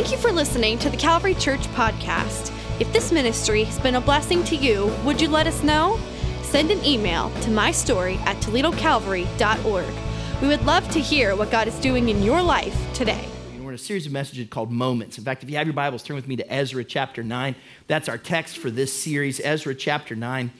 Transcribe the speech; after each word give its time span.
Thank 0.00 0.12
you 0.12 0.16
for 0.16 0.32
listening 0.32 0.78
to 0.78 0.88
the 0.88 0.96
Calvary 0.96 1.34
Church 1.34 1.60
podcast. 1.74 2.50
If 2.80 2.90
this 2.90 3.12
ministry 3.12 3.64
has 3.64 3.78
been 3.78 3.96
a 3.96 4.00
blessing 4.00 4.42
to 4.44 4.56
you, 4.56 4.86
would 5.04 5.20
you 5.20 5.28
let 5.28 5.46
us 5.46 5.62
know? 5.62 6.00
Send 6.40 6.70
an 6.70 6.82
email 6.86 7.28
to 7.42 7.50
mystory 7.50 8.16
at 8.20 8.38
toledocalvary.org. 8.38 9.94
We 10.40 10.48
would 10.48 10.64
love 10.64 10.88
to 10.92 11.00
hear 11.00 11.36
what 11.36 11.50
God 11.50 11.68
is 11.68 11.78
doing 11.80 12.08
in 12.08 12.22
your 12.22 12.40
life 12.40 12.74
today. 12.94 13.28
We're 13.60 13.68
in 13.68 13.74
a 13.74 13.78
series 13.78 14.06
of 14.06 14.12
messages 14.12 14.48
called 14.48 14.72
Moments. 14.72 15.18
In 15.18 15.24
fact, 15.24 15.42
if 15.42 15.50
you 15.50 15.58
have 15.58 15.66
your 15.66 15.74
Bibles, 15.74 16.02
turn 16.02 16.16
with 16.16 16.26
me 16.26 16.36
to 16.36 16.50
Ezra 16.50 16.82
chapter 16.82 17.22
9. 17.22 17.54
That's 17.86 18.08
our 18.08 18.16
text 18.16 18.56
for 18.56 18.70
this 18.70 18.90
series, 18.90 19.38
Ezra 19.38 19.74
chapter 19.74 20.16
9. 20.16 20.50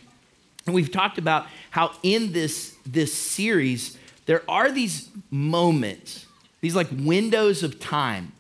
And 0.67 0.75
we've 0.75 0.93
talked 0.93 1.17
about 1.17 1.47
how 1.71 1.93
in 2.03 2.33
this, 2.33 2.77
this 2.85 3.15
series, 3.15 3.97
there 4.27 4.43
are 4.51 4.71
these 4.71 5.09
moments, 5.31 6.27
these 6.61 6.77
like 6.77 6.89
windows 6.93 7.63
of 7.63 7.81
time 7.81 8.33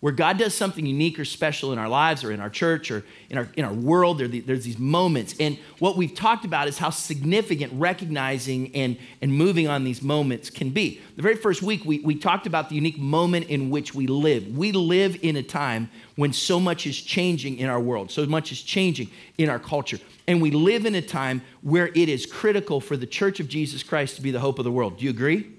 where 0.00 0.12
God 0.12 0.36
does 0.36 0.54
something 0.54 0.84
unique 0.84 1.18
or 1.18 1.24
special 1.24 1.72
in 1.72 1.78
our 1.78 1.88
lives 1.88 2.22
or 2.22 2.30
in 2.30 2.38
our 2.38 2.50
church 2.50 2.90
or 2.90 3.02
in 3.30 3.38
our, 3.38 3.48
in 3.56 3.64
our 3.64 3.72
world. 3.72 4.18
There, 4.18 4.28
there's 4.28 4.64
these 4.64 4.78
moments. 4.78 5.34
And 5.40 5.58
what 5.78 5.96
we've 5.96 6.14
talked 6.14 6.44
about 6.44 6.68
is 6.68 6.76
how 6.76 6.90
significant 6.90 7.72
recognizing 7.74 8.74
and, 8.74 8.98
and 9.22 9.32
moving 9.32 9.68
on 9.68 9.84
these 9.84 10.02
moments 10.02 10.50
can 10.50 10.70
be. 10.70 11.00
The 11.16 11.22
very 11.22 11.36
first 11.36 11.62
week, 11.62 11.84
we, 11.86 12.00
we 12.00 12.14
talked 12.14 12.46
about 12.46 12.68
the 12.68 12.74
unique 12.74 12.98
moment 12.98 13.48
in 13.48 13.70
which 13.70 13.94
we 13.94 14.06
live. 14.06 14.54
We 14.54 14.70
live 14.70 15.18
in 15.22 15.36
a 15.36 15.42
time 15.42 15.90
when 16.16 16.32
so 16.32 16.60
much 16.60 16.86
is 16.86 17.00
changing 17.00 17.56
in 17.58 17.68
our 17.68 17.80
world, 17.80 18.10
so 18.10 18.26
much 18.26 18.52
is 18.52 18.60
changing 18.60 19.10
in 19.38 19.48
our 19.48 19.58
culture. 19.58 19.98
And 20.28 20.42
we 20.42 20.50
live 20.50 20.84
in 20.84 20.94
a 20.94 21.02
time 21.02 21.40
where 21.62 21.88
it 21.88 22.08
is 22.08 22.26
critical 22.26 22.80
for 22.80 22.98
the 22.98 23.06
church 23.06 23.40
of 23.40 23.48
Jesus 23.48 23.82
Christ 23.82 24.16
to 24.16 24.22
be 24.22 24.30
the 24.30 24.40
hope 24.40 24.58
of 24.58 24.64
the 24.64 24.72
world. 24.72 24.98
Do 24.98 25.04
you 25.04 25.10
agree? 25.10 25.55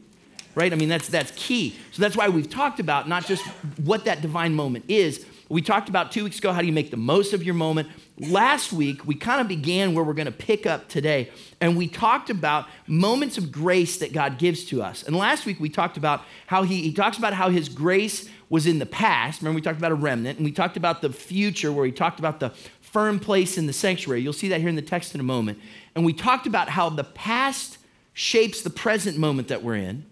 Right? 0.58 0.74
I 0.74 0.76
mean, 0.76 0.90
that's, 0.90 1.08
that's 1.08 1.32
key. 1.36 1.76
So 1.92 2.02
that's 2.02 2.18
why 2.18 2.30
we've 2.30 2.50
talked 2.50 2.80
about 2.80 3.08
not 3.08 3.28
just 3.28 3.46
what 3.78 4.06
that 4.06 4.24
divine 4.24 4.56
moment 4.56 4.86
is. 4.88 5.24
We 5.50 5.62
talked 5.62 5.88
about 5.88 6.12
two 6.12 6.24
weeks 6.24 6.40
ago 6.40 6.52
how 6.52 6.62
do 6.62 6.66
you 6.66 6.74
make 6.74 6.90
the 6.90 6.98
most 6.98 7.32
of 7.32 7.44
your 7.44 7.54
moment. 7.54 7.90
Last 8.18 8.74
week, 8.74 9.06
we 9.06 9.14
kind 9.14 9.40
of 9.40 9.48
began 9.48 9.94
where 9.94 10.04
we're 10.04 10.16
going 10.16 10.26
to 10.26 10.32
pick 10.32 10.66
up 10.66 10.90
today. 10.90 11.30
And 11.62 11.78
we 11.78 11.88
talked 11.88 12.32
about 12.32 12.66
moments 12.88 13.38
of 13.38 13.52
grace 13.52 14.00
that 14.00 14.14
God 14.14 14.40
gives 14.40 14.66
to 14.66 14.82
us. 14.82 15.04
And 15.04 15.16
last 15.16 15.46
week, 15.46 15.60
we 15.60 15.70
talked 15.70 15.96
about 15.96 16.24
how 16.48 16.64
he, 16.64 16.82
he 16.82 16.92
talks 16.92 17.20
about 17.20 17.34
how 17.34 17.52
his 17.52 17.70
grace 17.70 18.28
was 18.50 18.66
in 18.66 18.80
the 18.80 18.88
past. 18.88 19.42
Remember, 19.42 19.58
we 19.58 19.62
talked 19.62 19.78
about 19.78 19.92
a 19.92 19.96
remnant. 19.96 20.40
And 20.40 20.46
we 20.46 20.52
talked 20.52 20.76
about 20.76 21.04
the 21.04 21.12
future 21.12 21.72
where 21.72 21.86
he 21.86 21.92
talked 21.92 22.18
about 22.18 22.40
the 22.40 22.50
firm 22.82 23.20
place 23.20 23.60
in 23.60 23.68
the 23.68 23.74
sanctuary. 23.74 24.22
You'll 24.22 24.34
see 24.34 24.50
that 24.50 24.60
here 24.60 24.70
in 24.70 24.76
the 24.76 24.82
text 24.82 25.14
in 25.14 25.20
a 25.20 25.24
moment. 25.24 25.60
And 25.94 26.04
we 26.04 26.14
talked 26.14 26.48
about 26.48 26.68
how 26.70 26.90
the 26.90 27.04
past 27.04 27.78
shapes 28.14 28.64
the 28.64 28.72
present 28.72 29.20
moment 29.20 29.50
that 29.50 29.62
we're 29.62 29.76
in 29.76 30.04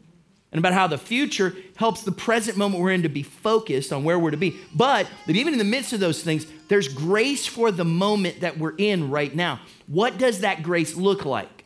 and 0.55 0.61
about 0.61 0.71
how 0.71 0.87
the 0.87 0.97
future 0.97 1.53
helps 1.75 2.03
the 2.03 2.13
present 2.13 2.57
moment 2.57 2.81
we're 2.81 2.93
in 2.93 3.01
to 3.01 3.09
be 3.09 3.23
focused 3.23 3.91
on 3.91 4.05
where 4.05 4.17
we're 4.17 4.31
to 4.31 4.37
be. 4.37 4.55
But 4.73 5.05
that 5.27 5.35
even 5.35 5.51
in 5.51 5.59
the 5.59 5.65
midst 5.65 5.91
of 5.91 5.99
those 5.99 6.23
things, 6.23 6.47
there's 6.69 6.87
grace 6.87 7.45
for 7.45 7.71
the 7.71 7.83
moment 7.83 8.39
that 8.39 8.57
we're 8.57 8.73
in 8.77 9.11
right 9.11 9.35
now. 9.35 9.59
What 9.87 10.17
does 10.17 10.39
that 10.39 10.63
grace 10.63 10.95
look 10.95 11.25
like? 11.25 11.65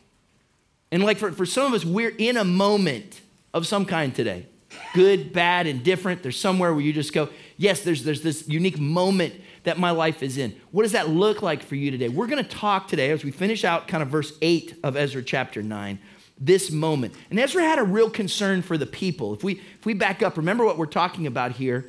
And 0.90 1.04
like 1.04 1.18
for, 1.18 1.30
for 1.30 1.46
some 1.46 1.66
of 1.66 1.72
us, 1.72 1.84
we're 1.84 2.16
in 2.18 2.36
a 2.36 2.42
moment 2.42 3.20
of 3.54 3.64
some 3.64 3.86
kind 3.86 4.12
today 4.12 4.46
good, 4.92 5.32
bad, 5.32 5.68
and 5.68 5.84
different. 5.84 6.24
There's 6.24 6.40
somewhere 6.40 6.72
where 6.72 6.82
you 6.82 6.92
just 6.92 7.12
go, 7.12 7.28
yes, 7.56 7.82
there's, 7.82 8.02
there's 8.02 8.22
this 8.22 8.48
unique 8.48 8.80
moment 8.80 9.34
that 9.62 9.78
my 9.78 9.92
life 9.92 10.20
is 10.20 10.36
in. 10.36 10.60
What 10.72 10.82
does 10.82 10.92
that 10.92 11.08
look 11.08 11.42
like 11.42 11.62
for 11.62 11.76
you 11.76 11.92
today? 11.92 12.08
We're 12.08 12.26
going 12.26 12.42
to 12.42 12.50
talk 12.50 12.88
today 12.88 13.12
as 13.12 13.22
we 13.22 13.30
finish 13.30 13.64
out 13.64 13.86
kind 13.86 14.02
of 14.02 14.08
verse 14.08 14.32
8 14.42 14.80
of 14.82 14.96
Ezra 14.96 15.22
chapter 15.22 15.62
9 15.62 16.00
this 16.40 16.70
moment. 16.70 17.14
And 17.28 17.38
Ezra 17.38 17.62
had 17.62 17.78
a 17.78 17.84
real 17.84 18.08
concern 18.08 18.62
for 18.62 18.78
the 18.78 18.86
people. 18.86 19.34
If 19.34 19.44
we, 19.44 19.60
if 19.78 19.84
we 19.84 19.92
back 19.92 20.22
up, 20.22 20.38
remember 20.38 20.64
what 20.64 20.78
we're 20.78 20.86
talking 20.86 21.26
about 21.26 21.52
here. 21.52 21.88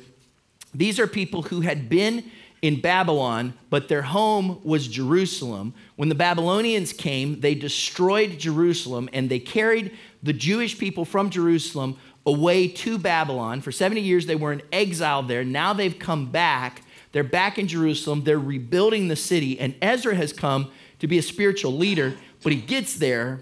These 0.74 1.00
are 1.00 1.06
people 1.06 1.42
who 1.42 1.62
had 1.62 1.88
been 1.88 2.30
in 2.60 2.80
Babylon, 2.80 3.54
but 3.70 3.88
their 3.88 4.02
home 4.02 4.60
was 4.62 4.86
Jerusalem. 4.86 5.74
When 5.96 6.08
the 6.08 6.14
Babylonians 6.14 6.92
came, 6.92 7.40
they 7.40 7.54
destroyed 7.54 8.38
Jerusalem 8.38 9.08
and 9.12 9.28
they 9.28 9.40
carried 9.40 9.96
the 10.22 10.32
Jewish 10.32 10.78
people 10.78 11.04
from 11.04 11.30
Jerusalem 11.30 11.96
away 12.24 12.68
to 12.68 12.98
Babylon. 12.98 13.60
For 13.62 13.72
70 13.72 14.00
years, 14.00 14.26
they 14.26 14.36
were 14.36 14.52
in 14.52 14.62
exile 14.70 15.22
there. 15.24 15.44
Now 15.44 15.72
they've 15.72 15.98
come 15.98 16.30
back. 16.30 16.82
They're 17.10 17.24
back 17.24 17.58
in 17.58 17.66
Jerusalem. 17.66 18.22
They're 18.22 18.38
rebuilding 18.38 19.08
the 19.08 19.16
city. 19.16 19.58
And 19.58 19.74
Ezra 19.82 20.14
has 20.14 20.32
come 20.32 20.70
to 21.00 21.08
be 21.08 21.18
a 21.18 21.22
spiritual 21.22 21.72
leader, 21.72 22.14
but 22.42 22.52
he 22.52 22.60
gets 22.60 22.94
there 22.94 23.40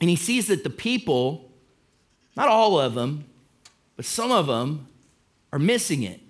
and 0.00 0.08
he 0.08 0.16
sees 0.16 0.46
that 0.48 0.64
the 0.64 0.70
people, 0.70 1.50
not 2.36 2.48
all 2.48 2.78
of 2.80 2.94
them, 2.94 3.26
but 3.96 4.04
some 4.04 4.30
of 4.30 4.46
them, 4.46 4.86
are 5.52 5.58
missing 5.58 6.02
it. 6.02 6.20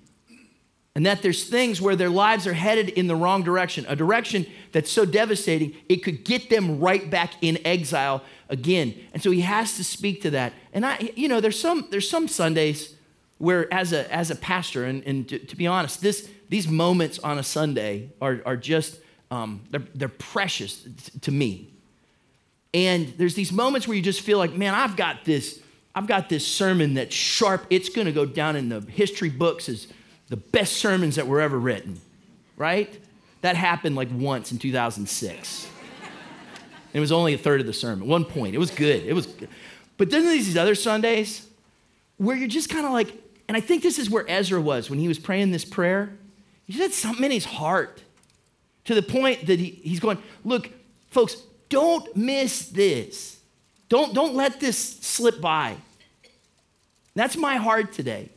And 0.94 1.06
that 1.06 1.22
there's 1.22 1.48
things 1.48 1.80
where 1.80 1.94
their 1.94 2.10
lives 2.10 2.47
are 2.47 2.53
headed 2.53 2.88
in 2.91 3.06
the 3.06 3.14
wrong 3.14 3.42
direction, 3.42 3.86
a 3.88 3.94
direction 3.94 4.44
that's 4.72 4.91
so 4.91 5.04
devastating, 5.04 5.75
it 5.88 6.03
could 6.03 6.25
get 6.25 6.50
them 6.50 6.80
right 6.80 7.09
back 7.09 7.34
in 7.42 7.59
exile 7.64 8.25
again. 8.48 8.94
And 9.14 9.22
so 9.22 9.30
he 9.30 9.42
has 9.42 9.76
to 9.76 9.84
speak 9.84 10.22
to 10.22 10.30
that. 10.30 10.53
And 10.72 10.84
I, 10.84 11.12
you 11.14 11.28
know, 11.28 11.41
there's 11.41 11.60
some, 11.60 11.86
there's 11.91 12.10
some 12.10 12.26
Sundays 12.26 12.97
where 13.38 13.72
as 13.72 13.92
a, 13.92 14.12
as 14.12 14.30
a 14.30 14.36
pastor, 14.36 14.84
and, 14.84 15.03
and 15.04 15.28
to, 15.28 15.38
to 15.38 15.56
be 15.56 15.66
honest, 15.66 16.03
this, 16.03 16.28
these 16.48 16.66
moments 16.66 17.19
on 17.20 17.38
a 17.38 17.42
Sunday 17.42 18.10
are, 18.20 18.41
are 18.44 18.56
just, 18.56 18.98
um, 19.30 19.62
they're, 19.70 19.86
they're 19.94 20.09
precious 20.09 20.86
to 21.20 21.30
me. 21.30 21.72
And 22.72 23.12
there's 23.16 23.34
these 23.34 23.53
moments 23.53 23.88
where 23.88 23.97
you 23.97 24.03
just 24.03 24.20
feel 24.20 24.38
like, 24.38 24.53
man, 24.53 24.75
I've 24.75 24.97
got 24.97 25.25
this, 25.25 25.60
I've 25.94 26.06
got 26.06 26.28
this 26.28 26.47
sermon 26.47 26.94
that's 26.94 27.14
sharp. 27.14 27.66
It's 27.70 27.88
going 27.88 28.06
to 28.06 28.12
go 28.12 28.25
down 28.25 28.56
in 28.56 28.69
the 28.69 28.81
history 28.81 29.28
books 29.28 29.69
as 29.69 29.88
the 30.28 30.36
best 30.36 30.75
sermons 30.75 31.16
that 31.16 31.26
were 31.26 31.41
ever 31.41 31.59
written, 31.59 32.00
right? 32.56 32.97
That 33.41 33.56
happened 33.56 33.97
like 33.97 34.09
once 34.12 34.53
in 34.53 34.59
2006. 34.59 35.69
it 36.92 37.00
was 37.00 37.10
only 37.10 37.34
a 37.34 37.38
third 37.38 37.60
of 37.60 37.66
the 37.66 37.72
sermon. 37.72 38.06
One 38.06 38.25
point. 38.25 38.54
It 38.54 38.59
was 38.59 38.70
good. 38.70 39.04
It 39.04 39.14
was 39.14 39.26
good. 39.26 39.48
But 39.97 40.10
then 40.10 40.25
there's 40.25 40.47
these 40.47 40.56
other 40.56 40.75
Sundays 40.76 41.47
where 42.16 42.36
you're 42.36 42.48
just 42.48 42.70
kind 42.70 42.86
of 42.86 42.92
like, 42.92 43.12
and 43.48 43.56
I 43.56 43.60
think 43.60 43.82
this 43.82 43.98
is 43.98 44.09
where 44.09 44.25
Ezra 44.28 44.60
was 44.60 44.88
when 44.88 44.98
he 44.98 45.09
was 45.09 45.19
praying 45.19 45.50
this 45.50 45.64
prayer. 45.64 46.12
He 46.66 46.78
had 46.78 46.92
something 46.92 47.25
in 47.25 47.32
his 47.32 47.44
heart 47.44 48.03
to 48.84 48.94
the 48.94 49.03
point 49.03 49.47
that 49.47 49.59
he, 49.59 49.70
he's 49.82 50.00
going, 50.00 50.19
look, 50.44 50.70
folks, 51.10 51.36
don't 51.70 52.14
miss 52.14 52.69
this. 52.69 53.38
Don't, 53.88 54.14
don't 54.14 54.34
let 54.34 54.60
this 54.60 54.78
slip 54.78 55.41
by. 55.41 55.76
That's 57.14 57.36
my 57.36 57.56
heart 57.56 57.92
today. 57.92 58.28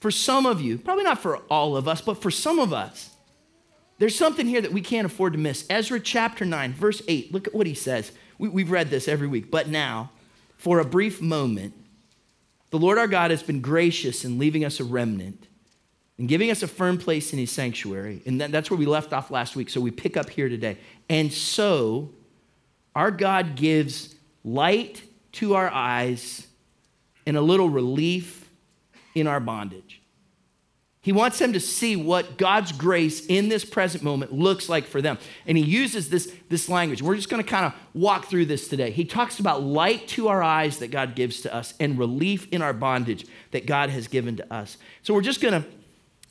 For 0.00 0.10
some 0.10 0.44
of 0.44 0.60
you, 0.60 0.78
probably 0.78 1.04
not 1.04 1.20
for 1.20 1.38
all 1.48 1.76
of 1.76 1.88
us, 1.88 2.00
but 2.00 2.20
for 2.20 2.30
some 2.30 2.58
of 2.58 2.72
us, 2.72 3.10
there's 3.98 4.14
something 4.14 4.46
here 4.46 4.60
that 4.60 4.72
we 4.72 4.82
can't 4.82 5.06
afford 5.06 5.32
to 5.32 5.38
miss. 5.38 5.64
Ezra 5.70 5.98
chapter 5.98 6.44
9, 6.44 6.74
verse 6.74 7.00
8, 7.08 7.32
look 7.32 7.46
at 7.46 7.54
what 7.54 7.66
he 7.66 7.74
says. 7.74 8.12
We, 8.38 8.62
have 8.62 8.70
read 8.70 8.90
this 8.90 9.08
every 9.08 9.26
week. 9.26 9.50
But 9.50 9.68
now, 9.68 10.10
for 10.58 10.80
a 10.80 10.84
brief 10.84 11.22
moment, 11.22 11.72
the 12.70 12.78
Lord 12.78 12.98
our 12.98 13.06
God 13.06 13.30
has 13.30 13.42
been 13.42 13.62
gracious 13.62 14.24
in 14.24 14.38
leaving 14.38 14.64
us 14.64 14.80
a 14.80 14.84
remnant 14.84 15.46
and 16.18 16.28
giving 16.28 16.50
us 16.50 16.62
a 16.62 16.68
firm 16.68 16.98
place 16.98 17.32
in 17.32 17.38
his 17.38 17.50
sanctuary. 17.50 18.22
And 18.26 18.40
that's 18.40 18.70
where 18.70 18.78
we 18.78 18.86
left 18.86 19.12
off 19.12 19.30
last 19.30 19.54
week. 19.54 19.68
So 19.68 19.80
we 19.80 19.90
pick 19.90 20.16
up 20.16 20.30
here 20.30 20.48
today. 20.48 20.78
And 21.08 21.32
so 21.32 22.10
our 22.94 23.10
God 23.10 23.56
gives 23.56 24.14
light 24.44 25.02
to 25.32 25.54
our 25.54 25.70
eyes 25.70 26.46
and 27.26 27.36
a 27.36 27.42
little 27.42 27.68
relief 27.68 28.48
in 29.14 29.26
our 29.26 29.40
bondage. 29.40 30.00
He 31.02 31.12
wants 31.12 31.38
them 31.38 31.52
to 31.52 31.60
see 31.60 31.94
what 31.94 32.36
God's 32.36 32.72
grace 32.72 33.24
in 33.26 33.48
this 33.48 33.64
present 33.64 34.02
moment 34.02 34.32
looks 34.32 34.68
like 34.68 34.86
for 34.86 35.00
them. 35.00 35.18
And 35.46 35.56
he 35.56 35.62
uses 35.62 36.10
this, 36.10 36.32
this 36.48 36.68
language. 36.68 37.00
We're 37.00 37.14
just 37.14 37.28
going 37.28 37.40
to 37.40 37.48
kind 37.48 37.64
of 37.64 37.74
walk 37.94 38.24
through 38.26 38.46
this 38.46 38.66
today. 38.66 38.90
He 38.90 39.04
talks 39.04 39.38
about 39.38 39.62
light 39.62 40.08
to 40.08 40.26
our 40.26 40.42
eyes 40.42 40.78
that 40.78 40.90
God 40.90 41.14
gives 41.14 41.42
to 41.42 41.54
us 41.54 41.74
and 41.78 41.96
relief 41.96 42.48
in 42.50 42.60
our 42.60 42.72
bondage 42.72 43.24
that 43.52 43.66
God 43.66 43.90
has 43.90 44.08
given 44.08 44.36
to 44.38 44.52
us. 44.52 44.78
So 45.02 45.14
we're 45.14 45.20
just 45.20 45.40
going 45.40 45.62
to 45.62 45.68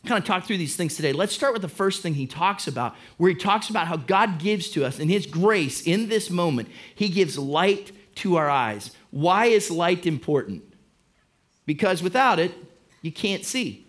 kind 0.06 0.18
of 0.18 0.26
talk 0.26 0.46
through 0.46 0.58
these 0.58 0.76
things 0.76 0.96
today. 0.96 1.14
Let's 1.14 1.34
start 1.34 1.54
with 1.54 1.62
the 1.62 1.70
first 1.70 2.02
thing 2.02 2.14
he 2.14 2.28
talks 2.28 2.68
about, 2.68 2.96
where 3.18 3.30
he 3.30 3.36
talks 3.36 3.70
about 3.70 3.88
how 3.88 3.98
God 3.98 4.40
gives 4.40 4.70
to 4.72 4.86
us 4.86 5.00
in 5.00 5.10
his 5.10 5.26
grace 5.26 5.82
in 5.82 6.10
this 6.10 6.30
moment, 6.30 6.70
he 6.94 7.10
gives 7.10 7.38
light 7.38 7.92
to 8.16 8.36
our 8.38 8.50
eyes. 8.50 8.92
Why 9.12 9.48
is 9.48 9.70
light 9.70 10.06
important? 10.06 10.64
Because 11.66 12.02
without 12.04 12.40
it, 12.40 12.54
you 13.02 13.12
can't 13.12 13.46
see. 13.46 13.85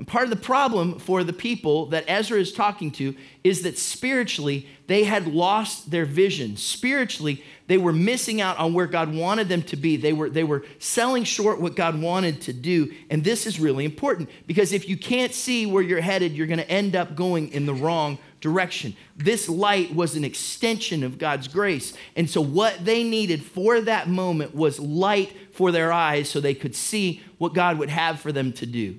And 0.00 0.08
part 0.08 0.24
of 0.24 0.30
the 0.30 0.36
problem 0.36 0.98
for 0.98 1.22
the 1.24 1.34
people 1.34 1.84
that 1.88 2.06
Ezra 2.08 2.40
is 2.40 2.54
talking 2.54 2.90
to 2.92 3.14
is 3.44 3.64
that 3.64 3.76
spiritually, 3.76 4.66
they 4.86 5.04
had 5.04 5.26
lost 5.26 5.90
their 5.90 6.06
vision. 6.06 6.56
Spiritually, 6.56 7.44
they 7.66 7.76
were 7.76 7.92
missing 7.92 8.40
out 8.40 8.56
on 8.56 8.72
where 8.72 8.86
God 8.86 9.14
wanted 9.14 9.50
them 9.50 9.60
to 9.64 9.76
be. 9.76 9.98
They 9.98 10.14
were, 10.14 10.30
they 10.30 10.42
were 10.42 10.64
selling 10.78 11.24
short 11.24 11.60
what 11.60 11.76
God 11.76 12.00
wanted 12.00 12.40
to 12.40 12.54
do. 12.54 12.94
And 13.10 13.22
this 13.22 13.46
is 13.46 13.60
really 13.60 13.84
important 13.84 14.30
because 14.46 14.72
if 14.72 14.88
you 14.88 14.96
can't 14.96 15.34
see 15.34 15.66
where 15.66 15.82
you're 15.82 16.00
headed, 16.00 16.32
you're 16.32 16.46
going 16.46 16.60
to 16.60 16.70
end 16.70 16.96
up 16.96 17.14
going 17.14 17.52
in 17.52 17.66
the 17.66 17.74
wrong 17.74 18.16
direction. 18.40 18.96
This 19.18 19.50
light 19.50 19.94
was 19.94 20.16
an 20.16 20.24
extension 20.24 21.04
of 21.04 21.18
God's 21.18 21.46
grace. 21.46 21.92
And 22.16 22.30
so, 22.30 22.40
what 22.40 22.86
they 22.86 23.04
needed 23.04 23.44
for 23.44 23.82
that 23.82 24.08
moment 24.08 24.54
was 24.54 24.80
light 24.80 25.36
for 25.52 25.70
their 25.70 25.92
eyes 25.92 26.30
so 26.30 26.40
they 26.40 26.54
could 26.54 26.74
see 26.74 27.20
what 27.36 27.52
God 27.52 27.78
would 27.78 27.90
have 27.90 28.18
for 28.18 28.32
them 28.32 28.54
to 28.54 28.64
do. 28.64 28.96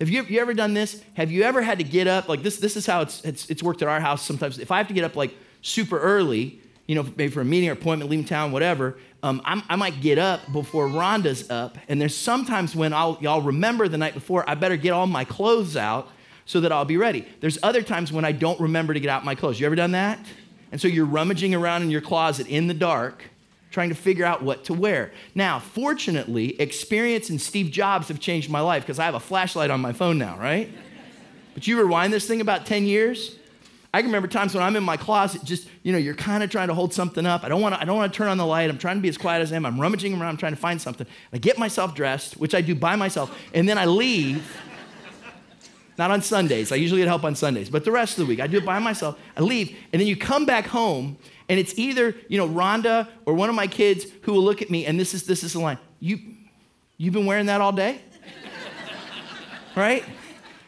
Have 0.00 0.08
you, 0.08 0.24
you 0.24 0.40
ever 0.40 0.54
done 0.54 0.74
this? 0.74 1.02
Have 1.14 1.30
you 1.30 1.42
ever 1.42 1.62
had 1.62 1.78
to 1.78 1.84
get 1.84 2.06
up? 2.06 2.28
Like 2.28 2.42
this, 2.42 2.58
this 2.58 2.76
is 2.76 2.86
how 2.86 3.02
it's, 3.02 3.24
it's, 3.24 3.48
it's 3.48 3.62
worked 3.62 3.82
at 3.82 3.88
our 3.88 4.00
house 4.00 4.22
sometimes. 4.22 4.58
If 4.58 4.70
I 4.70 4.78
have 4.78 4.88
to 4.88 4.94
get 4.94 5.04
up 5.04 5.14
like 5.14 5.34
super 5.62 5.98
early, 5.98 6.60
you 6.86 6.94
know, 6.94 7.02
maybe 7.02 7.28
for 7.28 7.40
a 7.40 7.44
meeting 7.44 7.68
or 7.68 7.72
appointment, 7.72 8.10
leaving 8.10 8.26
town, 8.26 8.52
whatever, 8.52 8.96
um, 9.22 9.40
i 9.44 9.74
might 9.76 10.02
get 10.02 10.18
up 10.18 10.52
before 10.52 10.86
Rhonda's 10.86 11.48
up. 11.48 11.78
And 11.88 12.00
there's 12.00 12.16
sometimes 12.16 12.76
when 12.76 12.92
I'll, 12.92 13.16
y'all 13.20 13.40
remember 13.40 13.88
the 13.88 13.96
night 13.96 14.12
before, 14.12 14.48
I 14.48 14.54
better 14.54 14.76
get 14.76 14.90
all 14.90 15.06
my 15.06 15.24
clothes 15.24 15.76
out 15.76 16.08
so 16.44 16.60
that 16.60 16.72
I'll 16.72 16.84
be 16.84 16.98
ready. 16.98 17.26
There's 17.40 17.58
other 17.62 17.80
times 17.80 18.12
when 18.12 18.24
I 18.24 18.32
don't 18.32 18.60
remember 18.60 18.92
to 18.92 19.00
get 19.00 19.08
out 19.08 19.24
my 19.24 19.34
clothes. 19.34 19.58
You 19.58 19.66
ever 19.66 19.76
done 19.76 19.92
that? 19.92 20.18
And 20.72 20.80
so 20.80 20.88
you're 20.88 21.06
rummaging 21.06 21.54
around 21.54 21.82
in 21.82 21.90
your 21.90 22.02
closet 22.02 22.48
in 22.48 22.66
the 22.66 22.74
dark 22.74 23.24
trying 23.74 23.88
to 23.88 23.94
figure 23.94 24.24
out 24.24 24.40
what 24.40 24.62
to 24.64 24.72
wear. 24.72 25.10
Now, 25.34 25.58
fortunately, 25.58 26.58
experience 26.60 27.28
and 27.28 27.40
Steve 27.40 27.72
Jobs 27.72 28.06
have 28.06 28.20
changed 28.20 28.48
my 28.48 28.60
life 28.60 28.84
because 28.84 29.00
I 29.00 29.04
have 29.04 29.16
a 29.16 29.20
flashlight 29.20 29.68
on 29.68 29.80
my 29.80 29.92
phone 29.92 30.16
now, 30.16 30.38
right? 30.38 30.72
But 31.54 31.66
you 31.66 31.76
rewind 31.78 32.12
this 32.12 32.26
thing 32.26 32.40
about 32.40 32.66
10 32.66 32.84
years. 32.84 33.36
I 33.92 34.00
can 34.00 34.08
remember 34.08 34.28
times 34.28 34.54
when 34.54 34.62
I'm 34.62 34.76
in 34.76 34.84
my 34.84 34.96
closet, 34.96 35.42
just, 35.44 35.68
you 35.82 35.90
know, 35.92 35.98
you're 35.98 36.14
kind 36.14 36.44
of 36.44 36.50
trying 36.50 36.68
to 36.68 36.74
hold 36.74 36.94
something 36.94 37.26
up. 37.26 37.42
I 37.42 37.48
don't 37.48 37.60
want 37.60 37.74
to, 37.74 37.80
I 37.80 37.84
don't 37.84 37.96
want 37.96 38.12
to 38.12 38.16
turn 38.16 38.28
on 38.28 38.38
the 38.38 38.46
light. 38.46 38.70
I'm 38.70 38.78
trying 38.78 38.96
to 38.96 39.02
be 39.02 39.08
as 39.08 39.18
quiet 39.18 39.42
as 39.42 39.52
I 39.52 39.56
am. 39.56 39.66
I'm 39.66 39.80
rummaging 39.80 40.12
around, 40.14 40.30
I'm 40.30 40.36
trying 40.36 40.54
to 40.54 40.60
find 40.60 40.80
something. 40.80 41.06
I 41.32 41.38
get 41.38 41.58
myself 41.58 41.96
dressed, 41.96 42.36
which 42.36 42.54
I 42.54 42.60
do 42.60 42.76
by 42.76 42.94
myself, 42.94 43.36
and 43.52 43.68
then 43.68 43.76
I 43.76 43.86
leave. 43.86 44.56
Not 45.96 46.10
on 46.10 46.22
Sundays. 46.22 46.72
I 46.72 46.76
usually 46.76 47.00
get 47.00 47.08
help 47.08 47.22
on 47.24 47.36
Sundays, 47.36 47.70
but 47.70 47.84
the 47.84 47.92
rest 47.92 48.18
of 48.18 48.24
the 48.24 48.28
week, 48.28 48.40
I 48.40 48.48
do 48.48 48.58
it 48.58 48.64
by 48.64 48.78
myself. 48.80 49.18
I 49.36 49.42
leave, 49.42 49.76
and 49.92 50.00
then 50.00 50.08
you 50.08 50.16
come 50.16 50.44
back 50.44 50.66
home, 50.66 51.16
and 51.48 51.58
it's 51.60 51.78
either, 51.78 52.14
you 52.28 52.38
know, 52.38 52.48
Rhonda 52.48 53.08
or 53.26 53.34
one 53.34 53.48
of 53.48 53.54
my 53.54 53.66
kids 53.66 54.06
who 54.22 54.32
will 54.32 54.42
look 54.42 54.62
at 54.62 54.70
me, 54.70 54.86
and 54.86 54.98
this 54.98 55.14
is 55.14 55.24
this 55.24 55.42
is 55.42 55.52
the 55.52 55.60
line. 55.60 55.78
You 56.00 56.18
you've 56.96 57.14
been 57.14 57.26
wearing 57.26 57.46
that 57.46 57.60
all 57.60 57.72
day? 57.72 58.00
right? 59.76 60.04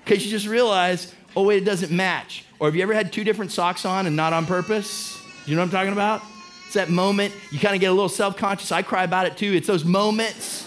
Because 0.05 0.25
you 0.25 0.31
just 0.31 0.47
realize, 0.47 1.15
oh 1.35 1.45
wait, 1.45 1.63
it 1.63 1.65
doesn't 1.65 1.91
match. 1.91 2.45
Or 2.59 2.69
have 2.69 2.77
you 2.77 2.83
ever 2.83 2.95
had 2.95 3.13
two 3.13 3.25
different 3.25 3.53
socks 3.53 3.85
on 3.85 4.07
and 4.07 4.17
not 4.17 4.33
on 4.33 4.47
purpose? 4.47 5.21
You 5.47 5.55
know 5.55 5.63
what 5.63 5.67
I'm 5.67 5.71
talking 5.73 5.93
about? 5.93 6.23
It's 6.67 6.75
that 6.75 6.91
moment, 6.91 7.33
you 7.51 7.61
kind 7.61 7.75
of 7.75 7.81
get 7.81 7.89
a 7.89 7.93
little 7.93 8.09
self-conscious. 8.09 8.73
I 8.73 8.83
cry 8.83 9.05
about 9.05 9.27
it 9.27 9.37
too. 9.37 9.53
It's 9.53 9.67
those 9.67 9.85
moments 9.85 10.66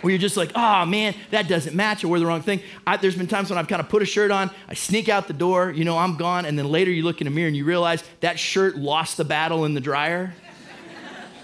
where 0.00 0.10
you're 0.10 0.18
just 0.18 0.36
like, 0.36 0.52
oh 0.54 0.84
man, 0.86 1.14
that 1.30 1.48
doesn't 1.48 1.74
match, 1.74 2.04
or 2.04 2.08
wear 2.08 2.20
the 2.20 2.26
wrong 2.26 2.42
thing. 2.42 2.60
I, 2.86 2.96
there's 2.96 3.16
been 3.16 3.26
times 3.26 3.50
when 3.50 3.58
I've 3.58 3.68
kind 3.68 3.80
of 3.80 3.88
put 3.88 4.02
a 4.02 4.06
shirt 4.06 4.30
on, 4.30 4.50
I 4.68 4.74
sneak 4.74 5.08
out 5.08 5.26
the 5.26 5.34
door, 5.34 5.70
you 5.70 5.84
know, 5.84 5.98
I'm 5.98 6.16
gone, 6.16 6.46
and 6.46 6.58
then 6.58 6.68
later 6.68 6.90
you 6.90 7.02
look 7.02 7.20
in 7.20 7.26
the 7.26 7.30
mirror 7.30 7.48
and 7.48 7.56
you 7.56 7.64
realize 7.64 8.02
that 8.20 8.38
shirt 8.38 8.76
lost 8.76 9.16
the 9.16 9.24
battle 9.24 9.64
in 9.64 9.74
the 9.74 9.80
dryer. 9.80 10.34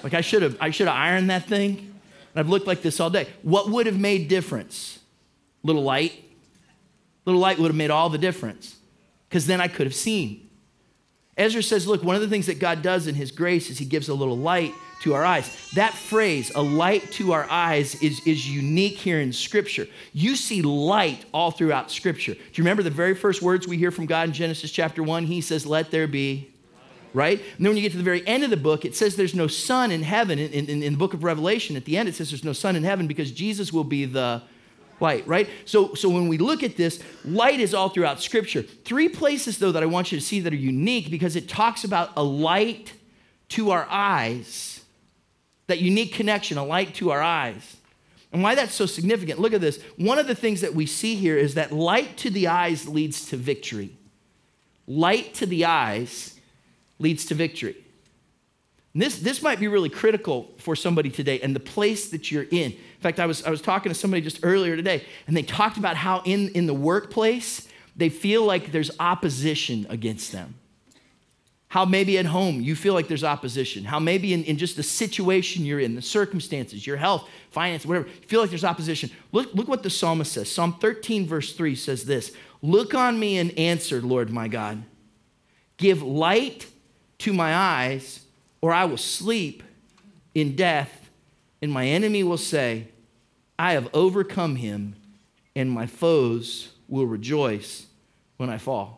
like 0.02 0.14
I 0.14 0.20
should 0.20 0.42
have, 0.42 0.56
I 0.60 0.70
should 0.70 0.88
have 0.88 0.96
ironed 0.96 1.30
that 1.30 1.44
thing. 1.44 1.78
And 1.78 2.40
I've 2.40 2.48
looked 2.48 2.66
like 2.66 2.82
this 2.82 3.00
all 3.00 3.10
day. 3.10 3.28
What 3.42 3.70
would 3.70 3.86
have 3.86 3.98
made 3.98 4.28
difference? 4.28 4.98
Little 5.62 5.82
light. 5.82 6.22
Little 7.24 7.40
light 7.40 7.58
would 7.58 7.68
have 7.68 7.76
made 7.76 7.90
all 7.90 8.10
the 8.10 8.18
difference. 8.18 8.76
Because 9.28 9.46
then 9.46 9.60
I 9.60 9.68
could 9.68 9.86
have 9.86 9.94
seen. 9.94 10.48
Ezra 11.36 11.62
says, 11.62 11.86
look, 11.86 12.02
one 12.02 12.14
of 12.14 12.22
the 12.22 12.28
things 12.28 12.46
that 12.46 12.58
God 12.58 12.82
does 12.82 13.06
in 13.06 13.14
his 13.14 13.30
grace 13.30 13.68
is 13.68 13.78
he 13.78 13.84
gives 13.84 14.08
a 14.08 14.14
little 14.14 14.36
light 14.36 14.72
to 15.02 15.14
our 15.14 15.24
eyes. 15.24 15.70
That 15.74 15.94
phrase, 15.94 16.50
a 16.54 16.62
light 16.62 17.10
to 17.12 17.32
our 17.32 17.46
eyes, 17.50 18.00
is, 18.02 18.20
is 18.26 18.48
unique 18.48 18.96
here 18.96 19.20
in 19.20 19.32
Scripture. 19.32 19.86
You 20.12 20.36
see 20.36 20.62
light 20.62 21.24
all 21.32 21.50
throughout 21.50 21.90
Scripture. 21.90 22.34
Do 22.34 22.40
you 22.54 22.64
remember 22.64 22.82
the 22.82 22.90
very 22.90 23.14
first 23.14 23.42
words 23.42 23.68
we 23.68 23.76
hear 23.76 23.90
from 23.90 24.06
God 24.06 24.28
in 24.28 24.34
Genesis 24.34 24.70
chapter 24.70 25.02
1? 25.02 25.26
He 25.26 25.40
says, 25.40 25.66
Let 25.66 25.90
there 25.90 26.06
be 26.06 26.50
right? 27.14 27.38
And 27.38 27.64
then 27.64 27.70
when 27.70 27.76
you 27.78 27.82
get 27.82 27.92
to 27.92 27.98
the 27.98 28.04
very 28.04 28.26
end 28.26 28.44
of 28.44 28.50
the 28.50 28.58
book, 28.58 28.84
it 28.84 28.94
says 28.94 29.16
there's 29.16 29.34
no 29.34 29.46
sun 29.46 29.90
in 29.90 30.02
heaven. 30.02 30.38
In, 30.38 30.52
in, 30.52 30.82
in, 30.82 30.92
the 30.92 30.98
book 30.98 31.14
of 31.14 31.24
Revelation, 31.24 31.74
at 31.74 31.86
the 31.86 31.96
end, 31.96 32.10
it 32.10 32.14
says 32.14 32.30
there's 32.30 32.44
no 32.44 32.52
sun 32.52 32.76
in 32.76 32.84
heaven 32.84 33.06
because 33.06 33.32
Jesus 33.32 33.72
will 33.72 33.84
be 33.84 34.04
the 34.04 34.42
light, 35.00 35.26
right? 35.26 35.48
So, 35.64 35.94
so 35.94 36.10
when 36.10 36.28
we 36.28 36.36
look 36.36 36.62
at 36.62 36.76
this, 36.76 37.02
light 37.24 37.58
is 37.58 37.72
all 37.72 37.88
throughout 37.88 38.20
Scripture. 38.20 38.60
Three 38.60 39.08
places, 39.08 39.58
though, 39.58 39.72
that 39.72 39.82
I 39.82 39.86
want 39.86 40.12
you 40.12 40.18
to 40.18 40.24
see 40.24 40.40
that 40.40 40.52
are 40.52 40.56
unique 40.56 41.10
because 41.10 41.36
it 41.36 41.48
talks 41.48 41.84
about 41.84 42.10
a 42.16 42.22
light 42.22 42.92
to 43.50 43.70
our 43.70 43.86
eyes 43.88 44.75
that 45.66 45.80
unique 45.80 46.12
connection, 46.12 46.58
a 46.58 46.64
light 46.64 46.94
to 46.96 47.10
our 47.10 47.22
eyes. 47.22 47.76
And 48.32 48.42
why 48.42 48.54
that's 48.54 48.74
so 48.74 48.86
significant, 48.86 49.38
look 49.38 49.52
at 49.52 49.60
this. 49.60 49.80
One 49.96 50.18
of 50.18 50.26
the 50.26 50.34
things 50.34 50.60
that 50.60 50.74
we 50.74 50.86
see 50.86 51.14
here 51.14 51.36
is 51.36 51.54
that 51.54 51.72
light 51.72 52.16
to 52.18 52.30
the 52.30 52.48
eyes 52.48 52.88
leads 52.88 53.26
to 53.30 53.36
victory. 53.36 53.96
Light 54.86 55.34
to 55.34 55.46
the 55.46 55.64
eyes 55.64 56.38
leads 56.98 57.24
to 57.26 57.34
victory. 57.34 57.76
This, 58.94 59.18
this 59.18 59.42
might 59.42 59.60
be 59.60 59.68
really 59.68 59.90
critical 59.90 60.54
for 60.56 60.74
somebody 60.74 61.10
today 61.10 61.38
and 61.40 61.54
the 61.54 61.60
place 61.60 62.08
that 62.10 62.30
you're 62.30 62.44
in. 62.44 62.72
In 62.72 63.00
fact, 63.00 63.20
I 63.20 63.26
was, 63.26 63.44
I 63.44 63.50
was 63.50 63.60
talking 63.60 63.90
to 63.90 63.98
somebody 63.98 64.22
just 64.22 64.40
earlier 64.42 64.74
today, 64.74 65.04
and 65.26 65.36
they 65.36 65.42
talked 65.42 65.76
about 65.76 65.96
how 65.96 66.22
in, 66.24 66.48
in 66.50 66.66
the 66.66 66.74
workplace, 66.74 67.68
they 67.94 68.08
feel 68.08 68.44
like 68.44 68.72
there's 68.72 68.90
opposition 68.98 69.86
against 69.90 70.32
them. 70.32 70.54
How 71.76 71.84
maybe 71.84 72.16
at 72.16 72.24
home 72.24 72.62
you 72.62 72.74
feel 72.74 72.94
like 72.94 73.06
there's 73.06 73.22
opposition. 73.22 73.84
How 73.84 73.98
maybe 73.98 74.32
in, 74.32 74.44
in 74.44 74.56
just 74.56 74.76
the 74.76 74.82
situation 74.82 75.66
you're 75.66 75.78
in, 75.78 75.94
the 75.94 76.00
circumstances, 76.00 76.86
your 76.86 76.96
health, 76.96 77.28
finance, 77.50 77.84
whatever, 77.84 78.06
you 78.06 78.26
feel 78.26 78.40
like 78.40 78.48
there's 78.48 78.64
opposition. 78.64 79.10
Look, 79.30 79.52
look 79.52 79.68
what 79.68 79.82
the 79.82 79.90
psalmist 79.90 80.32
says. 80.32 80.50
Psalm 80.50 80.78
13, 80.80 81.26
verse 81.26 81.52
3 81.52 81.74
says 81.74 82.06
this 82.06 82.32
Look 82.62 82.94
on 82.94 83.20
me 83.20 83.36
and 83.36 83.50
answer, 83.58 84.00
Lord 84.00 84.30
my 84.30 84.48
God. 84.48 84.84
Give 85.76 86.02
light 86.02 86.66
to 87.18 87.34
my 87.34 87.54
eyes, 87.54 88.24
or 88.62 88.72
I 88.72 88.86
will 88.86 88.96
sleep 88.96 89.62
in 90.34 90.56
death, 90.56 91.10
and 91.60 91.70
my 91.70 91.84
enemy 91.86 92.22
will 92.22 92.38
say, 92.38 92.88
I 93.58 93.74
have 93.74 93.90
overcome 93.92 94.56
him, 94.56 94.96
and 95.54 95.70
my 95.70 95.86
foes 95.86 96.72
will 96.88 97.04
rejoice 97.04 97.84
when 98.38 98.48
I 98.48 98.56
fall. 98.56 98.95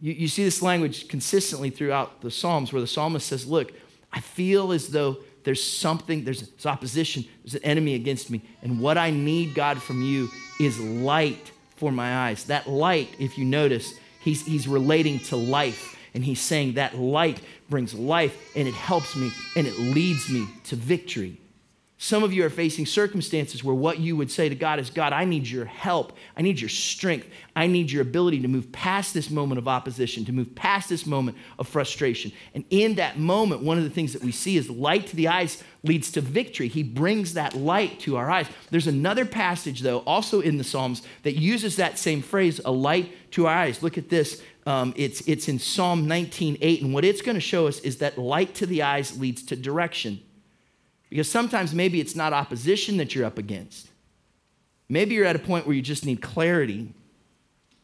You, 0.00 0.12
you 0.12 0.28
see 0.28 0.44
this 0.44 0.62
language 0.62 1.08
consistently 1.08 1.70
throughout 1.70 2.20
the 2.20 2.30
Psalms 2.30 2.72
where 2.72 2.80
the 2.80 2.86
psalmist 2.86 3.26
says, 3.26 3.46
Look, 3.46 3.72
I 4.12 4.20
feel 4.20 4.72
as 4.72 4.88
though 4.88 5.18
there's 5.44 5.62
something, 5.62 6.24
there's, 6.24 6.48
there's 6.48 6.66
opposition, 6.66 7.24
there's 7.44 7.54
an 7.54 7.64
enemy 7.64 7.94
against 7.94 8.30
me. 8.30 8.42
And 8.62 8.80
what 8.80 8.98
I 8.98 9.10
need, 9.10 9.54
God, 9.54 9.82
from 9.82 10.02
you 10.02 10.28
is 10.58 10.78
light 10.78 11.52
for 11.76 11.90
my 11.90 12.28
eyes. 12.28 12.44
That 12.44 12.68
light, 12.68 13.08
if 13.18 13.38
you 13.38 13.44
notice, 13.44 13.94
he's, 14.20 14.44
he's 14.44 14.68
relating 14.68 15.18
to 15.20 15.36
life. 15.36 15.96
And 16.12 16.24
he's 16.24 16.40
saying 16.40 16.74
that 16.74 16.96
light 16.96 17.40
brings 17.68 17.94
life 17.94 18.36
and 18.56 18.66
it 18.66 18.74
helps 18.74 19.14
me 19.16 19.30
and 19.56 19.66
it 19.66 19.78
leads 19.78 20.28
me 20.28 20.46
to 20.64 20.76
victory. 20.76 21.39
Some 22.02 22.22
of 22.22 22.32
you 22.32 22.46
are 22.46 22.50
facing 22.50 22.86
circumstances 22.86 23.62
where 23.62 23.74
what 23.74 23.98
you 23.98 24.16
would 24.16 24.30
say 24.30 24.48
to 24.48 24.54
God 24.54 24.78
is, 24.78 24.88
God, 24.88 25.12
I 25.12 25.26
need 25.26 25.46
your 25.46 25.66
help. 25.66 26.14
I 26.34 26.40
need 26.40 26.58
your 26.58 26.70
strength. 26.70 27.28
I 27.54 27.66
need 27.66 27.90
your 27.90 28.00
ability 28.00 28.40
to 28.40 28.48
move 28.48 28.72
past 28.72 29.12
this 29.12 29.28
moment 29.28 29.58
of 29.58 29.68
opposition, 29.68 30.24
to 30.24 30.32
move 30.32 30.54
past 30.54 30.88
this 30.88 31.04
moment 31.04 31.36
of 31.58 31.68
frustration. 31.68 32.32
And 32.54 32.64
in 32.70 32.94
that 32.94 33.18
moment, 33.18 33.62
one 33.62 33.76
of 33.76 33.84
the 33.84 33.90
things 33.90 34.14
that 34.14 34.24
we 34.24 34.32
see 34.32 34.56
is 34.56 34.70
light 34.70 35.08
to 35.08 35.16
the 35.16 35.28
eyes 35.28 35.62
leads 35.82 36.10
to 36.12 36.22
victory. 36.22 36.68
He 36.68 36.82
brings 36.82 37.34
that 37.34 37.52
light 37.52 38.00
to 38.00 38.16
our 38.16 38.30
eyes. 38.30 38.46
There's 38.70 38.86
another 38.86 39.26
passage, 39.26 39.80
though, 39.80 39.98
also 39.98 40.40
in 40.40 40.56
the 40.56 40.64
Psalms 40.64 41.02
that 41.24 41.36
uses 41.36 41.76
that 41.76 41.98
same 41.98 42.22
phrase, 42.22 42.62
a 42.64 42.72
light 42.72 43.12
to 43.32 43.46
our 43.46 43.54
eyes. 43.54 43.82
Look 43.82 43.98
at 43.98 44.08
this. 44.08 44.42
Um, 44.64 44.94
it's, 44.96 45.20
it's 45.28 45.48
in 45.48 45.58
Psalm 45.58 46.06
19:8, 46.06 46.80
and 46.80 46.94
what 46.94 47.04
it's 47.04 47.20
going 47.20 47.34
to 47.34 47.42
show 47.42 47.66
us 47.66 47.78
is 47.80 47.98
that 47.98 48.16
light 48.16 48.54
to 48.54 48.64
the 48.64 48.84
eyes 48.84 49.20
leads 49.20 49.42
to 49.42 49.56
direction. 49.56 50.22
Because 51.10 51.28
sometimes 51.28 51.74
maybe 51.74 52.00
it's 52.00 52.14
not 52.14 52.32
opposition 52.32 52.96
that 52.98 53.14
you're 53.14 53.26
up 53.26 53.36
against. 53.36 53.88
Maybe 54.88 55.16
you're 55.16 55.26
at 55.26 55.36
a 55.36 55.40
point 55.40 55.66
where 55.66 55.74
you 55.74 55.82
just 55.82 56.06
need 56.06 56.22
clarity, 56.22 56.94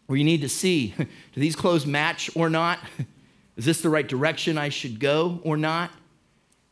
where 0.06 0.16
you 0.16 0.24
need 0.24 0.40
to 0.40 0.48
see 0.48 0.94
do 0.98 1.06
these 1.34 1.56
clothes 1.56 1.84
match 1.84 2.30
or 2.34 2.48
not? 2.48 2.78
Is 3.56 3.64
this 3.64 3.80
the 3.80 3.90
right 3.90 4.06
direction 4.06 4.56
I 4.56 4.68
should 4.68 5.00
go 5.00 5.40
or 5.42 5.56
not? 5.56 5.90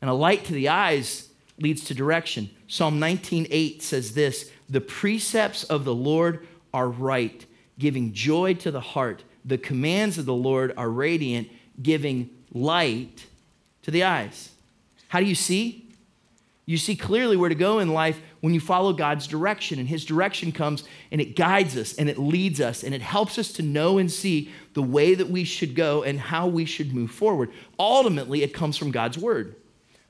And 0.01 0.09
a 0.09 0.15
light 0.15 0.45
to 0.47 0.53
the 0.53 0.69
eyes 0.69 1.29
leads 1.59 1.85
to 1.85 1.95
direction. 1.95 2.51
Psalm 2.69 3.01
19:8 3.01 3.83
says 3.83 4.13
this, 4.13 4.51
"The 4.69 4.81
precepts 4.81 5.65
of 5.65 5.85
the 5.85 5.95
Lord 5.95 6.47
are 6.73 6.89
right, 6.89 7.47
giving 7.79 8.13
joy 8.13 8.55
to 8.55 8.71
the 8.71 8.81
heart. 8.81 9.25
The 9.45 9.59
commands 9.59 10.19
of 10.19 10.27
the 10.27 10.35
Lord 10.35 10.75
are 10.77 10.91
radiant, 10.91 11.49
giving 11.83 12.31
light 12.53 13.27
to 13.83 13.91
the 13.91 14.03
eyes." 14.03 14.51
How 15.09 15.21
do 15.21 15.27
you 15.27 15.35
see? 15.35 15.84
You 16.67 16.79
see 16.79 16.97
clearly 16.97 17.37
where 17.37 17.51
to 17.51 17.55
go 17.55 17.79
in 17.79 17.93
life 17.93 18.21
when 18.41 18.55
you 18.55 18.61
follow 18.61 18.93
God's 18.93 19.27
direction. 19.27 19.79
And 19.79 19.89
His 19.89 20.05
direction 20.05 20.51
comes 20.51 20.85
and 21.11 21.21
it 21.21 21.37
guides 21.37 21.77
us 21.77 21.95
and 21.95 22.09
it 22.09 22.19
leads 22.19 22.61
us 22.61 22.83
and 22.83 22.95
it 22.95 23.03
helps 23.03 23.39
us 23.39 23.53
to 23.55 23.63
know 23.63 23.99
and 23.99 24.11
see 24.11 24.51
the 24.73 24.83
way 24.83 25.15
that 25.15 25.29
we 25.29 25.45
should 25.45 25.75
go 25.75 26.03
and 26.03 26.19
how 26.19 26.47
we 26.47 26.65
should 26.65 26.95
move 26.95 27.11
forward. 27.11 27.51
Ultimately, 27.79 28.43
it 28.43 28.55
comes 28.55 28.79
from 28.79 28.91
God's 28.91 29.19
Word. 29.19 29.57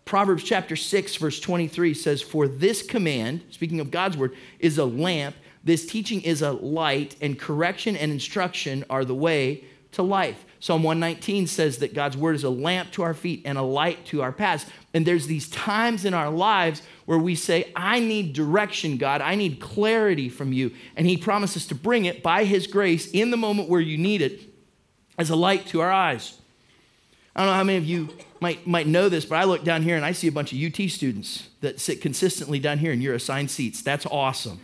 Proverbs 0.05 0.45
chapter 0.45 0.77
6, 0.77 1.17
verse 1.17 1.41
23 1.41 1.95
says, 1.95 2.23
For 2.23 2.47
this 2.47 2.83
command, 2.83 3.43
speaking 3.51 3.81
of 3.81 3.91
God's 3.91 4.17
Word, 4.17 4.37
is 4.59 4.79
a 4.79 4.85
lamp. 4.85 5.35
This 5.65 5.87
teaching 5.87 6.21
is 6.21 6.43
a 6.43 6.53
light, 6.53 7.17
and 7.23 7.39
correction 7.39 7.97
and 7.97 8.13
instruction 8.13 8.85
are 8.91 9.05
the 9.05 9.15
way 9.15 9.65
to 9.93 10.03
life. 10.03 10.45
Psalm 10.65 10.83
119 10.83 11.47
says 11.47 11.77
that 11.81 11.93
God's 11.93 12.17
word 12.17 12.35
is 12.35 12.43
a 12.43 12.49
lamp 12.49 12.91
to 12.93 13.03
our 13.03 13.13
feet 13.13 13.43
and 13.45 13.59
a 13.59 13.63
light 13.63 14.07
to 14.07 14.23
our 14.23 14.33
paths. 14.33 14.65
And 14.95 15.05
there's 15.05 15.27
these 15.27 15.47
times 15.51 16.07
in 16.07 16.15
our 16.15 16.31
lives 16.31 16.81
where 17.05 17.19
we 17.19 17.35
say, 17.35 17.71
I 17.77 18.01
need 18.01 18.33
direction, 18.33 18.97
God. 18.97 19.21
I 19.21 19.35
need 19.35 19.61
clarity 19.61 20.31
from 20.31 20.55
you. 20.55 20.71
And 20.97 21.07
He 21.07 21.19
promises 21.19 21.67
to 21.67 21.75
bring 21.75 22.07
it 22.07 22.23
by 22.23 22.45
His 22.45 22.67
grace 22.67 23.11
in 23.11 23.31
the 23.31 23.37
moment 23.37 23.69
where 23.69 23.83
you 23.83 23.99
need 23.99 24.23
it 24.23 24.41
as 25.19 25.29
a 25.29 25.37
light 25.37 25.67
to 25.67 25.83
our 25.83 25.93
eyes. 25.93 26.39
I 27.37 27.41
don't 27.41 27.51
know 27.51 27.57
how 27.57 27.65
many 27.65 27.77
of 27.77 27.85
you 27.85 28.17
might, 28.41 28.67
might 28.67 28.87
know 28.87 29.11
this, 29.11 29.27
but 29.27 29.37
I 29.37 29.45
look 29.45 29.65
down 29.65 29.83
here 29.83 29.97
and 29.97 30.05
I 30.05 30.13
see 30.13 30.29
a 30.29 30.33
bunch 30.33 30.55
of 30.55 30.59
UT 30.59 30.89
students 30.89 31.47
that 31.61 31.79
sit 31.79 32.01
consistently 32.01 32.59
down 32.59 32.79
here 32.79 32.91
and 32.91 33.03
you're 33.03 33.17
assigned 33.17 33.51
seats. 33.51 33.83
That's 33.83 34.07
awesome. 34.07 34.61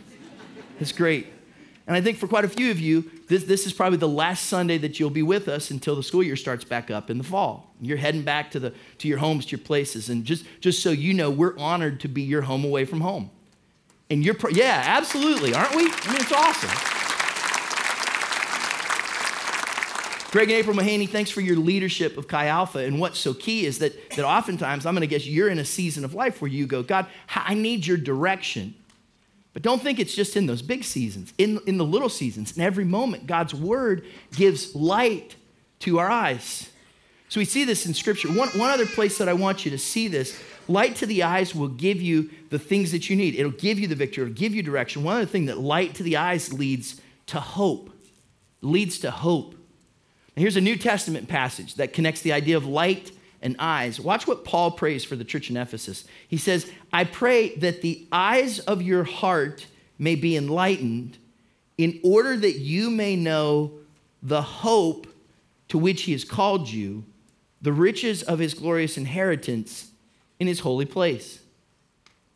It's 0.79 0.93
great. 0.93 1.27
And 1.91 1.97
I 1.97 1.99
think 1.99 2.19
for 2.19 2.27
quite 2.27 2.45
a 2.45 2.47
few 2.47 2.71
of 2.71 2.79
you, 2.79 3.11
this, 3.27 3.43
this 3.43 3.65
is 3.65 3.73
probably 3.73 3.97
the 3.97 4.07
last 4.07 4.45
Sunday 4.45 4.77
that 4.77 4.97
you'll 4.97 5.09
be 5.09 5.23
with 5.23 5.49
us 5.49 5.71
until 5.71 5.93
the 5.93 6.03
school 6.03 6.23
year 6.23 6.37
starts 6.37 6.63
back 6.63 6.89
up 6.89 7.09
in 7.09 7.17
the 7.17 7.23
fall. 7.25 7.75
You're 7.81 7.97
heading 7.97 8.21
back 8.21 8.51
to, 8.51 8.61
the, 8.61 8.73
to 8.99 9.09
your 9.09 9.17
homes, 9.17 9.47
to 9.47 9.57
your 9.57 9.65
places. 9.65 10.07
And 10.07 10.23
just, 10.23 10.45
just 10.61 10.81
so 10.81 10.91
you 10.91 11.13
know, 11.13 11.29
we're 11.29 11.57
honored 11.57 11.99
to 11.99 12.07
be 12.07 12.21
your 12.21 12.43
home 12.43 12.63
away 12.63 12.85
from 12.85 13.01
home. 13.01 13.29
And 14.09 14.23
you're, 14.23 14.37
yeah, 14.51 14.81
absolutely, 14.85 15.53
aren't 15.53 15.75
we? 15.75 15.81
I 15.81 16.07
mean, 16.13 16.21
it's 16.21 16.31
awesome. 16.31 16.69
Greg 20.31 20.49
and 20.49 20.59
April 20.59 20.77
Mahaney, 20.77 21.09
thanks 21.09 21.29
for 21.29 21.41
your 21.41 21.57
leadership 21.57 22.15
of 22.15 22.25
Chi 22.25 22.45
Alpha. 22.45 22.79
And 22.79 23.01
what's 23.01 23.19
so 23.19 23.33
key 23.33 23.65
is 23.65 23.79
that, 23.79 24.11
that 24.11 24.23
oftentimes, 24.23 24.85
I'm 24.85 24.93
going 24.93 25.01
to 25.01 25.07
guess 25.07 25.27
you're 25.27 25.49
in 25.49 25.59
a 25.59 25.65
season 25.65 26.05
of 26.05 26.13
life 26.13 26.41
where 26.41 26.49
you 26.49 26.67
go, 26.67 26.83
God, 26.83 27.07
I 27.35 27.53
need 27.53 27.85
your 27.85 27.97
direction. 27.97 28.75
But 29.53 29.63
don't 29.63 29.81
think 29.81 29.99
it's 29.99 30.15
just 30.15 30.37
in 30.37 30.45
those 30.45 30.61
big 30.61 30.83
seasons, 30.83 31.33
in, 31.37 31.59
in 31.65 31.77
the 31.77 31.85
little 31.85 32.09
seasons. 32.09 32.55
In 32.55 32.63
every 32.63 32.85
moment, 32.85 33.27
God's 33.27 33.53
word 33.53 34.05
gives 34.35 34.73
light 34.75 35.35
to 35.79 35.99
our 35.99 36.09
eyes. 36.09 36.69
So 37.27 37.39
we 37.39 37.45
see 37.45 37.63
this 37.63 37.85
in 37.85 37.93
Scripture. 37.93 38.29
One, 38.29 38.49
one 38.49 38.69
other 38.69 38.85
place 38.85 39.17
that 39.17 39.29
I 39.29 39.33
want 39.33 39.65
you 39.65 39.71
to 39.71 39.77
see 39.77 40.07
this 40.07 40.41
light 40.67 40.95
to 40.97 41.05
the 41.05 41.23
eyes 41.23 41.53
will 41.53 41.67
give 41.67 42.01
you 42.01 42.29
the 42.49 42.59
things 42.59 42.91
that 42.91 43.09
you 43.09 43.15
need. 43.15 43.35
It'll 43.35 43.51
give 43.51 43.79
you 43.79 43.87
the 43.87 43.95
victory, 43.95 44.23
it'll 44.23 44.35
give 44.35 44.55
you 44.55 44.63
direction. 44.63 45.03
One 45.03 45.17
other 45.17 45.25
thing 45.25 45.45
that 45.45 45.57
light 45.57 45.95
to 45.95 46.03
the 46.03 46.17
eyes 46.17 46.53
leads 46.53 47.01
to 47.27 47.39
hope, 47.39 47.89
leads 48.61 48.99
to 48.99 49.11
hope. 49.11 49.51
And 50.35 50.43
here's 50.43 50.55
a 50.55 50.61
New 50.61 50.77
Testament 50.77 51.27
passage 51.27 51.75
that 51.75 51.93
connects 51.93 52.21
the 52.21 52.31
idea 52.31 52.55
of 52.55 52.65
light 52.65 53.11
and 53.41 53.55
eyes. 53.59 53.99
Watch 53.99 54.27
what 54.27 54.43
Paul 54.43 54.71
prays 54.71 55.03
for 55.03 55.15
the 55.15 55.23
church 55.23 55.49
in 55.49 55.57
Ephesus. 55.57 56.05
He 56.27 56.37
says, 56.37 56.71
I 56.93 57.03
pray 57.03 57.55
that 57.55 57.81
the 57.81 58.07
eyes 58.11 58.59
of 58.59 58.81
your 58.81 59.03
heart 59.03 59.65
may 59.97 60.15
be 60.15 60.35
enlightened 60.35 61.17
in 61.77 61.99
order 62.03 62.37
that 62.37 62.59
you 62.59 62.89
may 62.89 63.15
know 63.15 63.71
the 64.21 64.41
hope 64.41 65.07
to 65.69 65.77
which 65.77 66.03
he 66.03 66.11
has 66.11 66.23
called 66.23 66.69
you, 66.69 67.03
the 67.61 67.73
riches 67.73 68.23
of 68.23 68.39
his 68.39 68.53
glorious 68.53 68.97
inheritance 68.97 69.91
in 70.39 70.47
his 70.47 70.59
holy 70.59 70.85
place. 70.85 71.39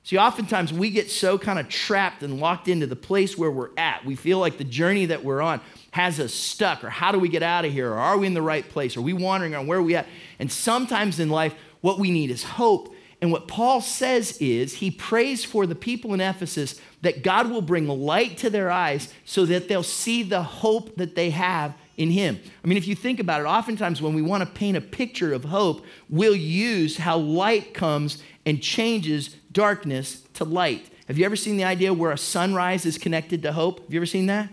See, 0.04 0.18
oftentimes 0.20 0.72
we 0.72 0.92
get 0.92 1.10
so 1.10 1.38
kind 1.40 1.58
of 1.58 1.68
trapped 1.68 2.22
and 2.22 2.40
locked 2.40 2.68
into 2.68 2.86
the 2.86 2.96
place 2.96 3.38
where 3.38 3.50
we're 3.50 3.72
at. 3.76 4.06
We 4.06 4.16
feel 4.16 4.38
like 4.38 4.60
the 4.60 4.64
journey 4.64 5.08
that 5.08 5.24
we're 5.24 5.42
on 5.42 5.62
has 5.96 6.20
us 6.20 6.34
stuck, 6.34 6.84
or 6.84 6.90
how 6.90 7.10
do 7.14 7.18
we 7.18 7.30
get 7.30 7.42
out 7.42 7.64
of 7.64 7.72
here, 7.72 7.90
or 7.90 7.98
are 7.98 8.18
we 8.18 8.28
in 8.28 8.34
the 8.34 8.42
right 8.42 8.68
place? 8.68 8.98
Are 8.98 9.02
we 9.02 9.14
wandering 9.14 9.56
on 9.56 9.66
where 9.66 9.80
are 9.80 9.82
we 9.82 9.96
at? 9.96 10.06
And 10.40 10.52
sometimes 10.52 11.22
in 11.22 11.30
life, 11.30 11.56
what 11.80 12.00
we 12.00 12.12
need 12.12 12.32
is 12.32 12.44
hope. 12.44 12.94
And 13.22 13.32
what 13.32 13.48
Paul 13.48 13.80
says 13.80 14.38
is 14.42 14.74
he 14.74 14.92
prays 14.92 15.46
for 15.46 15.66
the 15.66 15.74
people 15.74 16.14
in 16.14 16.20
Ephesus 16.20 16.82
that 17.02 17.24
God 17.24 17.50
will 17.50 17.62
bring 17.62 17.88
light 17.88 18.38
to 18.40 18.50
their 18.50 18.70
eyes 18.70 19.14
so 19.24 19.46
that 19.46 19.70
they'll 19.70 19.84
see 19.84 20.22
the 20.22 20.44
hope 20.44 20.98
that 20.98 21.16
they 21.16 21.30
have 21.30 21.74
in 21.96 22.12
him. 22.12 22.42
I 22.62 22.68
mean, 22.68 22.78
if 22.78 22.90
you 22.90 22.96
think 22.96 23.22
about 23.22 23.40
it, 23.40 23.46
oftentimes 23.46 24.02
when 24.02 24.14
we 24.14 24.22
want 24.22 24.44
to 24.44 24.54
paint 24.54 24.76
a 24.76 24.82
picture 24.82 25.32
of 25.32 25.46
hope, 25.46 25.86
we'll 26.10 26.36
use 26.36 26.98
how 26.98 27.16
light 27.16 27.74
comes 27.74 28.22
and 28.46 28.62
changes 28.62 29.38
darkness 29.50 30.24
to 30.34 30.44
light. 30.44 30.90
Have 31.08 31.18
you 31.18 31.24
ever 31.24 31.38
seen 31.38 31.56
the 31.56 31.64
idea 31.64 31.94
where 31.94 32.12
a 32.12 32.18
sunrise 32.18 32.86
is 32.86 32.98
connected 32.98 33.42
to 33.44 33.54
hope? 33.54 33.80
Have 33.84 33.94
you 33.94 34.00
ever 34.00 34.06
seen 34.06 34.26
that? 34.26 34.52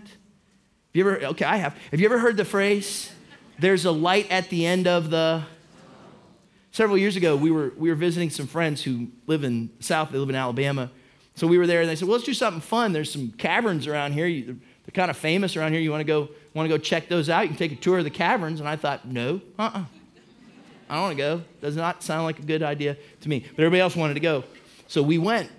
You 0.93 1.09
ever, 1.09 1.25
okay, 1.25 1.45
I 1.45 1.57
have. 1.57 1.75
Have 1.89 1.99
you 1.99 2.05
ever 2.05 2.19
heard 2.19 2.37
the 2.37 2.45
phrase, 2.45 3.11
there's 3.57 3.85
a 3.85 3.91
light 3.91 4.29
at 4.31 4.49
the 4.49 4.65
end 4.65 4.87
of 4.87 5.09
the. 5.09 5.43
Several 6.71 6.97
years 6.97 7.15
ago, 7.15 7.35
we 7.35 7.51
were, 7.51 7.71
we 7.77 7.89
were 7.89 7.95
visiting 7.95 8.29
some 8.31 8.47
friends 8.47 8.83
who 8.83 9.07
live 9.27 9.43
in 9.43 9.69
South, 9.79 10.11
they 10.11 10.17
live 10.17 10.29
in 10.29 10.35
Alabama. 10.35 10.89
So 11.35 11.47
we 11.47 11.57
were 11.57 11.67
there 11.67 11.81
and 11.81 11.89
they 11.89 11.95
said, 11.95 12.07
well, 12.07 12.17
let's 12.17 12.25
do 12.25 12.33
something 12.33 12.61
fun. 12.61 12.93
There's 12.93 13.11
some 13.11 13.31
caverns 13.31 13.87
around 13.87 14.13
here. 14.13 14.27
they're 14.27 14.55
kind 14.93 15.09
of 15.09 15.17
famous 15.17 15.55
around 15.55 15.73
here. 15.73 15.81
You 15.81 15.91
want 15.91 16.01
to 16.01 16.05
go, 16.05 16.29
want 16.53 16.69
to 16.69 16.75
go 16.75 16.79
check 16.79 17.09
those 17.09 17.29
out? 17.29 17.41
You 17.41 17.49
can 17.49 17.57
take 17.57 17.71
a 17.71 17.75
tour 17.75 17.99
of 17.99 18.03
the 18.03 18.09
caverns. 18.09 18.59
And 18.59 18.69
I 18.69 18.75
thought, 18.75 19.07
no, 19.07 19.41
uh-uh. 19.57 19.83
I 20.89 20.93
don't 20.95 21.01
want 21.03 21.17
to 21.17 21.23
go. 21.23 21.41
Does 21.61 21.75
not 21.75 22.03
sound 22.03 22.25
like 22.25 22.39
a 22.39 22.43
good 22.43 22.61
idea 22.61 22.97
to 23.21 23.29
me. 23.29 23.39
But 23.39 23.63
everybody 23.63 23.81
else 23.81 23.95
wanted 23.95 24.15
to 24.15 24.19
go. 24.19 24.43
So 24.87 25.01
we 25.01 25.17
went. 25.17 25.49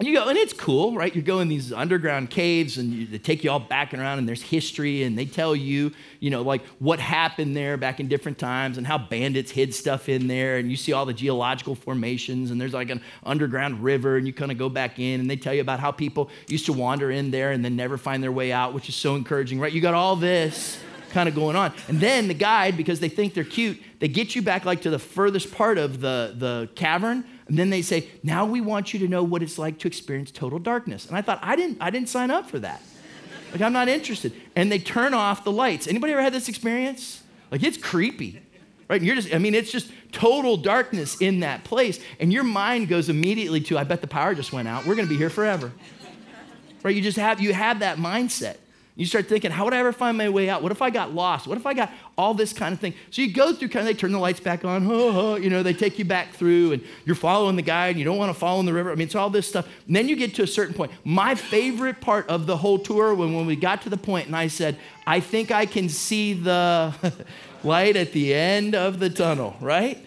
And 0.00 0.08
you 0.08 0.14
go, 0.14 0.26
and 0.30 0.38
it's 0.38 0.54
cool, 0.54 0.94
right? 0.94 1.14
You 1.14 1.20
go 1.20 1.40
in 1.40 1.48
these 1.48 1.74
underground 1.74 2.30
caves 2.30 2.78
and 2.78 2.90
you, 2.90 3.06
they 3.06 3.18
take 3.18 3.44
you 3.44 3.50
all 3.50 3.60
back 3.60 3.92
and 3.92 4.00
around, 4.00 4.18
and 4.18 4.26
there's 4.26 4.40
history, 4.40 5.02
and 5.02 5.16
they 5.16 5.26
tell 5.26 5.54
you, 5.54 5.92
you 6.20 6.30
know, 6.30 6.40
like 6.40 6.64
what 6.78 6.98
happened 6.98 7.54
there 7.54 7.76
back 7.76 8.00
in 8.00 8.08
different 8.08 8.38
times 8.38 8.78
and 8.78 8.86
how 8.86 8.96
bandits 8.96 9.50
hid 9.50 9.74
stuff 9.74 10.08
in 10.08 10.26
there. 10.26 10.56
And 10.56 10.70
you 10.70 10.76
see 10.78 10.94
all 10.94 11.04
the 11.04 11.12
geological 11.12 11.74
formations, 11.74 12.50
and 12.50 12.58
there's 12.58 12.72
like 12.72 12.88
an 12.88 13.02
underground 13.24 13.84
river, 13.84 14.16
and 14.16 14.26
you 14.26 14.32
kind 14.32 14.50
of 14.50 14.56
go 14.56 14.70
back 14.70 14.98
in, 14.98 15.20
and 15.20 15.28
they 15.28 15.36
tell 15.36 15.52
you 15.52 15.60
about 15.60 15.80
how 15.80 15.92
people 15.92 16.30
used 16.48 16.64
to 16.64 16.72
wander 16.72 17.10
in 17.10 17.30
there 17.30 17.52
and 17.52 17.62
then 17.62 17.76
never 17.76 17.98
find 17.98 18.22
their 18.22 18.32
way 18.32 18.52
out, 18.52 18.72
which 18.72 18.88
is 18.88 18.94
so 18.94 19.16
encouraging, 19.16 19.60
right? 19.60 19.70
You 19.70 19.82
got 19.82 19.92
all 19.92 20.16
this 20.16 20.80
kind 21.10 21.28
of 21.28 21.34
going 21.34 21.56
on. 21.56 21.74
And 21.88 22.00
then 22.00 22.26
the 22.26 22.34
guide, 22.34 22.74
because 22.78 23.00
they 23.00 23.10
think 23.10 23.34
they're 23.34 23.44
cute, 23.44 23.78
they 23.98 24.08
get 24.08 24.34
you 24.34 24.40
back 24.40 24.64
like 24.64 24.80
to 24.82 24.90
the 24.90 24.98
furthest 24.98 25.52
part 25.52 25.76
of 25.76 26.00
the, 26.00 26.34
the 26.38 26.70
cavern. 26.74 27.24
And 27.50 27.58
then 27.58 27.68
they 27.68 27.82
say, 27.82 28.08
now 28.22 28.44
we 28.44 28.60
want 28.60 28.94
you 28.94 29.00
to 29.00 29.08
know 29.08 29.24
what 29.24 29.42
it's 29.42 29.58
like 29.58 29.80
to 29.80 29.88
experience 29.88 30.30
total 30.30 30.60
darkness. 30.60 31.06
And 31.06 31.16
I 31.16 31.20
thought, 31.20 31.40
I 31.42 31.56
didn't, 31.56 31.78
I 31.80 31.90
didn't 31.90 32.08
sign 32.08 32.30
up 32.30 32.48
for 32.48 32.60
that. 32.60 32.80
Like, 33.50 33.60
I'm 33.60 33.72
not 33.72 33.88
interested. 33.88 34.32
And 34.54 34.70
they 34.70 34.78
turn 34.78 35.14
off 35.14 35.42
the 35.42 35.50
lights. 35.50 35.88
Anybody 35.88 36.12
ever 36.12 36.22
had 36.22 36.32
this 36.32 36.48
experience? 36.48 37.24
Like, 37.50 37.64
it's 37.64 37.76
creepy, 37.76 38.40
right? 38.88 39.00
And 39.00 39.04
you're 39.04 39.16
just, 39.16 39.34
I 39.34 39.38
mean, 39.38 39.56
it's 39.56 39.72
just 39.72 39.90
total 40.12 40.58
darkness 40.58 41.20
in 41.20 41.40
that 41.40 41.64
place. 41.64 41.98
And 42.20 42.32
your 42.32 42.44
mind 42.44 42.86
goes 42.86 43.08
immediately 43.08 43.60
to, 43.62 43.78
I 43.78 43.82
bet 43.82 44.00
the 44.00 44.06
power 44.06 44.32
just 44.32 44.52
went 44.52 44.68
out. 44.68 44.86
We're 44.86 44.94
going 44.94 45.08
to 45.08 45.12
be 45.12 45.18
here 45.18 45.28
forever. 45.28 45.72
Right? 46.84 46.94
You 46.94 47.02
just 47.02 47.18
have, 47.18 47.40
you 47.40 47.52
have 47.52 47.80
that 47.80 47.98
mindset. 47.98 48.58
You 48.96 49.06
start 49.06 49.28
thinking, 49.28 49.50
how 49.50 49.64
would 49.64 49.72
I 49.72 49.78
ever 49.78 49.92
find 49.92 50.18
my 50.18 50.28
way 50.28 50.50
out? 50.50 50.62
What 50.62 50.72
if 50.72 50.82
I 50.82 50.90
got 50.90 51.14
lost? 51.14 51.46
What 51.46 51.56
if 51.56 51.64
I 51.64 51.74
got 51.74 51.90
all 52.18 52.34
this 52.34 52.52
kind 52.52 52.72
of 52.72 52.80
thing? 52.80 52.92
So 53.10 53.22
you 53.22 53.32
go 53.32 53.54
through 53.54 53.68
kind 53.68 53.88
of, 53.88 53.94
they 53.94 53.98
turn 53.98 54.12
the 54.12 54.18
lights 54.18 54.40
back 54.40 54.64
on, 54.64 54.86
oh, 54.86 55.08
oh, 55.14 55.36
you 55.36 55.48
know, 55.48 55.62
they 55.62 55.72
take 55.72 55.98
you 55.98 56.04
back 56.04 56.32
through 56.34 56.72
and 56.72 56.82
you're 57.04 57.16
following 57.16 57.56
the 57.56 57.62
guide. 57.62 57.96
You 57.96 58.04
don't 58.04 58.18
want 58.18 58.32
to 58.32 58.38
follow 58.38 58.60
in 58.60 58.66
the 58.66 58.72
river. 58.72 58.90
I 58.90 58.96
mean, 58.96 59.06
it's 59.06 59.14
all 59.14 59.30
this 59.30 59.48
stuff. 59.48 59.66
And 59.86 59.96
then 59.96 60.08
you 60.08 60.16
get 60.16 60.34
to 60.34 60.42
a 60.42 60.46
certain 60.46 60.74
point. 60.74 60.92
My 61.04 61.34
favorite 61.34 62.00
part 62.00 62.28
of 62.28 62.46
the 62.46 62.56
whole 62.56 62.78
tour 62.78 63.14
when, 63.14 63.34
when 63.34 63.46
we 63.46 63.56
got 63.56 63.82
to 63.82 63.88
the 63.88 63.96
point 63.96 64.26
and 64.26 64.36
I 64.36 64.48
said, 64.48 64.76
I 65.06 65.20
think 65.20 65.50
I 65.50 65.66
can 65.66 65.88
see 65.88 66.34
the 66.34 66.92
light 67.64 67.96
at 67.96 68.12
the 68.12 68.34
end 68.34 68.74
of 68.74 68.98
the 68.98 69.08
tunnel, 69.08 69.56
right? 69.60 70.04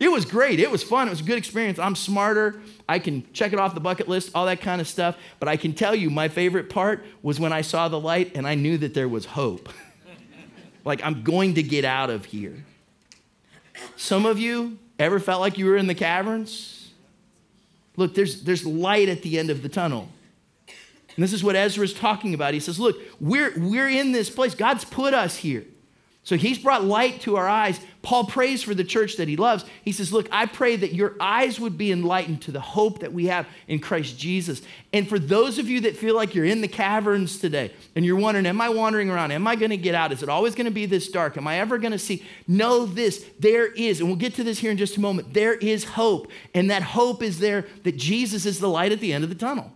It 0.00 0.08
was 0.08 0.24
great. 0.24 0.60
It 0.60 0.70
was 0.70 0.82
fun. 0.82 1.06
It 1.06 1.10
was 1.10 1.20
a 1.20 1.24
good 1.24 1.38
experience. 1.38 1.78
I'm 1.78 1.94
smarter. 1.94 2.60
I 2.88 2.98
can 2.98 3.30
check 3.32 3.52
it 3.52 3.58
off 3.58 3.74
the 3.74 3.80
bucket 3.80 4.08
list, 4.08 4.30
all 4.34 4.46
that 4.46 4.60
kind 4.60 4.80
of 4.80 4.88
stuff. 4.88 5.16
But 5.40 5.48
I 5.48 5.56
can 5.56 5.72
tell 5.72 5.94
you, 5.94 6.10
my 6.10 6.28
favorite 6.28 6.68
part 6.68 7.04
was 7.22 7.40
when 7.40 7.52
I 7.52 7.62
saw 7.62 7.88
the 7.88 8.00
light 8.00 8.36
and 8.36 8.46
I 8.46 8.54
knew 8.54 8.76
that 8.78 8.94
there 8.94 9.08
was 9.08 9.24
hope. 9.24 9.68
like, 10.84 11.02
I'm 11.02 11.22
going 11.22 11.54
to 11.54 11.62
get 11.62 11.84
out 11.84 12.10
of 12.10 12.26
here. 12.26 12.64
Some 13.96 14.26
of 14.26 14.38
you 14.38 14.78
ever 14.98 15.18
felt 15.18 15.40
like 15.40 15.56
you 15.56 15.66
were 15.66 15.76
in 15.76 15.86
the 15.86 15.94
caverns? 15.94 16.92
Look, 17.96 18.14
there's, 18.14 18.42
there's 18.42 18.66
light 18.66 19.08
at 19.08 19.22
the 19.22 19.38
end 19.38 19.50
of 19.50 19.62
the 19.62 19.68
tunnel. 19.68 20.08
And 21.16 21.22
this 21.22 21.32
is 21.32 21.44
what 21.44 21.54
Ezra 21.54 21.84
is 21.84 21.94
talking 21.94 22.34
about. 22.34 22.54
He 22.54 22.60
says, 22.60 22.80
Look, 22.80 22.96
we're, 23.20 23.52
we're 23.56 23.88
in 23.88 24.12
this 24.12 24.28
place. 24.30 24.54
God's 24.54 24.84
put 24.84 25.14
us 25.14 25.36
here. 25.36 25.64
So 26.24 26.36
he's 26.38 26.58
brought 26.58 26.82
light 26.82 27.20
to 27.22 27.36
our 27.36 27.46
eyes. 27.46 27.78
Paul 28.00 28.24
prays 28.24 28.62
for 28.62 28.74
the 28.74 28.82
church 28.82 29.18
that 29.18 29.28
he 29.28 29.36
loves. 29.36 29.66
He 29.82 29.92
says, 29.92 30.10
Look, 30.10 30.26
I 30.32 30.46
pray 30.46 30.74
that 30.74 30.94
your 30.94 31.14
eyes 31.20 31.60
would 31.60 31.76
be 31.76 31.92
enlightened 31.92 32.40
to 32.42 32.50
the 32.50 32.60
hope 32.60 33.00
that 33.00 33.12
we 33.12 33.26
have 33.26 33.46
in 33.68 33.78
Christ 33.78 34.18
Jesus. 34.18 34.62
And 34.94 35.06
for 35.06 35.18
those 35.18 35.58
of 35.58 35.68
you 35.68 35.82
that 35.82 35.98
feel 35.98 36.14
like 36.14 36.34
you're 36.34 36.46
in 36.46 36.62
the 36.62 36.68
caverns 36.68 37.38
today 37.38 37.72
and 37.94 38.06
you're 38.06 38.16
wondering, 38.16 38.46
Am 38.46 38.60
I 38.60 38.70
wandering 38.70 39.10
around? 39.10 39.32
Am 39.32 39.46
I 39.46 39.54
going 39.54 39.70
to 39.70 39.76
get 39.76 39.94
out? 39.94 40.12
Is 40.12 40.22
it 40.22 40.30
always 40.30 40.54
going 40.54 40.64
to 40.64 40.72
be 40.72 40.86
this 40.86 41.08
dark? 41.08 41.36
Am 41.36 41.46
I 41.46 41.58
ever 41.58 41.76
going 41.76 41.92
to 41.92 41.98
see? 41.98 42.24
Know 42.48 42.86
this 42.86 43.24
there 43.38 43.66
is, 43.66 44.00
and 44.00 44.08
we'll 44.08 44.16
get 44.16 44.34
to 44.36 44.44
this 44.44 44.58
here 44.58 44.70
in 44.70 44.78
just 44.78 44.96
a 44.96 45.00
moment, 45.00 45.34
there 45.34 45.54
is 45.54 45.84
hope. 45.84 46.30
And 46.54 46.70
that 46.70 46.82
hope 46.82 47.22
is 47.22 47.38
there 47.38 47.66
that 47.82 47.98
Jesus 47.98 48.46
is 48.46 48.60
the 48.60 48.68
light 48.68 48.92
at 48.92 49.00
the 49.00 49.12
end 49.12 49.24
of 49.24 49.30
the 49.30 49.36
tunnel. 49.36 49.72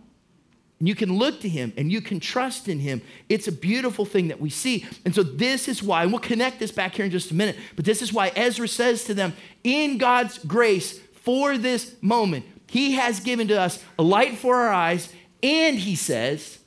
And 0.79 0.87
you 0.87 0.95
can 0.95 1.17
look 1.17 1.41
to 1.41 1.49
him 1.49 1.73
and 1.75 1.91
you 1.91 2.01
can 2.01 2.19
trust 2.19 2.69
in 2.69 2.79
him. 2.79 3.01
It's 3.27 3.47
a 3.47 3.51
beautiful 3.51 4.05
thing 4.05 4.29
that 4.29 4.39
we 4.39 4.49
see. 4.49 4.85
And 5.03 5.13
so, 5.13 5.23
this 5.23 5.67
is 5.67 5.83
why, 5.83 6.03
and 6.03 6.11
we'll 6.11 6.21
connect 6.21 6.59
this 6.59 6.71
back 6.71 6.95
here 6.95 7.05
in 7.05 7.11
just 7.11 7.31
a 7.31 7.35
minute, 7.35 7.57
but 7.75 7.85
this 7.85 8.01
is 8.01 8.13
why 8.13 8.29
Ezra 8.35 8.67
says 8.67 9.03
to 9.05 9.13
them, 9.13 9.33
in 9.63 9.97
God's 9.97 10.37
grace 10.37 10.99
for 11.13 11.57
this 11.57 11.95
moment, 12.01 12.45
he 12.67 12.93
has 12.93 13.19
given 13.19 13.47
to 13.49 13.59
us 13.59 13.83
a 13.97 14.03
light 14.03 14.37
for 14.37 14.55
our 14.55 14.69
eyes. 14.69 15.11
And 15.43 15.77
he 15.77 15.95
says, 15.95 16.59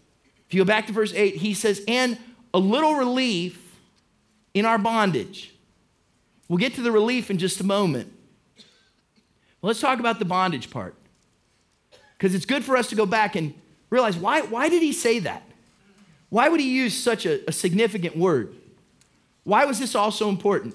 if 0.46 0.54
you 0.54 0.60
go 0.60 0.66
back 0.66 0.86
to 0.88 0.92
verse 0.92 1.14
8, 1.14 1.36
he 1.36 1.54
says, 1.54 1.82
and 1.88 2.18
a 2.52 2.58
little 2.58 2.94
relief 2.94 3.78
in 4.52 4.66
our 4.66 4.78
bondage. 4.78 5.54
We'll 6.48 6.58
get 6.58 6.74
to 6.74 6.82
the 6.82 6.92
relief 6.92 7.30
in 7.30 7.38
just 7.38 7.60
a 7.60 7.64
moment. 7.64 8.12
Well, 9.62 9.68
let's 9.68 9.80
talk 9.80 10.00
about 10.00 10.18
the 10.18 10.24
bondage 10.24 10.70
part. 10.70 10.94
Because 12.18 12.34
it's 12.34 12.44
good 12.44 12.64
for 12.64 12.76
us 12.76 12.88
to 12.88 12.94
go 12.94 13.06
back 13.06 13.36
and 13.36 13.54
realize 13.92 14.16
why, 14.16 14.40
why 14.40 14.68
did 14.70 14.82
he 14.82 14.92
say 14.92 15.18
that? 15.20 15.42
Why 16.30 16.48
would 16.48 16.60
he 16.60 16.70
use 16.70 16.94
such 16.94 17.26
a, 17.26 17.46
a 17.46 17.52
significant 17.52 18.16
word? 18.16 18.56
Why 19.44 19.66
was 19.66 19.78
this 19.78 19.94
all 19.94 20.10
so 20.10 20.30
important? 20.30 20.74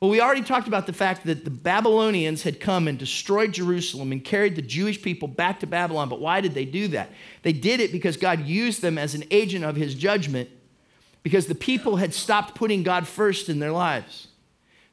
Well, 0.00 0.10
we 0.10 0.20
already 0.20 0.42
talked 0.42 0.66
about 0.66 0.86
the 0.86 0.92
fact 0.92 1.24
that 1.26 1.44
the 1.44 1.50
Babylonians 1.50 2.42
had 2.42 2.58
come 2.58 2.88
and 2.88 2.98
destroyed 2.98 3.52
Jerusalem 3.52 4.12
and 4.12 4.24
carried 4.24 4.56
the 4.56 4.62
Jewish 4.62 5.00
people 5.00 5.28
back 5.28 5.60
to 5.60 5.66
Babylon. 5.66 6.08
But 6.08 6.20
why 6.20 6.40
did 6.40 6.54
they 6.54 6.64
do 6.64 6.88
that? 6.88 7.10
They 7.42 7.52
did 7.52 7.80
it 7.80 7.92
because 7.92 8.16
God 8.16 8.40
used 8.46 8.80
them 8.80 8.96
as 8.96 9.14
an 9.14 9.24
agent 9.30 9.64
of 9.64 9.76
his 9.76 9.94
judgment 9.94 10.48
because 11.22 11.46
the 11.46 11.54
people 11.54 11.96
had 11.96 12.14
stopped 12.14 12.54
putting 12.54 12.82
God 12.82 13.06
first 13.06 13.48
in 13.48 13.58
their 13.58 13.72
lives. 13.72 14.28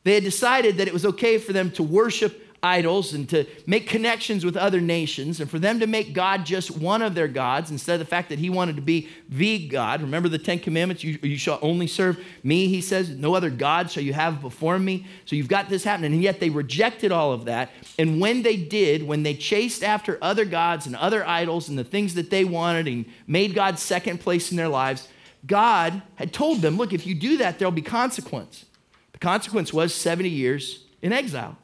They 0.04 0.14
had 0.16 0.24
decided 0.24 0.78
that 0.78 0.88
it 0.88 0.94
was 0.94 1.06
okay 1.06 1.38
for 1.38 1.54
them 1.54 1.72
to 1.72 1.84
worship 1.84 2.51
idols 2.64 3.14
and 3.14 3.28
to 3.30 3.46
make 3.66 3.88
connections 3.88 4.46
with 4.46 4.56
other 4.56 4.80
nations 4.80 5.40
and 5.40 5.50
for 5.50 5.58
them 5.58 5.80
to 5.80 5.88
make 5.88 6.14
God 6.14 6.46
just 6.46 6.72
one 6.78 7.02
of 7.02 7.16
their 7.16 7.28
gods 7.28 7.72
instead 7.72 7.94
of 7.94 8.00
the 8.00 8.06
fact 8.06 8.30
that 8.30 8.38
he 8.38 8.52
wanted 8.52 8.76
to 8.76 8.84
be 8.84 9.10
the 9.30 9.68
God. 9.68 10.02
Remember 10.02 10.30
the 10.30 10.38
Ten 10.38 10.60
Commandments? 10.60 11.04
You, 11.04 11.18
you 11.24 11.38
shall 11.38 11.58
only 11.64 11.88
serve 11.88 12.24
me, 12.44 12.68
he 12.68 12.80
says. 12.80 13.10
No 13.10 13.34
other 13.34 13.50
God 13.50 13.90
shall 13.90 14.04
you 14.04 14.14
have 14.14 14.42
before 14.42 14.78
me. 14.78 15.08
So 15.26 15.36
you've 15.36 15.48
got 15.48 15.70
this 15.70 15.84
happening. 15.84 16.14
And 16.14 16.22
yet 16.22 16.40
they 16.40 16.52
rejected 16.52 17.12
all 17.12 17.32
of 17.32 17.46
that. 17.46 17.72
And 17.98 18.22
when 18.22 18.44
they 18.44 18.58
did, 18.58 19.08
when 19.08 19.24
they 19.24 19.34
chased 19.34 19.84
after 19.84 20.20
other 20.22 20.46
gods 20.46 20.86
and 20.86 20.96
other 20.96 21.26
idols 21.26 21.68
and 21.68 21.80
the 21.80 21.84
things 21.84 22.14
that 22.14 22.30
they 22.30 22.46
wanted 22.46 22.88
and 22.88 23.06
made 23.26 23.56
God 23.56 23.80
second 23.80 24.20
place 24.20 24.52
in 24.52 24.58
their 24.58 24.68
lives, 24.68 25.08
God 25.48 26.04
had 26.16 26.32
told 26.32 26.60
them, 26.62 26.78
look, 26.78 26.94
if 26.94 27.08
you 27.08 27.16
do 27.16 27.38
that, 27.38 27.58
there'll 27.58 27.72
be 27.72 27.82
consequence. 27.82 28.66
The 29.14 29.20
consequence 29.20 29.74
was 29.74 29.96
70 29.96 30.30
years 30.30 30.86
in 31.02 31.12
exile. 31.12 31.58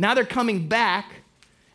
Now 0.00 0.14
they're 0.14 0.24
coming 0.24 0.66
back, 0.66 1.12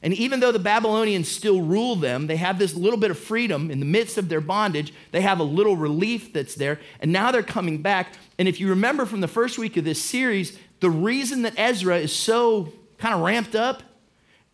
and 0.02 0.12
even 0.16 0.40
though 0.40 0.52
the 0.52 0.58
Babylonians 0.58 1.30
still 1.30 1.62
rule 1.62 1.96
them, 1.96 2.26
they 2.26 2.38
have 2.38 2.58
this 2.58 2.74
little 2.74 2.98
bit 2.98 3.12
of 3.12 3.20
freedom 3.20 3.70
in 3.70 3.80
the 3.80 3.86
midst 3.86 4.18
of 4.18 4.30
their 4.30 4.42
bondage. 4.42 4.92
They 5.12 5.22
have 5.22 5.40
a 5.40 5.44
little 5.44 5.78
relief 5.78 6.34
that's 6.34 6.56
there, 6.56 6.80
and 7.00 7.12
now 7.12 7.32
they're 7.32 7.44
coming 7.44 7.84
back. 7.84 8.14
And 8.40 8.48
if 8.48 8.60
you 8.60 8.68
remember 8.70 9.06
from 9.06 9.22
the 9.22 9.28
first 9.28 9.60
week 9.60 9.78
of 9.78 9.84
this 9.84 10.02
series, 10.02 10.58
the 10.80 10.90
reason 10.90 11.44
that 11.44 11.54
Ezra 11.56 11.98
is 11.98 12.12
so 12.12 12.74
kind 12.98 13.14
of 13.14 13.22
ramped 13.22 13.56
up 13.56 13.84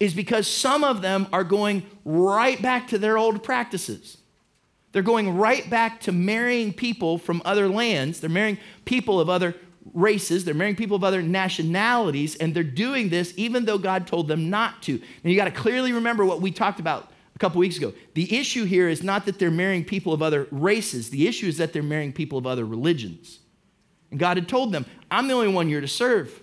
is 0.01 0.13
because 0.13 0.48
some 0.48 0.84
of 0.84 1.01
them 1.01 1.28
are 1.32 1.46
going 1.46 1.84
right 2.04 2.62
back 2.62 2.90
to 2.90 2.98
their 2.98 3.18
old 3.18 3.42
practices. 3.42 4.18
They're 4.92 5.01
going 5.01 5.38
right 5.38 5.70
back 5.70 6.01
to 6.01 6.12
marrying 6.12 6.74
people 6.74 7.18
from 7.18 7.42
other 7.46 7.70
lands. 7.70 8.20
They're 8.20 8.30
marrying 8.30 8.58
people 8.84 9.22
of 9.22 9.30
other 9.30 9.56
races, 9.93 10.45
they're 10.45 10.53
marrying 10.53 10.75
people 10.75 10.95
of 10.95 11.03
other 11.03 11.21
nationalities, 11.21 12.36
and 12.36 12.53
they're 12.53 12.63
doing 12.63 13.10
this 13.10 13.33
even 13.38 13.65
though 13.65 13.77
God 13.77 14.07
told 14.07 14.27
them 14.27 14.50
not 14.50 14.81
to. 14.83 14.98
Now, 14.98 15.29
you 15.29 15.36
got 15.36 15.45
to 15.45 15.51
clearly 15.51 15.93
remember 15.93 16.25
what 16.25 16.41
we 16.41 16.51
talked 16.51 16.79
about 16.79 17.12
a 17.36 17.39
couple 17.39 17.60
weeks 17.60 17.77
ago. 17.77 17.93
The 18.13 18.38
issue 18.38 18.65
here 18.65 18.88
is 18.89 19.03
not 19.03 19.25
that 19.25 19.39
they're 19.39 19.51
marrying 19.51 19.86
people 19.86 20.13
of 20.13 20.21
other 20.21 20.48
races, 20.51 21.10
the 21.10 21.27
issue 21.27 21.48
is 21.48 21.57
that 21.57 21.74
they're 21.74 21.83
marrying 21.83 22.13
people 22.13 22.38
of 22.38 22.48
other 22.48 22.65
religions. 22.65 23.39
And 24.12 24.19
God 24.19 24.38
had 24.38 24.48
told 24.48 24.71
them, 24.71 24.86
I'm 25.10 25.27
the 25.27 25.33
only 25.33 25.48
one 25.48 25.69
you're 25.69 25.81
to 25.81 25.88
serve. 25.88 26.41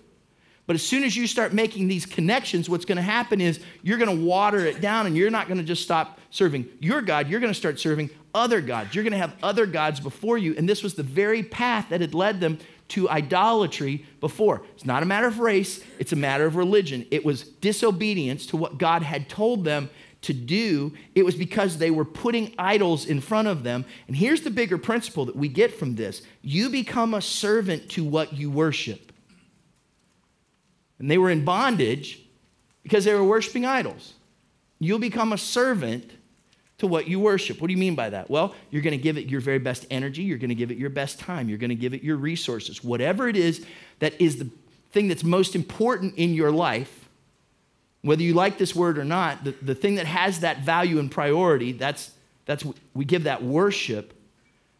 But 0.68 0.74
as 0.74 0.82
soon 0.82 1.02
as 1.02 1.16
you 1.16 1.26
start 1.26 1.54
making 1.54 1.88
these 1.88 2.04
connections, 2.04 2.68
what's 2.68 2.84
going 2.84 2.96
to 2.96 3.02
happen 3.02 3.40
is 3.40 3.58
you're 3.82 3.96
going 3.96 4.14
to 4.14 4.24
water 4.24 4.58
it 4.66 4.82
down 4.82 5.06
and 5.06 5.16
you're 5.16 5.30
not 5.30 5.48
going 5.48 5.56
to 5.56 5.64
just 5.64 5.82
stop 5.82 6.20
serving 6.28 6.68
your 6.78 7.00
God. 7.00 7.28
You're 7.28 7.40
going 7.40 7.52
to 7.52 7.58
start 7.58 7.80
serving 7.80 8.10
other 8.34 8.60
gods. 8.60 8.94
You're 8.94 9.02
going 9.02 9.12
to 9.12 9.18
have 9.18 9.34
other 9.42 9.64
gods 9.64 9.98
before 9.98 10.36
you. 10.36 10.54
And 10.58 10.68
this 10.68 10.82
was 10.82 10.92
the 10.92 11.02
very 11.02 11.42
path 11.42 11.86
that 11.88 12.02
had 12.02 12.12
led 12.12 12.40
them 12.40 12.58
to 12.88 13.08
idolatry 13.08 14.04
before. 14.20 14.62
It's 14.74 14.86
not 14.86 15.02
a 15.02 15.06
matter 15.06 15.26
of 15.26 15.38
race, 15.38 15.82
it's 15.98 16.12
a 16.12 16.16
matter 16.16 16.46
of 16.46 16.56
religion. 16.56 17.06
It 17.10 17.24
was 17.24 17.42
disobedience 17.42 18.46
to 18.46 18.56
what 18.56 18.78
God 18.78 19.02
had 19.02 19.28
told 19.28 19.64
them 19.64 19.90
to 20.22 20.32
do. 20.32 20.92
It 21.14 21.24
was 21.24 21.34
because 21.34 21.78
they 21.78 21.90
were 21.90 22.04
putting 22.04 22.54
idols 22.58 23.06
in 23.06 23.20
front 23.20 23.48
of 23.48 23.62
them. 23.62 23.84
And 24.06 24.16
here's 24.16 24.40
the 24.40 24.50
bigger 24.50 24.78
principle 24.78 25.26
that 25.26 25.36
we 25.36 25.48
get 25.48 25.72
from 25.72 25.94
this 25.94 26.22
you 26.42 26.70
become 26.70 27.14
a 27.14 27.20
servant 27.20 27.90
to 27.90 28.04
what 28.04 28.32
you 28.32 28.50
worship. 28.50 29.12
And 30.98 31.10
they 31.10 31.18
were 31.18 31.30
in 31.30 31.44
bondage 31.44 32.20
because 32.82 33.04
they 33.04 33.14
were 33.14 33.24
worshiping 33.24 33.64
idols. 33.64 34.14
You'll 34.80 34.98
become 34.98 35.32
a 35.32 35.38
servant 35.38 36.10
to 36.78 36.86
what 36.86 37.08
you 37.08 37.20
worship. 37.20 37.60
What 37.60 37.66
do 37.66 37.72
you 37.72 37.78
mean 37.78 37.94
by 37.94 38.10
that? 38.10 38.30
Well, 38.30 38.54
you're 38.70 38.82
going 38.82 38.96
to 38.96 39.02
give 39.02 39.18
it 39.18 39.26
your 39.26 39.40
very 39.40 39.58
best 39.58 39.86
energy, 39.90 40.22
you're 40.22 40.38
going 40.38 40.48
to 40.48 40.54
give 40.54 40.70
it 40.70 40.78
your 40.78 40.90
best 40.90 41.18
time, 41.18 41.48
you're 41.48 41.58
going 41.58 41.70
to 41.70 41.76
give 41.76 41.94
it 41.94 42.02
your 42.02 42.16
resources. 42.16 42.82
Whatever 42.82 43.28
it 43.28 43.36
is 43.36 43.64
that 43.98 44.20
is 44.20 44.38
the 44.38 44.48
thing 44.92 45.08
that's 45.08 45.24
most 45.24 45.54
important 45.54 46.14
in 46.16 46.34
your 46.34 46.50
life, 46.50 47.08
whether 48.02 48.22
you 48.22 48.32
like 48.32 48.58
this 48.58 48.74
word 48.74 48.96
or 48.96 49.04
not, 49.04 49.44
the, 49.44 49.50
the 49.60 49.74
thing 49.74 49.96
that 49.96 50.06
has 50.06 50.40
that 50.40 50.60
value 50.60 50.98
and 50.98 51.10
priority, 51.10 51.72
that's, 51.72 52.12
that's 52.46 52.64
we 52.94 53.04
give 53.04 53.24
that 53.24 53.42
worship. 53.42 54.14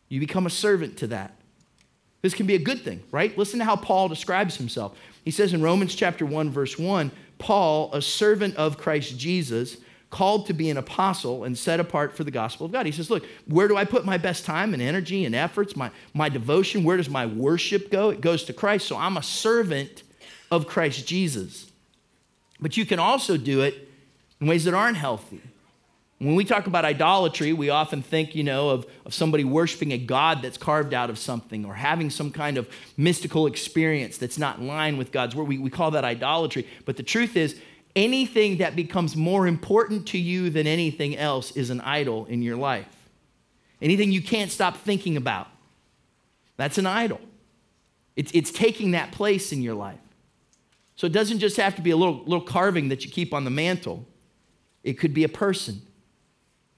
You 0.09 0.21
become 0.21 0.47
a 0.47 0.51
servant 0.51 0.99
to 0.99 1.09
that. 1.09 1.35
This 2.23 2.35
can 2.35 2.47
be 2.47 2.55
a 2.55 2.61
good 2.61 2.81
thing, 2.81 3.03
right? 3.11 3.37
Listen 3.37 3.59
to 3.59 3.65
how 3.65 3.77
Paul 3.77 4.09
describes 4.09 4.57
himself. 4.57 4.97
He 5.25 5.31
says 5.31 5.53
in 5.53 5.63
Romans 5.63 5.95
chapter 5.95 6.25
1 6.25 6.51
verse 6.51 6.79
1, 6.79 7.11
Paul, 7.39 7.91
a 7.93 8.03
servant 8.03 8.57
of 8.57 8.79
Christ 8.79 9.19
Jesus, 9.19 9.77
called 10.11 10.47
to 10.47 10.55
be 10.55 10.71
an 10.71 10.77
apostle 10.77 11.44
and 11.44 11.57
set 11.57 11.81
apart 11.81 12.16
for 12.16 12.25
the 12.25 12.31
gospel 12.31 12.66
of 12.66 12.73
God. 12.73 12.87
He 12.87 12.92
says, 12.92 13.11
Look, 13.11 13.25
where 13.47 13.68
do 13.68 13.77
I 13.77 13.85
put 13.85 14.05
my 14.05 14.16
best 14.16 14.44
time 14.44 14.73
and 14.73 14.83
energy 14.83 15.25
and 15.25 15.35
efforts, 15.35 15.77
my, 15.77 15.90
my 16.14 16.29
devotion? 16.29 16.83
Where 16.83 16.97
does 16.97 17.11
my 17.11 17.27
worship 17.27 17.90
go? 17.90 18.11
It 18.11 18.21
goes 18.21 18.44
to 18.44 18.53
Christ. 18.53 18.87
So 18.87 18.97
I'm 18.97 19.16
a 19.16 19.23
servant 19.23 20.03
of 20.51 20.66
Christ 20.66 21.07
Jesus. 21.07 21.71
But 22.61 22.77
you 22.77 22.87
can 22.87 22.99
also 22.99 23.37
do 23.37 23.61
it 23.61 23.88
in 24.40 24.47
ways 24.47 24.64
that 24.64 24.75
aren't 24.75 24.97
healthy. 24.97 25.42
When 26.18 26.35
we 26.35 26.44
talk 26.44 26.66
about 26.66 26.85
idolatry, 26.85 27.53
we 27.53 27.71
often 27.71 28.03
think, 28.03 28.35
you 28.35 28.42
know, 28.42 28.71
of, 28.71 28.87
of 29.07 29.14
somebody 29.14 29.44
worshiping 29.44 29.92
a 29.92 29.99
God 29.99 30.42
that's 30.42 30.59
carved 30.59 30.92
out 30.92 31.11
of 31.11 31.18
something 31.18 31.64
or 31.64 31.75
having 31.75 32.11
some 32.11 32.33
kind 32.33 32.57
of 32.57 32.68
mystical 32.97 33.47
experience 33.47 34.18
that's 34.18 34.37
not 34.37 34.59
in 34.59 34.66
line 34.66 34.97
with 34.97 35.12
God's 35.12 35.37
word. 35.37 35.47
We, 35.47 35.59
we 35.59 35.71
call 35.71 35.92
that 35.92 36.05
idolatry. 36.05 36.66
But 36.85 36.97
the 36.97 37.05
truth 37.05 37.37
is, 37.37 37.61
anything 37.99 38.59
that 38.59 38.77
becomes 38.77 39.17
more 39.17 39.47
important 39.49 40.07
to 40.07 40.19
you 40.19 40.51
than 40.51 40.69
anything 40.69 41.17
else 41.17 41.51
is 41.51 41.69
an 41.69 41.81
idol 41.81 42.27
in 42.27 42.43
your 42.43 42.57
life. 42.57 42.87
Anything 43.83 44.13
you 44.13 44.23
can't 44.23 44.53
stop 44.53 44.77
thinking 44.77 45.17
about, 45.17 45.49
that's 46.57 46.79
an 46.79 46.87
idol. 46.87 47.21
It's, 48.15 48.31
it's 48.33 48.53
taking 48.53 48.93
that 48.93 49.11
place 49.11 49.53
in 49.53 49.63
your 49.63 49.75
life. 49.75 49.99
So 50.95 51.07
it 51.07 51.13
doesn't 51.13 51.41
just 51.41 51.57
have 51.57 51.75
to 51.77 51.83
be 51.83 51.91
a 51.91 51.97
little, 51.97 52.23
little 52.25 52.41
carving 52.41 52.89
that 52.89 53.05
you 53.05 53.11
keep 53.11 53.35
on 53.35 53.45
the 53.45 53.51
mantle, 53.51 54.07
it 54.85 54.95
could 54.95 55.13
be 55.13 55.25
a 55.25 55.29
person, 55.29 55.83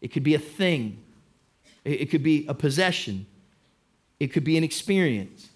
it 0.01 0.09
could 0.09 0.25
be 0.25 0.35
a 0.35 0.39
thing, 0.39 1.03
it, 1.85 2.07
could 2.07 2.23
be 2.23 2.47
a 2.47 2.55
possession, 2.55 3.27
it 4.19 4.29
could 4.29 4.45
be 4.45 4.57
an 4.57 4.65
experience. 4.65 5.49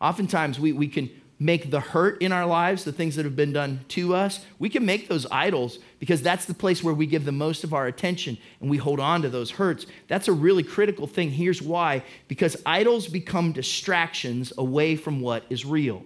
Oftentimes, 0.00 0.60
we, 0.60 0.72
we 0.72 0.88
can 0.88 1.10
make 1.38 1.70
the 1.70 1.80
hurt 1.80 2.20
in 2.20 2.32
our 2.32 2.46
lives, 2.46 2.84
the 2.84 2.92
things 2.92 3.16
that 3.16 3.24
have 3.24 3.36
been 3.36 3.52
done 3.52 3.84
to 3.88 4.14
us, 4.14 4.44
we 4.58 4.68
can 4.68 4.84
make 4.84 5.08
those 5.08 5.26
idols 5.30 5.78
because 6.00 6.20
that's 6.20 6.46
the 6.46 6.54
place 6.54 6.82
where 6.82 6.94
we 6.94 7.06
give 7.06 7.24
the 7.24 7.32
most 7.32 7.62
of 7.62 7.72
our 7.72 7.86
attention 7.86 8.36
and 8.60 8.68
we 8.68 8.76
hold 8.76 8.98
on 8.98 9.22
to 9.22 9.28
those 9.28 9.52
hurts. 9.52 9.86
That's 10.08 10.28
a 10.28 10.32
really 10.32 10.62
critical 10.62 11.06
thing. 11.06 11.30
Here's 11.30 11.62
why 11.62 12.02
because 12.26 12.56
idols 12.66 13.06
become 13.06 13.52
distractions 13.52 14.52
away 14.58 14.96
from 14.96 15.20
what 15.20 15.44
is 15.48 15.64
real. 15.64 16.04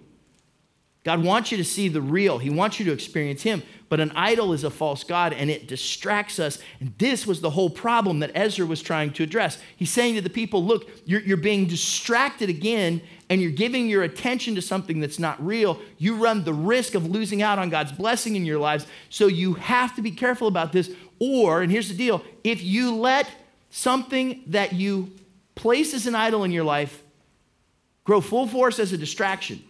God 1.03 1.21
wants 1.23 1.51
you 1.51 1.57
to 1.57 1.65
see 1.65 1.89
the 1.89 2.01
real. 2.01 2.37
He 2.37 2.49
wants 2.49 2.79
you 2.79 2.85
to 2.85 2.93
experience 2.93 3.43
Him. 3.43 3.61
But 3.89 3.99
an 3.99 4.11
idol 4.15 4.53
is 4.53 4.63
a 4.63 4.69
false 4.69 5.03
God 5.03 5.33
and 5.33 5.51
it 5.51 5.67
distracts 5.67 6.39
us. 6.39 6.59
And 6.79 6.93
this 6.97 7.27
was 7.27 7.41
the 7.41 7.51
whole 7.51 7.69
problem 7.69 8.19
that 8.19 8.31
Ezra 8.33 8.65
was 8.65 8.81
trying 8.81 9.11
to 9.13 9.23
address. 9.23 9.59
He's 9.75 9.91
saying 9.91 10.15
to 10.15 10.21
the 10.21 10.29
people, 10.29 10.63
look, 10.63 10.89
you're, 11.05 11.21
you're 11.21 11.37
being 11.37 11.67
distracted 11.67 12.49
again 12.49 13.01
and 13.33 13.41
you're 13.41 13.49
giving 13.49 13.89
your 13.89 14.03
attention 14.03 14.53
to 14.53 14.61
something 14.61 14.99
that's 14.99 15.17
not 15.17 15.43
real. 15.43 15.79
You 15.97 16.17
run 16.17 16.43
the 16.43 16.53
risk 16.53 16.93
of 16.93 17.07
losing 17.07 17.41
out 17.41 17.57
on 17.57 17.71
God's 17.71 17.91
blessing 17.91 18.35
in 18.35 18.45
your 18.45 18.59
lives. 18.59 18.85
So 19.09 19.25
you 19.25 19.55
have 19.55 19.95
to 19.95 20.03
be 20.03 20.11
careful 20.11 20.47
about 20.47 20.71
this. 20.71 20.91
Or, 21.17 21.63
and 21.63 21.71
here's 21.71 21.89
the 21.89 21.95
deal 21.95 22.23
if 22.43 22.61
you 22.61 22.93
let 22.93 23.27
something 23.71 24.43
that 24.45 24.73
you 24.73 25.09
place 25.55 25.95
as 25.95 26.05
an 26.05 26.13
idol 26.13 26.43
in 26.43 26.51
your 26.51 26.63
life 26.63 27.01
grow 28.03 28.21
full 28.21 28.45
force 28.45 28.77
as 28.77 28.93
a 28.93 28.99
distraction, 28.99 29.63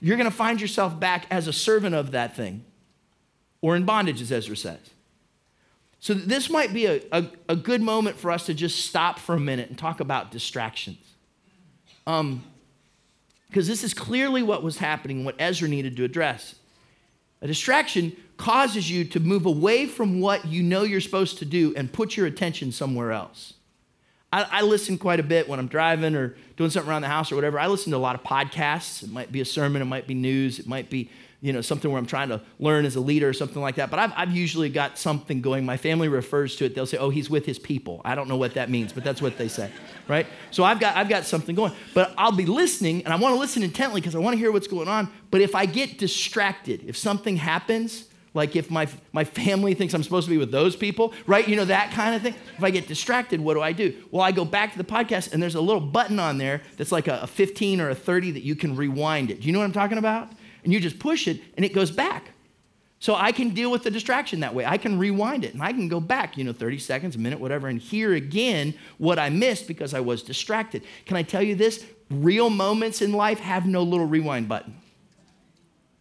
you're 0.00 0.16
going 0.16 0.30
to 0.30 0.34
find 0.34 0.58
yourself 0.58 0.98
back 0.98 1.26
as 1.30 1.46
a 1.46 1.52
servant 1.52 1.94
of 1.94 2.12
that 2.12 2.34
thing 2.34 2.64
or 3.60 3.76
in 3.76 3.84
bondage, 3.84 4.22
as 4.22 4.32
Ezra 4.32 4.56
says. 4.56 4.78
So, 6.00 6.14
this 6.14 6.48
might 6.48 6.72
be 6.72 6.86
a, 6.86 7.02
a, 7.12 7.26
a 7.50 7.56
good 7.56 7.82
moment 7.82 8.16
for 8.16 8.30
us 8.30 8.46
to 8.46 8.54
just 8.54 8.86
stop 8.86 9.18
for 9.18 9.34
a 9.34 9.40
minute 9.40 9.68
and 9.68 9.76
talk 9.76 10.00
about 10.00 10.30
distractions. 10.30 11.04
Um, 12.06 12.44
because 13.48 13.66
this 13.66 13.82
is 13.82 13.94
clearly 13.94 14.42
what 14.42 14.62
was 14.62 14.78
happening, 14.78 15.24
what 15.24 15.34
Ezra 15.38 15.68
needed 15.68 15.96
to 15.96 16.04
address. 16.04 16.54
A 17.40 17.46
distraction 17.46 18.16
causes 18.36 18.90
you 18.90 19.04
to 19.04 19.20
move 19.20 19.46
away 19.46 19.86
from 19.86 20.20
what 20.20 20.46
you 20.46 20.62
know 20.62 20.82
you're 20.82 21.00
supposed 21.00 21.38
to 21.38 21.44
do 21.44 21.72
and 21.76 21.92
put 21.92 22.16
your 22.16 22.26
attention 22.26 22.72
somewhere 22.72 23.12
else. 23.12 23.54
I, 24.32 24.46
I, 24.50 24.62
listen 24.62 24.98
quite 24.98 25.20
a 25.20 25.22
bit 25.22 25.48
when 25.48 25.58
I'm 25.58 25.68
driving 25.68 26.14
or 26.14 26.36
doing 26.56 26.68
something 26.70 26.90
around 26.90 27.02
the 27.02 27.08
house 27.08 27.32
or 27.32 27.34
whatever. 27.34 27.58
I 27.58 27.66
listen 27.66 27.92
to 27.92 27.96
a 27.96 27.98
lot 27.98 28.14
of 28.14 28.22
podcasts. 28.22 29.02
It 29.02 29.10
might 29.10 29.32
be 29.32 29.40
a 29.40 29.44
sermon, 29.44 29.80
it 29.80 29.86
might 29.86 30.06
be 30.06 30.14
news, 30.14 30.58
it 30.58 30.66
might 30.66 30.90
be 30.90 31.10
you 31.40 31.52
know 31.52 31.60
something 31.60 31.90
where 31.90 31.98
I'm 31.98 32.06
trying 32.06 32.30
to 32.30 32.40
learn 32.58 32.84
as 32.84 32.96
a 32.96 33.00
leader 33.00 33.28
or 33.28 33.32
something 33.32 33.62
like 33.62 33.76
that. 33.76 33.90
But 33.90 33.98
I've, 33.98 34.12
I've 34.16 34.32
usually 34.32 34.68
got 34.68 34.98
something 34.98 35.40
going. 35.40 35.64
My 35.64 35.76
family 35.76 36.08
refers 36.08 36.56
to 36.56 36.64
it. 36.64 36.74
They'll 36.74 36.86
say, 36.86 36.98
"Oh, 36.98 37.10
he's 37.10 37.30
with 37.30 37.46
his 37.46 37.58
people." 37.58 38.00
I 38.04 38.14
don't 38.14 38.28
know 38.28 38.36
what 38.36 38.54
that 38.54 38.70
means, 38.70 38.92
but 38.92 39.04
that's 39.04 39.22
what 39.22 39.38
they 39.38 39.48
say, 39.48 39.70
right? 40.08 40.26
So 40.50 40.64
I've 40.64 40.80
got 40.80 40.96
I've 40.96 41.08
got 41.08 41.24
something 41.24 41.54
going. 41.54 41.72
But 41.94 42.12
I'll 42.18 42.32
be 42.32 42.46
listening, 42.46 43.04
and 43.04 43.12
I 43.12 43.16
want 43.16 43.34
to 43.34 43.38
listen 43.38 43.62
intently 43.62 44.00
because 44.00 44.14
I 44.14 44.18
want 44.18 44.34
to 44.34 44.38
hear 44.38 44.50
what's 44.50 44.68
going 44.68 44.88
on. 44.88 45.10
But 45.30 45.40
if 45.40 45.54
I 45.54 45.66
get 45.66 45.98
distracted, 45.98 46.84
if 46.86 46.96
something 46.96 47.36
happens, 47.36 48.08
like 48.34 48.56
if 48.56 48.70
my, 48.70 48.88
my 49.12 49.24
family 49.24 49.74
thinks 49.74 49.94
I'm 49.94 50.02
supposed 50.02 50.26
to 50.26 50.30
be 50.30 50.38
with 50.38 50.52
those 50.52 50.76
people, 50.76 51.12
right? 51.26 51.46
You 51.46 51.56
know, 51.56 51.64
that 51.64 51.92
kind 51.92 52.14
of 52.14 52.22
thing. 52.22 52.34
If 52.56 52.62
I 52.62 52.70
get 52.70 52.86
distracted, 52.86 53.40
what 53.40 53.54
do 53.54 53.62
I 53.62 53.72
do? 53.72 53.94
Well, 54.10 54.22
I 54.22 54.32
go 54.32 54.44
back 54.44 54.72
to 54.72 54.78
the 54.78 54.84
podcast 54.84 55.32
and 55.32 55.42
there's 55.42 55.54
a 55.54 55.60
little 55.60 55.80
button 55.80 56.18
on 56.18 56.38
there 56.38 56.62
that's 56.76 56.92
like 56.92 57.08
a, 57.08 57.20
a 57.22 57.26
15 57.26 57.80
or 57.80 57.90
a 57.90 57.94
30 57.94 58.32
that 58.32 58.42
you 58.42 58.54
can 58.54 58.76
rewind 58.76 59.30
it. 59.30 59.40
Do 59.40 59.46
you 59.46 59.52
know 59.52 59.58
what 59.58 59.64
I'm 59.64 59.72
talking 59.72 59.98
about? 59.98 60.30
And 60.64 60.72
you 60.72 60.80
just 60.80 60.98
push 60.98 61.28
it 61.28 61.40
and 61.56 61.64
it 61.64 61.72
goes 61.72 61.90
back. 61.90 62.30
So 63.00 63.14
I 63.14 63.30
can 63.30 63.50
deal 63.50 63.70
with 63.70 63.84
the 63.84 63.90
distraction 63.90 64.40
that 64.40 64.54
way. 64.54 64.64
I 64.66 64.76
can 64.76 64.98
rewind 64.98 65.44
it 65.44 65.54
and 65.54 65.62
I 65.62 65.72
can 65.72 65.88
go 65.88 66.00
back, 66.00 66.36
you 66.36 66.42
know, 66.42 66.52
30 66.52 66.78
seconds, 66.78 67.14
a 67.14 67.18
minute, 67.18 67.38
whatever, 67.38 67.68
and 67.68 67.80
hear 67.80 68.14
again 68.14 68.74
what 68.98 69.18
I 69.18 69.28
missed 69.28 69.68
because 69.68 69.94
I 69.94 70.00
was 70.00 70.22
distracted. 70.22 70.82
Can 71.06 71.16
I 71.16 71.22
tell 71.22 71.42
you 71.42 71.54
this? 71.54 71.84
Real 72.10 72.50
moments 72.50 73.00
in 73.00 73.12
life 73.12 73.38
have 73.38 73.66
no 73.66 73.82
little 73.82 74.06
rewind 74.06 74.48
button. 74.48 74.74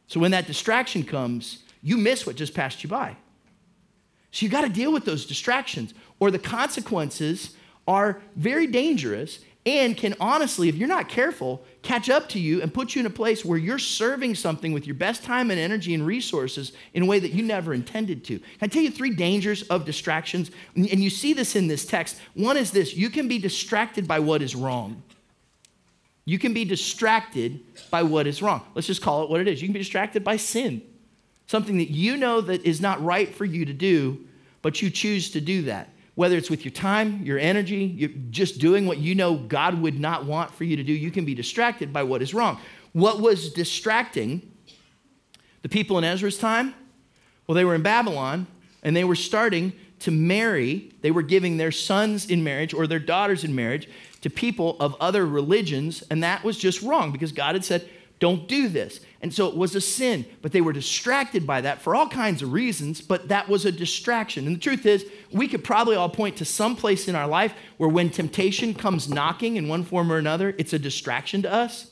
So 0.08 0.20
when 0.20 0.32
that 0.32 0.48
distraction 0.48 1.04
comes, 1.04 1.64
you 1.84 1.98
miss 1.98 2.26
what 2.26 2.36
just 2.36 2.56
passed 2.56 2.84
you 2.84 2.90
by. 2.90 3.16
So 4.32 4.46
you 4.46 4.50
got 4.52 4.62
to 4.62 4.70
deal 4.70 4.92
with 4.92 5.06
those 5.06 5.26
distractions, 5.26 5.94
or 6.20 6.32
the 6.32 6.40
consequences 6.40 7.56
are 7.88 8.22
very 8.36 8.68
dangerous 8.68 9.40
and 9.68 9.98
can 9.98 10.16
honestly, 10.20 10.70
if 10.70 10.76
you're 10.76 10.88
not 10.88 11.10
careful, 11.10 11.64
catch 11.82 12.10
up 12.10 12.30
to 12.30 12.40
you 12.40 12.62
and 12.62 12.74
put 12.74 12.96
you 12.96 13.02
in 13.02 13.06
a 13.06 13.10
place 13.10 13.44
where 13.44 13.58
you're 13.58 13.78
serving 13.78 14.36
something 14.36 14.72
with 14.72 14.88
your 14.88 14.96
best 14.96 15.24
time 15.24 15.52
and 15.52 15.60
energy 15.60 15.94
and 15.94 16.06
resources 16.06 16.72
in 16.94 17.04
a 17.04 17.06
way 17.06 17.20
that 17.20 17.34
you 17.34 17.44
never 17.44 17.74
intended 17.74 18.24
to. 18.26 18.40
Can 18.40 18.48
I 18.62 18.68
tell 18.68 18.82
you 18.82 18.92
three 18.92 19.14
dangers 19.14 19.64
of 19.64 19.84
distractions? 19.84 20.52
And 20.76 21.04
you 21.04 21.10
see 21.10 21.34
this 21.34 21.56
in 21.56 21.68
this 21.68 21.86
text. 21.86 22.18
One 22.34 22.56
is 22.56 22.72
this 22.72 22.96
you 22.96 23.10
can 23.10 23.28
be 23.28 23.40
distracted 23.40 24.08
by 24.08 24.20
what 24.20 24.42
is 24.42 24.56
wrong. 24.56 25.04
You 26.24 26.40
can 26.40 26.54
be 26.54 26.66
distracted 26.66 27.62
by 27.90 28.04
what 28.04 28.28
is 28.28 28.42
wrong. 28.42 28.62
Let's 28.74 28.88
just 28.88 29.02
call 29.02 29.24
it 29.24 29.30
what 29.30 29.42
it 29.42 29.48
is. 29.48 29.62
You 29.62 29.68
can 29.68 29.74
be 29.74 29.80
distracted 29.80 30.24
by 30.24 30.38
sin 30.38 30.82
something 31.48 31.78
that 31.78 31.90
you 31.90 32.18
know 32.18 32.42
that 32.42 32.64
is 32.66 32.80
not 32.80 33.04
right 33.04 33.34
for 33.34 33.46
you 33.46 33.66
to 33.66 33.74
do, 33.74 34.26
but 34.62 34.82
you 34.82 34.90
choose 34.90 35.32
to 35.32 35.42
do 35.42 35.64
that. 35.64 35.90
Whether 36.18 36.36
it's 36.36 36.50
with 36.50 36.66
your 36.66 36.72
time, 36.72 37.22
your 37.24 37.38
energy, 37.38 37.94
you're 37.96 38.10
just 38.32 38.58
doing 38.58 38.88
what 38.88 38.98
you 38.98 39.14
know 39.14 39.36
God 39.36 39.80
would 39.80 40.00
not 40.00 40.26
want 40.26 40.52
for 40.52 40.64
you 40.64 40.76
to 40.76 40.82
do, 40.82 40.92
you 40.92 41.12
can 41.12 41.26
be 41.26 41.36
distracted 41.36 41.94
by 41.94 42.02
what 42.02 42.24
is 42.24 42.34
wrong. 42.34 42.60
What 42.94 43.22
was 43.22 43.54
distracting 43.54 44.52
the 45.62 45.70
people 45.70 46.00
in 46.00 46.04
Ezra's 46.04 46.40
time? 46.40 46.74
Well, 47.46 47.54
they 47.54 47.64
were 47.64 47.76
in 47.76 47.84
Babylon 47.84 48.48
and 48.82 48.96
they 48.96 49.04
were 49.04 49.14
starting 49.14 49.74
to 50.00 50.10
marry, 50.10 50.92
they 51.02 51.12
were 51.12 51.22
giving 51.22 51.58
their 51.58 51.72
sons 51.72 52.32
in 52.32 52.44
marriage 52.44 52.74
or 52.74 52.88
their 52.88 52.98
daughters 52.98 53.44
in 53.44 53.54
marriage 53.54 53.88
to 54.22 54.32
people 54.32 54.76
of 54.80 54.96
other 55.00 55.24
religions, 55.24 56.04
and 56.10 56.24
that 56.24 56.44
was 56.44 56.58
just 56.58 56.82
wrong 56.82 57.12
because 57.12 57.32
God 57.32 57.54
had 57.54 57.64
said, 57.64 57.88
don't 58.20 58.48
do 58.48 58.68
this. 58.68 59.00
And 59.22 59.34
so 59.34 59.48
it 59.48 59.56
was 59.56 59.76
a 59.76 59.82
sin, 59.82 60.26
but 60.42 60.52
they 60.52 60.62
were 60.62 60.74
distracted 60.74 61.46
by 61.46 61.62
that 61.62 61.82
for 61.82 61.96
all 61.96 62.08
kinds 62.08 62.42
of 62.42 62.52
reasons, 62.52 63.02
but 63.02 63.28
that 63.28 63.48
was 63.48 63.66
a 63.66 63.72
distraction. 63.72 64.48
And 64.48 64.56
the 64.56 64.60
truth 64.60 64.86
is, 64.86 65.06
we 65.32 65.48
could 65.48 65.64
probably 65.64 65.96
all 65.96 66.10
point 66.10 66.38
to 66.38 66.46
some 66.46 66.76
place 66.76 67.08
in 67.08 67.16
our 67.16 67.28
life 67.28 67.54
where 67.78 67.90
when 67.90 68.10
temptation 68.10 68.74
comes 68.74 69.10
knocking 69.10 69.56
in 69.56 69.68
one 69.68 69.84
form 69.84 70.12
or 70.12 70.18
another, 70.18 70.56
it's 70.58 70.74
a 70.74 70.80
distraction 70.80 71.42
to 71.44 71.52
us. 71.52 71.92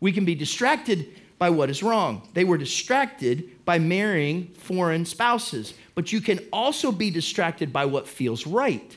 We 0.00 0.12
can 0.12 0.24
be 0.24 0.34
distracted 0.34 1.08
by 1.38 1.50
what 1.50 1.70
is 1.70 1.82
wrong. 1.82 2.28
They 2.34 2.44
were 2.44 2.58
distracted 2.58 3.64
by 3.64 3.80
marrying 3.80 4.48
foreign 4.54 5.04
spouses, 5.04 5.74
but 5.96 6.12
you 6.12 6.20
can 6.20 6.38
also 6.52 6.92
be 6.92 7.10
distracted 7.10 7.72
by 7.72 7.84
what 7.86 8.06
feels 8.06 8.46
right. 8.46 8.96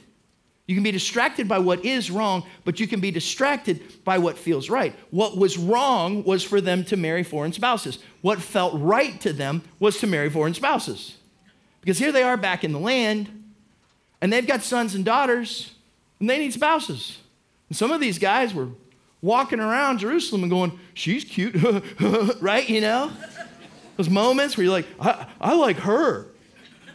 You 0.67 0.75
can 0.75 0.84
be 0.84 0.91
distracted 0.91 1.47
by 1.47 1.60
what 1.60 1.86
is 1.86 2.10
wrong, 2.10 2.43
but 2.63 2.80
you 2.80 2.88
can 2.88 2.99
be 2.99 3.12
distracted 3.12 4.04
by 4.04 4.17
what 4.17 4.38
feels 4.38 4.69
right. 4.69 4.95
What 5.12 5.38
was 5.38 5.58
wrong 5.58 6.23
was 6.23 6.43
for 6.43 6.60
them 6.60 6.84
to 6.86 6.97
marry 6.97 7.23
foreign 7.23 7.54
spouses. 7.54 7.99
What 8.21 8.41
felt 8.41 8.73
right 8.75 9.19
to 9.21 9.32
them 9.32 9.62
was 9.80 9.99
to 9.99 10.08
marry 10.08 10.30
foreign 10.30 10.56
spouses. 10.56 11.17
Because 11.82 11.99
here 11.99 12.12
they 12.12 12.23
are 12.23 12.36
back 12.36 12.63
in 12.63 12.71
the 12.71 12.80
land, 12.80 13.43
and 14.21 14.34
they've 14.34 14.47
got 14.47 14.63
sons 14.63 14.95
and 14.95 15.06
daughters, 15.06 15.75
and 16.19 16.28
they 16.28 16.39
need 16.39 16.54
spouses. 16.54 17.19
And 17.69 17.78
some 17.78 17.91
of 17.91 18.01
these 18.01 18.17
guys 18.17 18.51
were 18.51 18.69
walking 19.21 19.60
around 19.60 19.99
Jerusalem 19.99 20.41
and 20.43 20.49
going, 20.49 20.80
She's 20.95 21.23
cute, 21.23 21.56
right? 22.41 22.67
You 22.67 22.82
know? 22.82 23.12
Those 23.97 24.10
moments 24.10 24.58
where 24.58 24.63
you're 24.63 24.73
like, 24.73 24.88
I, 24.99 25.28
I 25.39 25.54
like 25.54 25.78
her. 25.78 26.28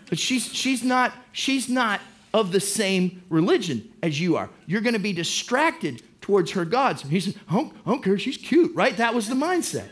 But 0.09 0.19
she's, 0.19 0.53
she's, 0.53 0.83
not, 0.83 1.13
she's 1.33 1.69
not 1.69 2.01
of 2.33 2.53
the 2.53 2.61
same 2.61 3.23
religion 3.29 3.93
as 4.03 4.21
you 4.21 4.37
are. 4.37 4.51
You're 4.67 4.81
going 4.81 4.95
to 4.95 5.01
be 5.01 5.13
distracted 5.13 6.03
towards 6.21 6.53
her 6.53 6.65
gods. 6.65 7.03
He 7.03 7.21
said, 7.21 7.35
I 7.49 7.55
don't, 7.55 7.73
I 7.85 7.91
don't 7.91 8.03
care, 8.03 8.19
she's 8.19 8.37
cute, 8.37 8.75
right? 8.75 8.97
That 8.97 9.15
was 9.15 9.29
the 9.29 9.35
mindset. 9.35 9.89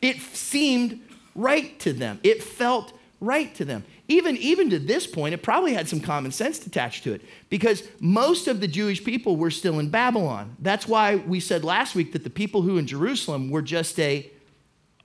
It 0.00 0.20
seemed 0.20 1.00
right 1.34 1.78
to 1.80 1.92
them, 1.92 2.20
it 2.22 2.42
felt 2.42 2.92
right 3.20 3.54
to 3.56 3.64
them. 3.64 3.84
Even, 4.10 4.38
even 4.38 4.70
to 4.70 4.78
this 4.78 5.06
point, 5.06 5.34
it 5.34 5.42
probably 5.42 5.74
had 5.74 5.86
some 5.86 6.00
common 6.00 6.32
sense 6.32 6.66
attached 6.66 7.04
to 7.04 7.12
it 7.12 7.20
because 7.50 7.82
most 8.00 8.48
of 8.48 8.60
the 8.60 8.66
Jewish 8.66 9.04
people 9.04 9.36
were 9.36 9.50
still 9.50 9.78
in 9.78 9.90
Babylon. 9.90 10.56
That's 10.60 10.88
why 10.88 11.16
we 11.16 11.40
said 11.40 11.62
last 11.62 11.94
week 11.94 12.12
that 12.12 12.24
the 12.24 12.30
people 12.30 12.62
who 12.62 12.78
in 12.78 12.86
Jerusalem 12.86 13.50
were 13.50 13.60
just 13.60 14.00
a, 14.00 14.30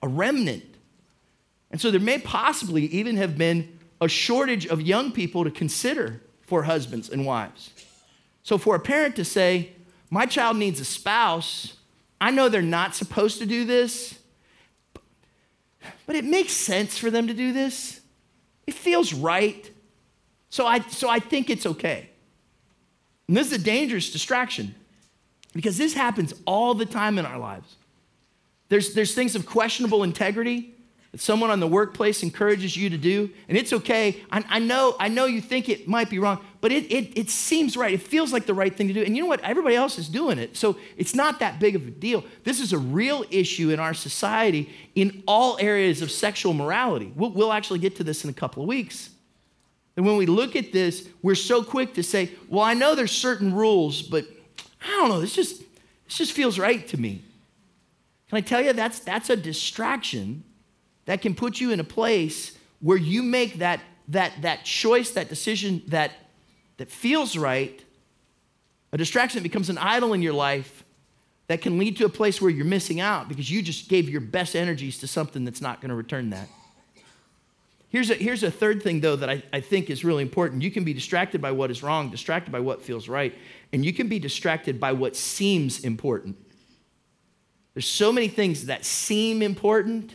a 0.02 0.08
remnant. 0.08 0.64
And 1.70 1.82
so 1.82 1.92
there 1.92 2.00
may 2.00 2.18
possibly 2.20 2.86
even 2.86 3.18
have 3.18 3.38
been 3.38 3.78
a 4.00 4.08
shortage 4.08 4.68
of 4.68 4.82
young 4.82 5.12
people 5.12 5.44
to 5.44 5.52
consider 5.52 6.22
for 6.46 6.64
husbands 6.64 7.10
and 7.10 7.26
wives. 7.26 7.72
So 8.44 8.58
for 8.58 8.76
a 8.76 8.80
parent 8.80 9.16
to 9.16 9.26
say, 9.26 9.72
my 10.10 10.26
child 10.26 10.58
needs 10.58 10.80
a 10.80 10.86
spouse, 10.86 11.78
I 12.20 12.32
know 12.32 12.50
they're 12.50 12.62
not 12.62 12.96
supposed 12.96 13.40
to 13.40 13.46
do 13.46 13.66
this, 13.66 14.20
but 16.06 16.16
it 16.16 16.26
makes 16.26 16.54
sense 16.54 16.98
for 16.98 17.10
them 17.10 17.28
to 17.28 17.34
do 17.34 17.52
this. 17.52 18.02
It 18.68 18.74
feels 18.74 19.14
right. 19.14 19.70
So 20.50 20.66
I, 20.66 20.80
so 20.82 21.10
I 21.10 21.20
think 21.20 21.50
it's 21.50 21.66
okay. 21.66 22.10
And 23.28 23.36
this 23.36 23.48
is 23.48 23.54
a 23.54 23.64
dangerous 23.64 24.12
distraction 24.12 24.76
because 25.54 25.78
this 25.78 25.94
happens 25.94 26.34
all 26.46 26.74
the 26.74 26.86
time 26.86 27.18
in 27.18 27.26
our 27.26 27.38
lives. 27.38 27.76
There's, 28.70 28.94
there's 28.94 29.14
things 29.14 29.36
of 29.36 29.46
questionable 29.46 30.04
integrity 30.04 30.74
that 31.14 31.22
someone 31.22 31.52
on 31.52 31.60
the 31.60 31.68
workplace 31.68 32.24
encourages 32.24 32.76
you 32.76 32.90
to 32.90 32.98
do, 32.98 33.30
and 33.48 33.56
it's 33.56 33.72
okay. 33.72 34.24
I, 34.32 34.44
I, 34.50 34.60
know, 34.60 34.96
I 35.00 35.10
know 35.10 35.26
you 35.26 35.42
think 35.42 35.70
it 35.70 35.88
might 35.88 36.10
be 36.10 36.18
wrong, 36.18 36.44
but 36.60 36.72
it, 36.72 36.92
it, 36.92 37.16
it 37.16 37.30
seems 37.30 37.78
right. 37.78 37.94
It 37.94 38.02
feels 38.02 38.34
like 38.34 38.48
the 38.48 38.54
right 38.56 38.76
thing 38.76 38.88
to 38.88 38.94
do. 38.96 39.04
And 39.04 39.16
you 39.16 39.22
know 39.22 39.30
what? 39.30 39.40
Everybody 39.42 39.76
else 39.76 40.00
is 40.00 40.10
doing 40.10 40.40
it. 40.40 40.58
So 40.58 40.76
it's 40.98 41.14
not 41.14 41.40
that 41.40 41.60
big 41.60 41.76
of 41.76 41.88
a 41.88 41.92
deal. 41.92 42.26
This 42.44 42.60
is 42.60 42.74
a 42.74 42.80
real 42.80 43.26
issue 43.30 43.70
in 43.70 43.80
our 43.80 43.94
society 43.94 44.72
in 44.96 45.22
all 45.28 45.56
areas 45.60 46.02
of 46.02 46.10
sexual 46.10 46.54
morality. 46.56 47.14
We'll, 47.16 47.30
we'll 47.30 47.54
actually 47.54 47.80
get 47.80 47.96
to 47.98 48.04
this 48.04 48.24
in 48.24 48.32
a 48.32 48.34
couple 48.34 48.64
of 48.64 48.68
weeks. 48.68 49.12
And 49.96 50.08
when 50.08 50.18
we 50.18 50.26
look 50.26 50.56
at 50.56 50.72
this, 50.72 51.08
we're 51.22 51.36
so 51.36 51.64
quick 51.64 51.94
to 51.94 52.02
say, 52.02 52.32
well, 52.50 52.64
I 52.64 52.74
know 52.74 52.96
there's 52.96 53.12
certain 53.12 53.54
rules, 53.54 54.02
but 54.02 54.26
I 54.84 54.88
don't 54.88 55.10
know, 55.10 55.22
this 55.22 55.36
just, 55.36 55.60
this 56.06 56.18
just 56.18 56.32
feels 56.32 56.58
right 56.58 56.88
to 56.88 57.00
me. 57.00 57.22
Can 58.30 58.38
I 58.40 58.42
tell 58.42 58.62
you 58.62 58.74
that's, 58.74 58.98
that's 59.02 59.30
a 59.30 59.36
distraction 59.36 60.44
that 61.06 61.22
can 61.22 61.36
put 61.36 61.60
you 61.60 61.72
in 61.72 61.80
a 61.80 61.84
place 61.84 62.58
where 62.80 62.98
you 62.98 63.24
make 63.24 63.60
that, 63.60 63.80
that, 64.10 64.34
that 64.42 64.66
choice, 64.66 65.12
that 65.12 65.30
decision 65.30 65.82
that, 65.88 66.12
that 66.78 66.90
feels 66.90 67.38
right, 67.38 67.84
a 68.92 68.98
distraction 68.98 69.40
that 69.40 69.44
becomes 69.44 69.70
an 69.70 69.78
idol 69.78 70.14
in 70.14 70.22
your 70.22 70.34
life 70.34 70.84
that 71.48 71.62
can 71.62 71.78
lead 71.78 71.98
to 71.98 72.06
a 72.06 72.10
place 72.10 72.42
where 72.42 72.50
you're 72.50 72.66
missing 72.66 73.00
out 73.00 73.28
because 73.28 73.50
you 73.50 73.62
just 73.62 73.90
gave 73.90 74.10
your 74.10 74.22
best 74.22 74.56
energies 74.56 75.00
to 75.00 75.08
something 75.08 75.44
that's 75.46 75.62
not 75.62 75.82
going 75.82 75.90
to 75.90 75.96
return 75.96 76.30
that. 76.30 76.48
Here's 77.90 78.10
a, 78.10 78.16
here's 78.16 78.42
a 78.42 78.50
third 78.50 78.82
thing, 78.82 79.02
though, 79.02 79.16
that 79.16 79.30
I, 79.30 79.44
I 79.54 79.60
think 79.60 79.92
is 79.92 80.04
really 80.04 80.24
important. 80.24 80.64
You 80.64 80.72
can 80.72 80.84
be 80.84 80.94
distracted 80.94 81.42
by 81.42 81.52
what 81.52 81.70
is 81.70 81.84
wrong, 81.84 82.10
distracted 82.10 82.52
by 82.52 82.60
what 82.60 82.82
feels 82.82 83.08
right, 83.08 83.36
and 83.72 83.86
you 83.86 83.94
can 83.94 84.08
be 84.08 84.18
distracted 84.18 84.80
by 84.80 84.94
what 84.94 85.16
seems 85.16 85.84
important. 85.84 86.36
There's 87.76 87.88
so 87.88 88.12
many 88.12 88.30
things 88.30 88.66
that 88.66 88.84
seem 88.84 89.44
important 89.44 90.12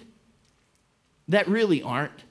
that 1.28 1.48
really 1.48 1.82
aren't. 1.82 2.24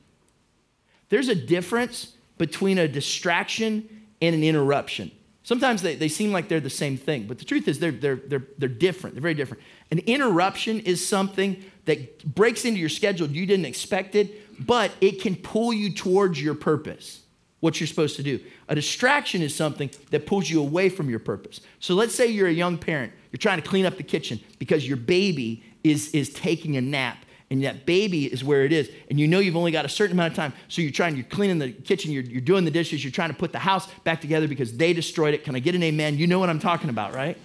There's 1.10 1.30
a 1.30 1.36
difference 1.36 2.14
between 2.38 2.78
a 2.78 2.88
distraction 2.88 4.04
and 4.22 4.36
an 4.36 4.44
interruption. 4.44 5.12
Sometimes 5.44 5.82
they, 5.82 5.96
they 5.96 6.10
seem 6.10 6.34
like 6.34 6.50
they're 6.50 6.60
the 6.60 6.70
same 6.70 6.98
thing, 6.98 7.26
but 7.26 7.40
the 7.40 7.46
truth 7.46 7.68
is 7.70 7.80
they're, 7.80 7.92
they're, 7.92 8.18
they're, 8.18 8.44
they're 8.58 8.68
different. 8.68 9.16
They're 9.16 9.22
very 9.22 9.34
different. 9.34 9.64
An 9.92 10.00
interruption 10.00 10.82
is 10.82 11.06
something 11.08 11.64
that 11.86 12.36
breaks 12.36 12.66
into 12.66 12.80
your 12.80 12.90
schedule. 12.90 13.30
You 13.30 13.46
didn't 13.46 13.66
expect 13.66 14.16
it, 14.16 14.66
but 14.66 14.92
it 15.00 15.22
can 15.22 15.38
pull 15.38 15.72
you 15.72 15.94
towards 15.94 16.42
your 16.42 16.54
purpose, 16.54 17.22
what 17.62 17.80
you're 17.80 17.88
supposed 17.88 18.18
to 18.18 18.24
do. 18.24 18.42
A 18.68 18.76
distraction 18.76 19.42
is 19.42 19.56
something 19.56 19.90
that 20.12 20.28
pulls 20.28 20.50
you 20.50 20.60
away 20.60 20.90
from 20.90 21.10
your 21.10 21.20
purpose. 21.20 21.62
So 21.80 21.96
let's 21.96 22.14
say 22.14 22.28
you're 22.28 22.50
a 22.50 22.52
young 22.52 22.78
parent, 22.78 23.14
you're 23.32 23.38
trying 23.38 23.62
to 23.62 23.68
clean 23.68 23.86
up 23.86 23.96
the 23.96 24.04
kitchen 24.04 24.42
because 24.60 24.86
your 24.86 24.98
baby 24.98 25.64
is, 25.82 26.10
is 26.10 26.30
taking 26.34 26.76
a 26.76 26.82
nap 26.82 27.24
and 27.50 27.64
that 27.64 27.86
baby 27.86 28.26
is 28.26 28.44
where 28.44 28.66
it 28.66 28.74
is 28.74 28.90
and 29.10 29.20
you 29.20 29.28
know 29.28 29.40
you've 29.40 29.56
only 29.56 29.72
got 29.72 29.86
a 29.86 29.90
certain 29.90 30.16
amount 30.16 30.32
of 30.32 30.36
time 30.36 30.54
so 30.68 30.82
you're 30.82 30.92
trying 30.92 31.16
you're 31.16 31.26
cleaning 31.26 31.60
the 31.60 31.72
kitchen 31.72 32.12
you're, 32.12 32.24
you're 32.24 32.42
doing 32.42 32.66
the 32.66 32.72
dishes 32.72 33.04
you're 33.04 33.12
trying 33.12 33.30
to 33.30 33.36
put 33.36 33.52
the 33.52 33.60
house 33.60 33.88
back 34.04 34.20
together 34.20 34.48
because 34.48 34.76
they 34.76 34.94
destroyed 34.94 35.34
it. 35.34 35.44
Can 35.44 35.56
i 35.56 35.60
get 35.60 35.76
an 35.76 35.84
amen? 35.84 36.18
You 36.18 36.28
know 36.28 36.40
what 36.40 36.50
i'm 36.50 36.60
talking 36.60 36.90
about 36.90 37.14
right? 37.14 37.38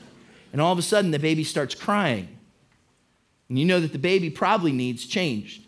And 0.53 0.61
all 0.61 0.73
of 0.73 0.79
a 0.79 0.83
sudden 0.83 1.11
the 1.11 1.19
baby 1.19 1.45
starts 1.45 1.75
crying. 1.75 2.29
And 3.49 3.59
you 3.59 3.65
know 3.65 3.81
that 3.81 3.93
the 3.93 3.99
baby 3.99 4.31
probably 4.31 4.73
needs 4.73 5.07
changed. 5.07 5.63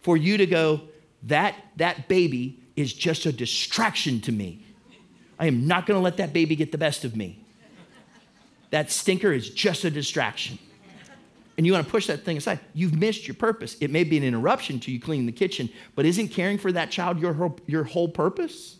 For 0.00 0.16
you 0.16 0.36
to 0.38 0.46
go 0.46 0.82
that 1.24 1.54
that 1.76 2.08
baby 2.08 2.58
is 2.76 2.92
just 2.92 3.26
a 3.26 3.32
distraction 3.32 4.20
to 4.22 4.32
me. 4.32 4.64
I 5.38 5.46
am 5.46 5.66
not 5.66 5.86
going 5.86 5.98
to 5.98 6.02
let 6.02 6.18
that 6.18 6.32
baby 6.32 6.56
get 6.56 6.72
the 6.72 6.78
best 6.78 7.04
of 7.04 7.16
me. 7.16 7.44
That 8.70 8.90
stinker 8.90 9.32
is 9.32 9.50
just 9.50 9.84
a 9.84 9.90
distraction 9.90 10.58
and 11.60 11.66
you 11.66 11.74
want 11.74 11.84
to 11.84 11.90
push 11.90 12.06
that 12.06 12.24
thing 12.24 12.38
aside, 12.38 12.58
you've 12.72 12.98
missed 12.98 13.28
your 13.28 13.34
purpose. 13.34 13.76
It 13.82 13.90
may 13.90 14.02
be 14.02 14.16
an 14.16 14.24
interruption 14.24 14.80
to 14.80 14.90
you 14.90 14.98
cleaning 14.98 15.26
the 15.26 15.32
kitchen, 15.32 15.68
but 15.94 16.06
isn't 16.06 16.28
caring 16.28 16.56
for 16.56 16.72
that 16.72 16.90
child 16.90 17.20
your 17.20 17.34
whole, 17.34 17.58
your 17.66 17.84
whole 17.84 18.08
purpose? 18.08 18.78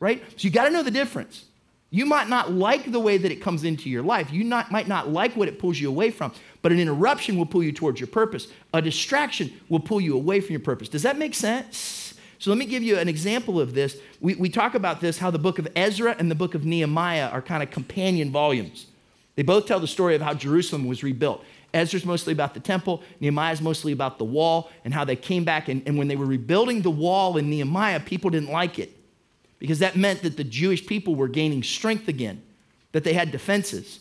Right? 0.00 0.20
So 0.30 0.46
you 0.46 0.50
got 0.50 0.64
to 0.64 0.70
know 0.70 0.82
the 0.82 0.90
difference. 0.90 1.44
You 1.90 2.04
might 2.04 2.28
not 2.28 2.50
like 2.50 2.90
the 2.90 2.98
way 2.98 3.18
that 3.18 3.30
it 3.30 3.36
comes 3.36 3.62
into 3.62 3.88
your 3.88 4.02
life. 4.02 4.32
You 4.32 4.42
not, 4.42 4.72
might 4.72 4.88
not 4.88 5.10
like 5.10 5.36
what 5.36 5.46
it 5.46 5.60
pulls 5.60 5.78
you 5.78 5.88
away 5.88 6.10
from, 6.10 6.32
but 6.60 6.72
an 6.72 6.80
interruption 6.80 7.36
will 7.36 7.46
pull 7.46 7.62
you 7.62 7.70
towards 7.70 8.00
your 8.00 8.08
purpose. 8.08 8.48
A 8.74 8.82
distraction 8.82 9.52
will 9.68 9.78
pull 9.78 10.00
you 10.00 10.16
away 10.16 10.40
from 10.40 10.54
your 10.54 10.58
purpose. 10.58 10.88
Does 10.88 11.04
that 11.04 11.16
make 11.16 11.36
sense? 11.36 12.14
So 12.40 12.50
let 12.50 12.58
me 12.58 12.66
give 12.66 12.82
you 12.82 12.98
an 12.98 13.08
example 13.08 13.60
of 13.60 13.74
this. 13.74 13.96
We, 14.20 14.34
we 14.34 14.48
talk 14.48 14.74
about 14.74 15.00
this 15.00 15.18
how 15.18 15.30
the 15.30 15.38
book 15.38 15.60
of 15.60 15.68
Ezra 15.76 16.16
and 16.18 16.28
the 16.28 16.34
book 16.34 16.56
of 16.56 16.64
Nehemiah 16.64 17.28
are 17.28 17.42
kind 17.42 17.62
of 17.62 17.70
companion 17.70 18.32
volumes. 18.32 18.86
They 19.34 19.42
both 19.42 19.66
tell 19.66 19.80
the 19.80 19.86
story 19.86 20.14
of 20.14 20.20
how 20.20 20.34
Jerusalem 20.34 20.86
was 20.86 21.02
rebuilt. 21.02 21.44
Ezra's 21.74 22.04
mostly 22.04 22.32
about 22.32 22.54
the 22.54 22.60
temple, 22.60 23.02
Nehemiah's 23.20 23.60
mostly 23.60 23.92
about 23.92 24.18
the 24.18 24.24
wall 24.24 24.70
and 24.84 24.92
how 24.92 25.04
they 25.04 25.16
came 25.16 25.44
back. 25.44 25.68
And, 25.68 25.82
and 25.86 25.96
when 25.96 26.08
they 26.08 26.16
were 26.16 26.26
rebuilding 26.26 26.82
the 26.82 26.90
wall 26.90 27.36
in 27.36 27.48
Nehemiah, 27.48 28.00
people 28.00 28.30
didn't 28.30 28.50
like 28.50 28.78
it 28.78 28.96
because 29.58 29.78
that 29.78 29.96
meant 29.96 30.22
that 30.22 30.36
the 30.36 30.44
Jewish 30.44 30.86
people 30.86 31.14
were 31.14 31.28
gaining 31.28 31.62
strength 31.62 32.08
again, 32.08 32.42
that 32.92 33.04
they 33.04 33.12
had 33.14 33.30
defenses. 33.30 34.00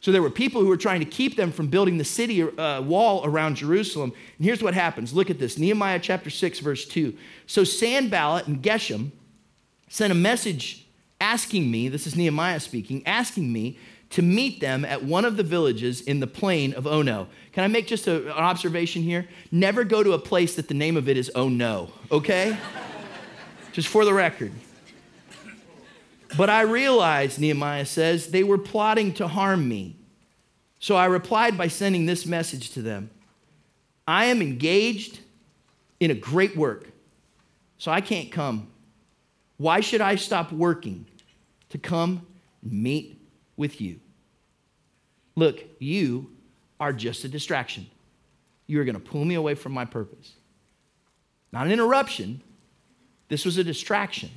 So 0.00 0.12
there 0.12 0.22
were 0.22 0.30
people 0.30 0.62
who 0.62 0.68
were 0.68 0.76
trying 0.76 1.00
to 1.00 1.06
keep 1.06 1.36
them 1.36 1.52
from 1.52 1.68
building 1.68 1.98
the 1.98 2.04
city 2.04 2.42
uh, 2.42 2.80
wall 2.82 3.24
around 3.24 3.56
Jerusalem. 3.56 4.12
And 4.38 4.44
here's 4.44 4.62
what 4.62 4.74
happens 4.74 5.12
look 5.12 5.30
at 5.30 5.38
this 5.38 5.58
Nehemiah 5.58 5.98
chapter 6.00 6.30
6, 6.30 6.58
verse 6.60 6.86
2. 6.86 7.16
So 7.46 7.64
Sanballat 7.64 8.46
and 8.46 8.62
Geshem 8.62 9.10
sent 9.88 10.12
a 10.12 10.16
message 10.16 10.86
asking 11.20 11.70
me, 11.70 11.88
this 11.88 12.06
is 12.06 12.16
Nehemiah 12.16 12.60
speaking, 12.60 13.06
asking 13.06 13.52
me 13.52 13.78
to 14.10 14.22
meet 14.22 14.60
them 14.60 14.84
at 14.84 15.04
one 15.04 15.24
of 15.24 15.36
the 15.36 15.42
villages 15.42 16.00
in 16.00 16.20
the 16.20 16.26
plain 16.26 16.74
of 16.74 16.86
Ono. 16.86 17.28
Can 17.52 17.64
I 17.64 17.68
make 17.68 17.86
just 17.86 18.08
a, 18.08 18.26
an 18.26 18.32
observation 18.32 19.02
here? 19.02 19.28
Never 19.52 19.84
go 19.84 20.02
to 20.02 20.12
a 20.12 20.18
place 20.18 20.56
that 20.56 20.68
the 20.68 20.74
name 20.74 20.96
of 20.96 21.08
it 21.08 21.16
is 21.16 21.30
Oh 21.34 21.48
No, 21.48 21.90
okay? 22.10 22.58
just 23.72 23.88
for 23.88 24.04
the 24.04 24.12
record. 24.12 24.52
But 26.36 26.50
I 26.50 26.62
realized, 26.62 27.40
Nehemiah 27.40 27.86
says, 27.86 28.28
they 28.28 28.44
were 28.44 28.58
plotting 28.58 29.14
to 29.14 29.28
harm 29.28 29.68
me. 29.68 29.96
So 30.78 30.96
I 30.96 31.06
replied 31.06 31.58
by 31.58 31.68
sending 31.68 32.06
this 32.06 32.26
message 32.26 32.70
to 32.70 32.82
them 32.82 33.10
I 34.08 34.26
am 34.26 34.42
engaged 34.42 35.20
in 36.00 36.10
a 36.10 36.14
great 36.14 36.56
work, 36.56 36.88
so 37.78 37.92
I 37.92 38.00
can't 38.00 38.32
come. 38.32 38.68
Why 39.56 39.80
should 39.80 40.00
I 40.00 40.16
stop 40.16 40.50
working 40.50 41.06
to 41.68 41.78
come 41.78 42.26
meet 42.62 43.19
with 43.60 43.80
you. 43.80 44.00
Look, 45.36 45.62
you 45.78 46.30
are 46.80 46.94
just 46.94 47.24
a 47.24 47.28
distraction. 47.28 47.86
You 48.66 48.80
are 48.80 48.84
going 48.84 48.94
to 48.94 49.00
pull 49.00 49.24
me 49.24 49.34
away 49.34 49.54
from 49.54 49.72
my 49.72 49.84
purpose. 49.84 50.32
Not 51.52 51.66
an 51.66 51.72
interruption, 51.72 52.42
this 53.28 53.44
was 53.44 53.58
a 53.58 53.64
distraction. 53.64 54.30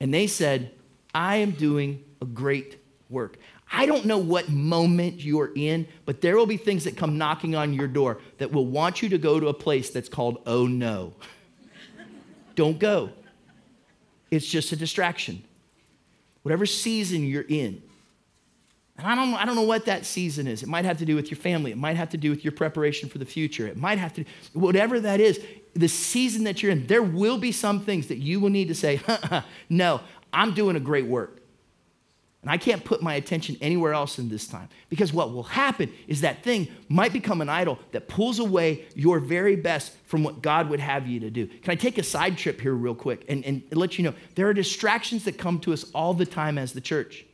And 0.00 0.12
they 0.12 0.26
said, 0.26 0.72
I 1.14 1.36
am 1.36 1.50
doing 1.52 2.02
a 2.22 2.24
great 2.24 2.82
work. 3.10 3.36
I 3.70 3.84
don't 3.84 4.06
know 4.06 4.18
what 4.18 4.48
moment 4.48 5.22
you're 5.22 5.52
in, 5.54 5.86
but 6.06 6.20
there 6.20 6.36
will 6.36 6.46
be 6.46 6.56
things 6.56 6.84
that 6.84 6.96
come 6.96 7.18
knocking 7.18 7.54
on 7.54 7.74
your 7.74 7.88
door 7.88 8.18
that 8.38 8.50
will 8.50 8.66
want 8.66 9.02
you 9.02 9.10
to 9.10 9.18
go 9.18 9.38
to 9.38 9.48
a 9.48 9.54
place 9.54 9.90
that's 9.90 10.08
called 10.08 10.40
oh 10.46 10.66
no. 10.66 11.14
don't 12.54 12.78
go. 12.78 13.10
It's 14.30 14.46
just 14.46 14.72
a 14.72 14.76
distraction. 14.76 15.42
Whatever 16.42 16.64
season 16.64 17.26
you're 17.26 17.44
in, 17.48 17.82
and 18.98 19.06
I 19.06 19.14
don't, 19.14 19.34
I 19.34 19.44
don't 19.44 19.56
know 19.56 19.62
what 19.62 19.84
that 19.86 20.06
season 20.06 20.46
is. 20.46 20.62
It 20.62 20.68
might 20.68 20.86
have 20.86 20.98
to 20.98 21.04
do 21.04 21.16
with 21.16 21.30
your 21.30 21.36
family. 21.36 21.70
It 21.70 21.76
might 21.76 21.96
have 21.96 22.08
to 22.10 22.16
do 22.16 22.30
with 22.30 22.44
your 22.44 22.52
preparation 22.52 23.08
for 23.08 23.18
the 23.18 23.26
future. 23.26 23.66
It 23.66 23.76
might 23.76 23.98
have 23.98 24.14
to, 24.14 24.24
whatever 24.54 24.98
that 25.00 25.20
is, 25.20 25.44
the 25.74 25.88
season 25.88 26.44
that 26.44 26.62
you're 26.62 26.72
in, 26.72 26.86
there 26.86 27.02
will 27.02 27.36
be 27.36 27.52
some 27.52 27.80
things 27.80 28.06
that 28.06 28.16
you 28.16 28.40
will 28.40 28.48
need 28.48 28.68
to 28.68 28.74
say, 28.74 29.00
no, 29.68 30.00
I'm 30.32 30.54
doing 30.54 30.76
a 30.76 30.80
great 30.80 31.06
work. 31.06 31.42
And 32.40 32.50
I 32.50 32.58
can't 32.58 32.84
put 32.84 33.02
my 33.02 33.14
attention 33.14 33.56
anywhere 33.60 33.92
else 33.92 34.18
in 34.18 34.28
this 34.28 34.46
time. 34.46 34.68
Because 34.88 35.12
what 35.12 35.32
will 35.32 35.42
happen 35.42 35.92
is 36.06 36.20
that 36.20 36.44
thing 36.44 36.68
might 36.88 37.12
become 37.12 37.40
an 37.40 37.48
idol 37.48 37.78
that 37.90 38.08
pulls 38.08 38.38
away 38.38 38.84
your 38.94 39.18
very 39.18 39.56
best 39.56 39.92
from 40.04 40.22
what 40.22 40.42
God 40.42 40.70
would 40.70 40.80
have 40.80 41.06
you 41.08 41.20
to 41.20 41.28
do. 41.28 41.48
Can 41.48 41.72
I 41.72 41.74
take 41.74 41.98
a 41.98 42.04
side 42.04 42.38
trip 42.38 42.60
here, 42.60 42.72
real 42.72 42.94
quick, 42.94 43.24
and, 43.28 43.44
and 43.44 43.64
let 43.72 43.98
you 43.98 44.04
know 44.04 44.14
there 44.36 44.48
are 44.48 44.54
distractions 44.54 45.24
that 45.24 45.38
come 45.38 45.58
to 45.60 45.72
us 45.72 45.90
all 45.92 46.14
the 46.14 46.24
time 46.24 46.56
as 46.56 46.72
the 46.72 46.80
church. 46.80 47.25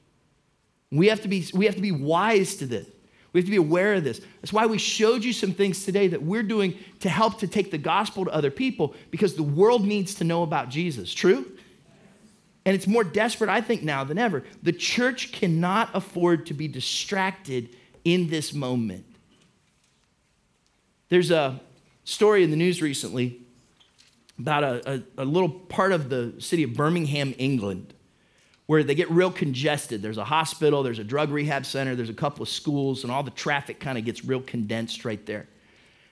We 0.92 1.08
have 1.08 1.22
to 1.22 1.28
be, 1.28 1.44
we 1.54 1.64
have 1.64 1.74
to 1.74 1.80
be 1.80 1.90
wise 1.90 2.56
to 2.56 2.66
this. 2.66 2.86
We 3.32 3.40
have 3.40 3.46
to 3.46 3.50
be 3.50 3.56
aware 3.56 3.94
of 3.94 4.04
this. 4.04 4.20
That's 4.42 4.52
why 4.52 4.66
we 4.66 4.76
showed 4.76 5.24
you 5.24 5.32
some 5.32 5.54
things 5.54 5.86
today 5.86 6.06
that 6.08 6.22
we're 6.22 6.42
doing 6.42 6.78
to 7.00 7.08
help 7.08 7.38
to 7.40 7.46
take 7.46 7.70
the 7.70 7.78
gospel 7.78 8.26
to 8.26 8.30
other 8.30 8.50
people 8.50 8.94
because 9.10 9.34
the 9.34 9.42
world 9.42 9.86
needs 9.86 10.14
to 10.16 10.24
know 10.24 10.42
about 10.42 10.68
Jesus. 10.68 11.14
True? 11.14 11.50
And 12.66 12.76
it's 12.76 12.86
more 12.86 13.04
desperate, 13.04 13.48
I 13.48 13.62
think, 13.62 13.82
now 13.82 14.04
than 14.04 14.18
ever. 14.18 14.44
The 14.62 14.72
church 14.72 15.32
cannot 15.32 15.88
afford 15.94 16.46
to 16.46 16.54
be 16.54 16.68
distracted 16.68 17.70
in 18.04 18.28
this 18.28 18.52
moment. 18.52 19.06
There's 21.08 21.30
a 21.30 21.58
story 22.04 22.44
in 22.44 22.50
the 22.50 22.56
news 22.56 22.82
recently 22.82 23.40
about 24.38 24.62
a, 24.62 25.02
a, 25.18 25.22
a 25.22 25.24
little 25.24 25.48
part 25.48 25.92
of 25.92 26.10
the 26.10 26.34
city 26.38 26.64
of 26.64 26.74
Birmingham, 26.74 27.34
England 27.38 27.94
where 28.66 28.82
they 28.82 28.94
get 28.94 29.10
real 29.10 29.30
congested. 29.30 30.02
There's 30.02 30.18
a 30.18 30.24
hospital, 30.24 30.82
there's 30.82 30.98
a 30.98 31.04
drug 31.04 31.30
rehab 31.30 31.66
center, 31.66 31.94
there's 31.94 32.10
a 32.10 32.14
couple 32.14 32.42
of 32.42 32.48
schools, 32.48 33.02
and 33.02 33.12
all 33.12 33.22
the 33.22 33.30
traffic 33.30 33.80
kind 33.80 33.98
of 33.98 34.04
gets 34.04 34.24
real 34.24 34.40
condensed 34.40 35.04
right 35.04 35.24
there. 35.26 35.46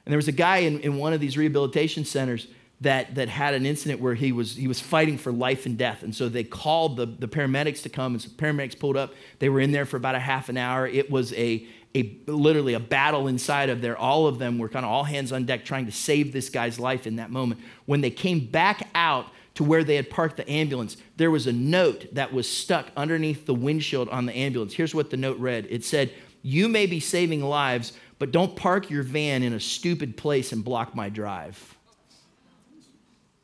And 0.05 0.13
there 0.13 0.19
was 0.19 0.29
a 0.29 0.33
guy 0.33 0.59
in, 0.59 0.81
in 0.81 0.97
one 0.97 1.13
of 1.13 1.21
these 1.21 1.37
rehabilitation 1.37 2.05
centers 2.05 2.49
that, 2.81 3.15
that 3.15 3.29
had 3.29 3.55
an 3.55 3.67
incident 3.67 4.01
where 4.01 4.15
he 4.15 4.33
was, 4.33 4.57
he 4.57 4.67
was 4.67 4.81
fighting 4.81 5.19
for 5.19 5.31
life 5.31 5.67
and 5.67 5.77
death. 5.77 6.03
And 6.03 6.15
so 6.15 6.29
they 6.29 6.45
called 6.45 6.97
the, 6.97 7.07
the 7.07 7.29
paramedics 7.29 7.83
to 7.83 7.89
come, 7.89 8.15
and 8.15 8.23
so 8.23 8.31
paramedics 8.31 8.79
pulled 8.79 8.97
up. 8.97 9.13
They 9.39 9.49
were 9.49 9.61
in 9.61 9.71
there 9.71 9.85
for 9.85 9.99
about 9.99 10.15
a 10.15 10.21
half 10.21 10.49
an 10.49 10.57
hour. 10.57 10.87
It 10.87 11.11
was 11.11 11.33
a, 11.35 11.67
a 11.95 12.19
literally 12.27 12.75
a 12.75 12.81
battle 12.81 13.29
inside 13.29 13.69
of 13.69 13.83
there. 13.83 13.97
All 13.99 14.27
of 14.27 14.39
them 14.39 14.59
were 14.59 14.69
kind 14.69 14.85
of 14.85 14.91
all 14.91 15.05
hands 15.05 15.31
on 15.31 15.45
deck 15.45 15.65
trying 15.65 15.87
to 15.87 15.93
save 15.93 16.33
this 16.33 16.49
guy's 16.49 16.81
life 16.81 17.07
in 17.07 17.17
that 17.17 17.31
moment. 17.31 17.61
When 17.85 18.01
they 18.01 18.11
came 18.11 18.47
back 18.47 18.89
out, 18.95 19.27
to 19.61 19.65
where 19.65 19.85
they 19.85 19.97
had 19.97 20.09
parked 20.09 20.39
the 20.39 20.51
ambulance, 20.51 20.97
there 21.19 21.31
was 21.31 21.47
a 21.47 21.53
note 21.53 22.07
that 22.15 22.33
was 22.33 22.49
stuck 22.49 22.87
underneath 22.97 23.45
the 23.45 23.53
windshield 23.53 24.09
on 24.09 24.25
the 24.25 24.35
ambulance. 24.35 24.73
Here's 24.73 24.95
what 24.95 25.11
the 25.11 25.19
note 25.19 25.39
read 25.39 25.67
it 25.69 25.85
said, 25.85 26.11
You 26.41 26.67
may 26.67 26.87
be 26.87 26.99
saving 26.99 27.45
lives, 27.45 27.93
but 28.19 28.33
don't 28.33 28.57
park 28.57 28.89
your 28.89 29.03
van 29.03 29.43
in 29.43 29.53
a 29.53 29.61
stupid 29.61 30.17
place 30.17 30.53
and 30.53 30.65
block 30.65 30.95
my 30.95 31.11
drive. 31.11 31.77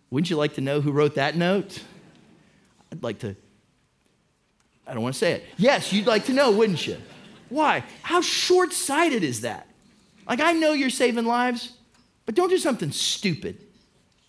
Wouldn't 0.09 0.31
you 0.31 0.37
like 0.37 0.55
to 0.55 0.63
know 0.63 0.81
who 0.81 0.91
wrote 0.91 1.17
that 1.17 1.37
note? 1.37 1.83
I'd 2.91 3.03
like 3.03 3.19
to, 3.19 3.37
I 4.87 4.95
don't 4.95 5.03
want 5.03 5.17
to 5.17 5.19
say 5.19 5.33
it. 5.33 5.45
Yes, 5.59 5.93
you'd 5.93 6.07
like 6.07 6.25
to 6.27 6.33
know, 6.33 6.51
wouldn't 6.51 6.87
you? 6.87 6.97
Why? 7.51 7.85
How 8.01 8.23
short 8.23 8.73
sighted 8.73 9.23
is 9.23 9.43
that? 9.43 9.67
Like, 10.27 10.41
I 10.41 10.53
know 10.53 10.73
you're 10.73 10.89
saving 10.89 11.27
lives, 11.27 11.75
but 12.25 12.35
don't 12.35 12.49
do 12.49 12.57
something 12.57 12.91
stupid. 12.91 13.66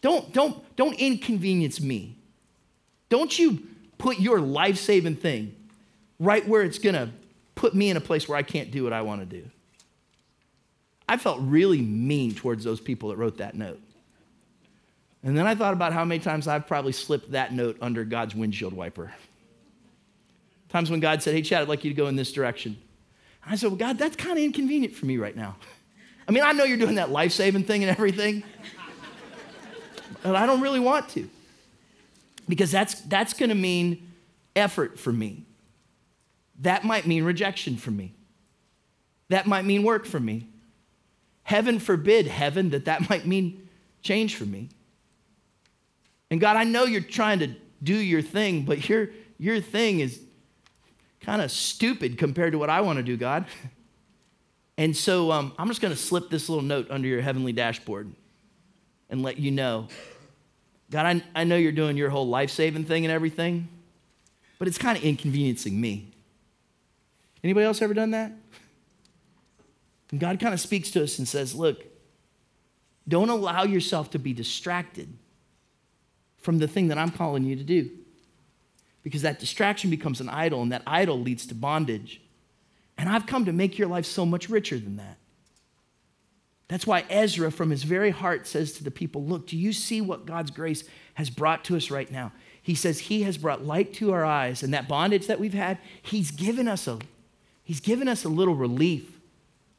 Don't, 0.01 0.31
don't, 0.33 0.75
don't 0.75 0.95
inconvenience 0.99 1.81
me. 1.81 2.17
Don't 3.09 3.37
you 3.37 3.63
put 3.97 4.19
your 4.19 4.39
life 4.39 4.77
saving 4.77 5.15
thing 5.15 5.55
right 6.19 6.47
where 6.47 6.63
it's 6.63 6.79
going 6.79 6.95
to 6.95 7.09
put 7.55 7.73
me 7.73 7.89
in 7.89 7.97
a 7.97 8.01
place 8.01 8.27
where 8.27 8.37
I 8.37 8.43
can't 8.43 8.71
do 8.71 8.83
what 8.83 8.93
I 8.93 9.01
want 9.01 9.21
to 9.21 9.25
do. 9.25 9.49
I 11.09 11.17
felt 11.17 11.39
really 11.41 11.81
mean 11.81 12.35
towards 12.35 12.63
those 12.63 12.79
people 12.79 13.09
that 13.09 13.17
wrote 13.17 13.37
that 13.37 13.55
note. 13.55 13.79
And 15.23 15.37
then 15.37 15.47
I 15.47 15.55
thought 15.55 15.73
about 15.73 15.93
how 15.93 16.05
many 16.05 16.19
times 16.19 16.47
I've 16.47 16.67
probably 16.67 16.91
slipped 16.91 17.31
that 17.31 17.53
note 17.53 17.77
under 17.81 18.03
God's 18.03 18.35
windshield 18.35 18.73
wiper. 18.73 19.11
Times 20.69 20.91
when 20.91 20.99
God 20.99 21.23
said, 21.23 21.33
Hey, 21.33 21.41
Chad, 21.41 21.61
I'd 21.61 21.67
like 21.67 21.83
you 21.83 21.89
to 21.89 21.95
go 21.95 22.07
in 22.07 22.15
this 22.15 22.31
direction. 22.31 22.77
And 23.43 23.53
I 23.53 23.55
said, 23.55 23.69
Well, 23.69 23.77
God, 23.77 23.97
that's 23.97 24.15
kind 24.15 24.37
of 24.37 24.43
inconvenient 24.43 24.93
for 24.93 25.05
me 25.05 25.17
right 25.17 25.35
now. 25.35 25.55
I 26.27 26.31
mean, 26.31 26.43
I 26.43 26.51
know 26.51 26.65
you're 26.65 26.77
doing 26.77 26.95
that 26.95 27.09
life 27.09 27.31
saving 27.31 27.63
thing 27.63 27.83
and 27.83 27.89
everything, 27.89 28.43
but 30.27 30.35
I 30.35 30.45
don't 30.45 30.61
really 30.61 30.79
want 30.79 31.09
to. 31.09 31.29
Because 32.47 32.71
that's, 32.71 33.01
that's 33.01 33.33
going 33.33 33.49
to 33.49 33.55
mean 33.55 34.11
effort 34.55 34.99
for 34.99 35.11
me. 35.11 35.43
That 36.59 36.83
might 36.83 37.05
mean 37.05 37.23
rejection 37.23 37.77
for 37.77 37.91
me. 37.91 38.13
That 39.29 39.47
might 39.47 39.65
mean 39.65 39.83
work 39.83 40.05
for 40.05 40.19
me. 40.19 40.47
Heaven 41.43 41.79
forbid, 41.79 42.27
heaven, 42.27 42.71
that 42.71 42.85
that 42.85 43.09
might 43.09 43.25
mean 43.25 43.69
change 44.01 44.35
for 44.35 44.45
me. 44.45 44.69
And 46.29 46.41
God, 46.41 46.57
I 46.57 46.63
know 46.63 46.83
you're 46.83 47.01
trying 47.01 47.39
to 47.39 47.53
do 47.81 47.95
your 47.95 48.21
thing, 48.21 48.63
but 48.63 48.87
your, 48.89 49.09
your 49.37 49.61
thing 49.61 49.99
is 49.99 50.19
kind 51.21 51.41
of 51.41 51.51
stupid 51.51 52.17
compared 52.17 52.53
to 52.53 52.57
what 52.57 52.69
I 52.69 52.81
want 52.81 52.97
to 52.97 53.03
do, 53.03 53.17
God. 53.17 53.45
And 54.79 54.95
so 54.95 55.31
um, 55.31 55.53
I'm 55.57 55.69
just 55.69 55.81
going 55.81 55.91
to 55.91 55.99
slip 55.99 56.29
this 56.29 56.49
little 56.49 56.63
note 56.63 56.91
under 56.91 57.07
your 57.07 57.19
heavenly 57.19 57.51
dashboard 57.51 58.13
and 59.09 59.23
let 59.23 59.39
you 59.39 59.49
know 59.49 59.87
God, 60.89 61.05
I, 61.05 61.41
I 61.41 61.43
know 61.43 61.57
you're 61.57 61.71
doing 61.71 61.97
your 61.97 62.09
whole 62.09 62.27
life 62.27 62.49
saving 62.49 62.85
thing 62.85 63.05
and 63.05 63.11
everything, 63.11 63.67
but 64.57 64.67
it's 64.67 64.77
kind 64.77 64.97
of 64.97 65.03
inconveniencing 65.03 65.79
me. 65.79 66.11
Anybody 67.43 67.65
else 67.65 67.81
ever 67.81 67.93
done 67.93 68.11
that? 68.11 68.31
And 70.11 70.19
God 70.19 70.39
kind 70.39 70.53
of 70.53 70.59
speaks 70.59 70.89
to 70.91 71.03
us 71.03 71.19
and 71.19 71.27
says, 71.27 71.53
Look, 71.53 71.83
don't 73.07 73.29
allow 73.29 73.63
yourself 73.63 74.11
to 74.11 74.19
be 74.19 74.33
distracted 74.33 75.13
from 76.37 76.59
the 76.59 76.67
thing 76.67 76.87
that 76.87 76.97
I'm 76.97 77.11
calling 77.11 77.43
you 77.43 77.55
to 77.55 77.63
do. 77.63 77.89
Because 79.03 79.21
that 79.21 79.39
distraction 79.39 79.89
becomes 79.89 80.19
an 80.19 80.29
idol, 80.29 80.61
and 80.61 80.71
that 80.71 80.83
idol 80.87 81.19
leads 81.19 81.45
to 81.47 81.55
bondage. 81.55 82.21
And 82.97 83.07
I've 83.07 83.25
come 83.25 83.45
to 83.45 83.53
make 83.53 83.77
your 83.77 83.87
life 83.87 84.05
so 84.05 84.25
much 84.25 84.49
richer 84.49 84.77
than 84.77 84.97
that. 84.97 85.17
That's 86.67 86.85
why 86.85 87.05
Ezra, 87.09 87.51
from 87.51 87.69
his 87.69 87.83
very 87.83 88.09
heart, 88.09 88.45
says 88.45 88.73
to 88.73 88.83
the 88.83 88.91
people 88.91 89.23
Look, 89.23 89.47
do 89.47 89.57
you 89.57 89.71
see 89.71 90.01
what 90.01 90.25
God's 90.25 90.51
grace 90.51 90.83
has 91.13 91.29
brought 91.29 91.63
to 91.65 91.77
us 91.77 91.89
right 91.89 92.11
now? 92.11 92.31
He 92.61 92.75
says, 92.75 92.99
He 92.99 93.23
has 93.23 93.37
brought 93.37 93.65
light 93.65 93.93
to 93.95 94.11
our 94.11 94.25
eyes, 94.25 94.63
and 94.63 94.73
that 94.73 94.87
bondage 94.87 95.27
that 95.27 95.39
we've 95.39 95.53
had, 95.53 95.77
He's 96.01 96.31
given 96.31 96.67
us 96.67 96.87
a, 96.87 96.99
he's 97.63 97.79
given 97.79 98.07
us 98.07 98.25
a 98.25 98.29
little 98.29 98.55
relief 98.55 99.19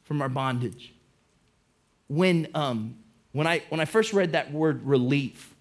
from 0.03 0.21
our 0.21 0.29
bondage. 0.29 0.93
When, 2.07 2.47
um, 2.55 2.95
when, 3.31 3.45
I, 3.45 3.61
when 3.69 3.79
I 3.79 3.85
first 3.85 4.11
read 4.11 4.31
that 4.31 4.51
word 4.51 4.83
relief, 4.83 5.53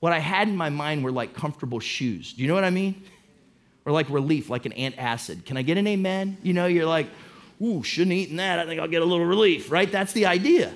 what 0.00 0.12
I 0.12 0.18
had 0.18 0.48
in 0.48 0.56
my 0.56 0.70
mind 0.70 1.04
were 1.04 1.12
like 1.12 1.34
comfortable 1.34 1.78
shoes. 1.78 2.32
Do 2.32 2.42
you 2.42 2.48
know 2.48 2.54
what 2.54 2.64
I 2.64 2.70
mean? 2.70 3.04
Or 3.84 3.92
like 3.92 4.10
relief, 4.10 4.50
like 4.50 4.66
an 4.66 4.72
antacid. 4.72 5.44
Can 5.46 5.56
I 5.56 5.62
get 5.62 5.78
an 5.78 5.86
amen? 5.86 6.38
You 6.42 6.52
know, 6.52 6.66
you're 6.66 6.86
like, 6.86 7.06
ooh, 7.62 7.82
shouldn't 7.82 8.12
have 8.12 8.18
eaten 8.18 8.36
that. 8.36 8.58
I 8.58 8.66
think 8.66 8.80
I'll 8.80 8.88
get 8.88 9.02
a 9.02 9.04
little 9.04 9.24
relief, 9.24 9.70
right? 9.70 9.90
That's 9.90 10.12
the 10.12 10.26
idea. 10.26 10.72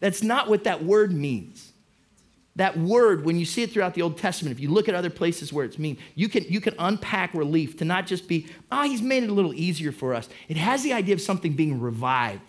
That's 0.00 0.22
not 0.22 0.48
what 0.48 0.64
that 0.64 0.84
word 0.84 1.12
means. 1.12 1.72
That 2.56 2.78
word, 2.78 3.24
when 3.24 3.36
you 3.36 3.44
see 3.44 3.62
it 3.62 3.72
throughout 3.72 3.94
the 3.94 4.02
Old 4.02 4.16
Testament, 4.16 4.54
if 4.54 4.60
you 4.60 4.70
look 4.70 4.88
at 4.88 4.94
other 4.94 5.10
places 5.10 5.52
where 5.52 5.64
it's 5.64 5.78
mean, 5.78 5.98
you 6.14 6.28
can, 6.28 6.44
you 6.44 6.60
can 6.60 6.74
unpack 6.78 7.34
relief 7.34 7.76
to 7.78 7.84
not 7.84 8.06
just 8.06 8.28
be, 8.28 8.46
ah, 8.70 8.82
oh, 8.82 8.88
he's 8.88 9.02
made 9.02 9.24
it 9.24 9.30
a 9.30 9.32
little 9.32 9.54
easier 9.54 9.90
for 9.90 10.14
us. 10.14 10.28
It 10.48 10.56
has 10.56 10.84
the 10.84 10.92
idea 10.92 11.14
of 11.14 11.20
something 11.20 11.54
being 11.54 11.80
revived. 11.80 12.42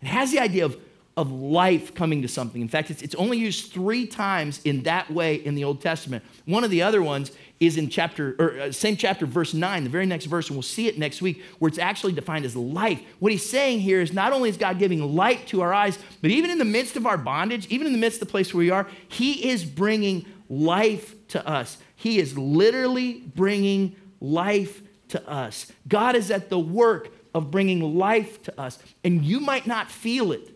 It 0.00 0.06
has 0.06 0.32
the 0.32 0.38
idea 0.38 0.64
of, 0.64 0.78
of 1.16 1.30
life 1.30 1.94
coming 1.94 2.22
to 2.22 2.28
something. 2.28 2.62
In 2.62 2.68
fact, 2.68 2.90
it's, 2.90 3.02
it's 3.02 3.14
only 3.16 3.36
used 3.36 3.70
three 3.70 4.06
times 4.06 4.62
in 4.64 4.84
that 4.84 5.10
way 5.10 5.34
in 5.34 5.54
the 5.54 5.64
Old 5.64 5.82
Testament. 5.82 6.24
One 6.46 6.64
of 6.64 6.70
the 6.70 6.80
other 6.80 7.02
ones 7.02 7.32
is 7.66 7.76
in 7.76 7.88
chapter, 7.88 8.34
or 8.38 8.60
uh, 8.60 8.72
same 8.72 8.96
chapter, 8.96 9.26
verse 9.26 9.54
9, 9.54 9.84
the 9.84 9.90
very 9.90 10.06
next 10.06 10.26
verse, 10.26 10.48
and 10.48 10.56
we'll 10.56 10.62
see 10.62 10.88
it 10.88 10.98
next 10.98 11.22
week, 11.22 11.42
where 11.58 11.68
it's 11.68 11.78
actually 11.78 12.12
defined 12.12 12.44
as 12.44 12.56
life. 12.56 13.00
What 13.18 13.32
he's 13.32 13.48
saying 13.48 13.80
here 13.80 14.00
is 14.00 14.12
not 14.12 14.32
only 14.32 14.48
is 14.50 14.56
God 14.56 14.78
giving 14.78 15.14
light 15.14 15.46
to 15.48 15.60
our 15.60 15.72
eyes, 15.72 15.98
but 16.20 16.30
even 16.30 16.50
in 16.50 16.58
the 16.58 16.64
midst 16.64 16.96
of 16.96 17.06
our 17.06 17.18
bondage, 17.18 17.66
even 17.68 17.86
in 17.86 17.92
the 17.92 17.98
midst 17.98 18.20
of 18.20 18.28
the 18.28 18.30
place 18.32 18.52
where 18.52 18.58
we 18.58 18.70
are, 18.70 18.88
he 19.08 19.48
is 19.48 19.64
bringing 19.64 20.26
life 20.48 21.14
to 21.28 21.46
us. 21.46 21.78
He 21.94 22.18
is 22.18 22.36
literally 22.36 23.22
bringing 23.34 23.96
life 24.20 24.82
to 25.08 25.28
us. 25.28 25.70
God 25.88 26.16
is 26.16 26.30
at 26.30 26.48
the 26.48 26.58
work 26.58 27.10
of 27.34 27.50
bringing 27.50 27.96
life 27.96 28.42
to 28.44 28.60
us, 28.60 28.78
and 29.04 29.24
you 29.24 29.40
might 29.40 29.66
not 29.66 29.90
feel 29.90 30.32
it. 30.32 30.50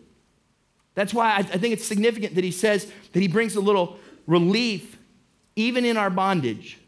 That's 0.95 1.13
why 1.13 1.31
I, 1.31 1.37
I 1.37 1.43
think 1.43 1.73
it's 1.73 1.85
significant 1.85 2.35
that 2.35 2.43
he 2.43 2.51
says 2.51 2.91
that 3.13 3.19
he 3.19 3.27
brings 3.27 3.55
a 3.55 3.61
little 3.61 3.97
relief 4.25 4.97
even 5.55 5.85
in 5.85 5.97
our 5.97 6.09
bondage. 6.09 6.79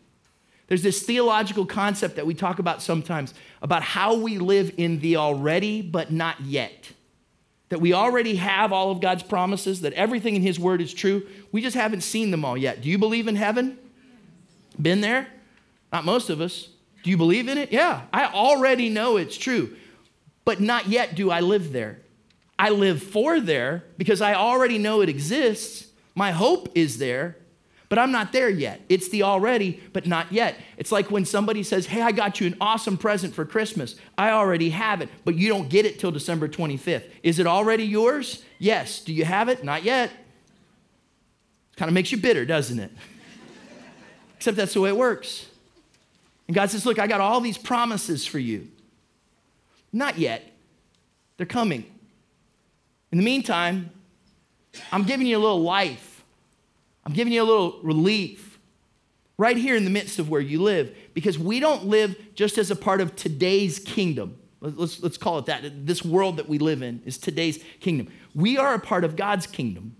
There's 0.70 0.84
this 0.84 1.02
theological 1.02 1.66
concept 1.66 2.16
that 2.16 2.28
we 2.28 2.36
talk 2.36 2.60
about 2.60 2.82
sometimes 2.82 3.34
about 3.62 3.82
how 3.82 4.14
we 4.16 4.38
live 4.38 4.72
in 4.78 5.00
the 5.00 5.18
already 5.18 5.82
but 5.82 6.12
not 6.12 6.40
yet. 6.42 6.92
That 7.70 7.82
we 7.82 7.94
already 7.94 8.36
have 8.36 8.72
all 8.72 8.92
of 8.92 9.02
God's 9.02 9.24
promises, 9.24 9.82
that 9.82 9.94
everything 9.94 10.36
in 10.36 10.44
His 10.44 10.60
Word 10.60 10.80
is 10.80 10.94
true. 10.94 11.28
We 11.52 11.62
just 11.62 11.76
haven't 11.76 12.02
seen 12.02 12.30
them 12.32 12.46
all 12.46 12.56
yet. 12.56 12.82
Do 12.82 12.90
you 12.90 13.00
believe 13.00 13.28
in 13.28 13.36
heaven? 13.36 13.80
Been 14.80 15.02
there? 15.02 15.28
Not 15.92 16.06
most 16.06 16.30
of 16.30 16.40
us. 16.40 16.70
Do 17.04 17.10
you 17.10 17.18
believe 17.18 17.48
in 17.48 17.58
it? 17.58 17.72
Yeah, 17.72 18.04
I 18.14 18.26
already 18.26 18.90
know 18.90 19.18
it's 19.18 19.38
true, 19.38 19.76
but 20.46 20.60
not 20.60 20.88
yet 20.88 21.16
do 21.16 21.32
I 21.32 21.40
live 21.40 21.72
there. 21.72 22.00
I 22.60 22.70
live 22.70 23.02
for 23.02 23.40
there 23.40 23.86
because 23.98 24.22
I 24.22 24.36
already 24.36 24.78
know 24.78 25.02
it 25.02 25.10
exists. 25.10 25.88
My 26.14 26.32
hope 26.32 26.70
is 26.76 26.98
there, 27.00 27.38
but 27.90 27.98
I'm 27.98 28.12
not 28.12 28.32
there 28.32 28.50
yet. 28.50 28.82
It's 28.88 29.10
the 29.10 29.24
already, 29.24 29.82
but 29.94 30.06
not 30.06 30.32
yet. 30.32 30.56
It's 30.78 30.92
like 30.92 31.10
when 31.10 31.26
somebody 31.26 31.64
says, 31.64 31.88
Hey, 31.88 32.02
I 32.02 32.12
got 32.12 32.40
you 32.40 32.46
an 32.48 32.56
awesome 32.62 32.98
present 32.98 33.34
for 33.34 33.46
Christmas. 33.46 33.96
I 34.16 34.30
already 34.30 34.70
have 34.70 35.02
it, 35.02 35.10
but 35.26 35.36
you 35.36 35.50
don't 35.50 35.70
get 35.70 35.88
it 35.88 36.00
till 36.00 36.12
December 36.12 36.48
25th. 36.48 37.10
Is 37.24 37.40
it 37.40 37.48
already 37.48 37.84
yours? 37.84 38.44
Yes. 38.60 39.02
Do 39.02 39.12
you 39.12 39.26
have 39.26 39.50
it? 39.50 39.64
Not 39.64 39.84
yet. 39.84 40.12
Kind 41.78 41.90
of 41.90 41.94
makes 41.94 42.12
you 42.12 42.20
bitter, 42.20 42.46
doesn't 42.46 42.80
it? 42.80 42.92
Except 44.38 44.56
that's 44.56 44.76
the 44.76 44.82
way 44.82 44.90
it 44.90 44.98
works. 44.98 45.48
And 46.48 46.54
God 46.54 46.70
says, 46.70 46.86
Look, 46.86 47.00
I 47.00 47.08
got 47.08 47.22
all 47.22 47.42
these 47.42 47.58
promises 47.58 48.24
for 48.26 48.38
you. 48.38 48.68
Not 49.92 50.20
yet. 50.20 50.44
They're 51.38 51.48
coming. 51.48 51.86
In 53.12 53.18
the 53.18 53.24
meantime, 53.24 53.90
I'm 54.92 55.04
giving 55.04 55.26
you 55.26 55.38
a 55.38 55.40
little 55.40 55.64
life 55.64 56.09
I'm 57.06 57.14
giving 57.14 57.34
you 57.34 57.42
a 57.42 57.46
little 57.46 57.80
relief 57.82 58.60
right 59.38 59.58
here 59.58 59.76
in 59.76 59.86
the 59.86 59.90
midst 59.90 60.20
of 60.20 60.30
where 60.30 60.42
you 60.42 60.62
live 60.62 60.96
because 61.14 61.40
we 61.40 61.60
don't 61.60 61.86
live 61.86 62.16
just 62.36 62.58
as 62.58 62.72
a 62.72 62.76
part 62.76 63.02
of 63.02 63.16
today's 63.16 63.80
kingdom. 63.80 64.38
Let's, 64.62 65.02
let's 65.02 65.18
call 65.18 65.40
it 65.40 65.46
that. 65.46 65.86
This 65.86 66.04
world 66.04 66.38
that 66.38 66.50
we 66.50 66.60
live 66.60 66.82
in 66.82 67.02
is 67.06 67.18
today's 67.18 67.64
kingdom. 67.80 68.10
We 68.36 68.58
are 68.58 68.74
a 68.74 68.80
part 68.80 69.06
of 69.06 69.16
God's 69.16 69.48
kingdom. 69.48 69.96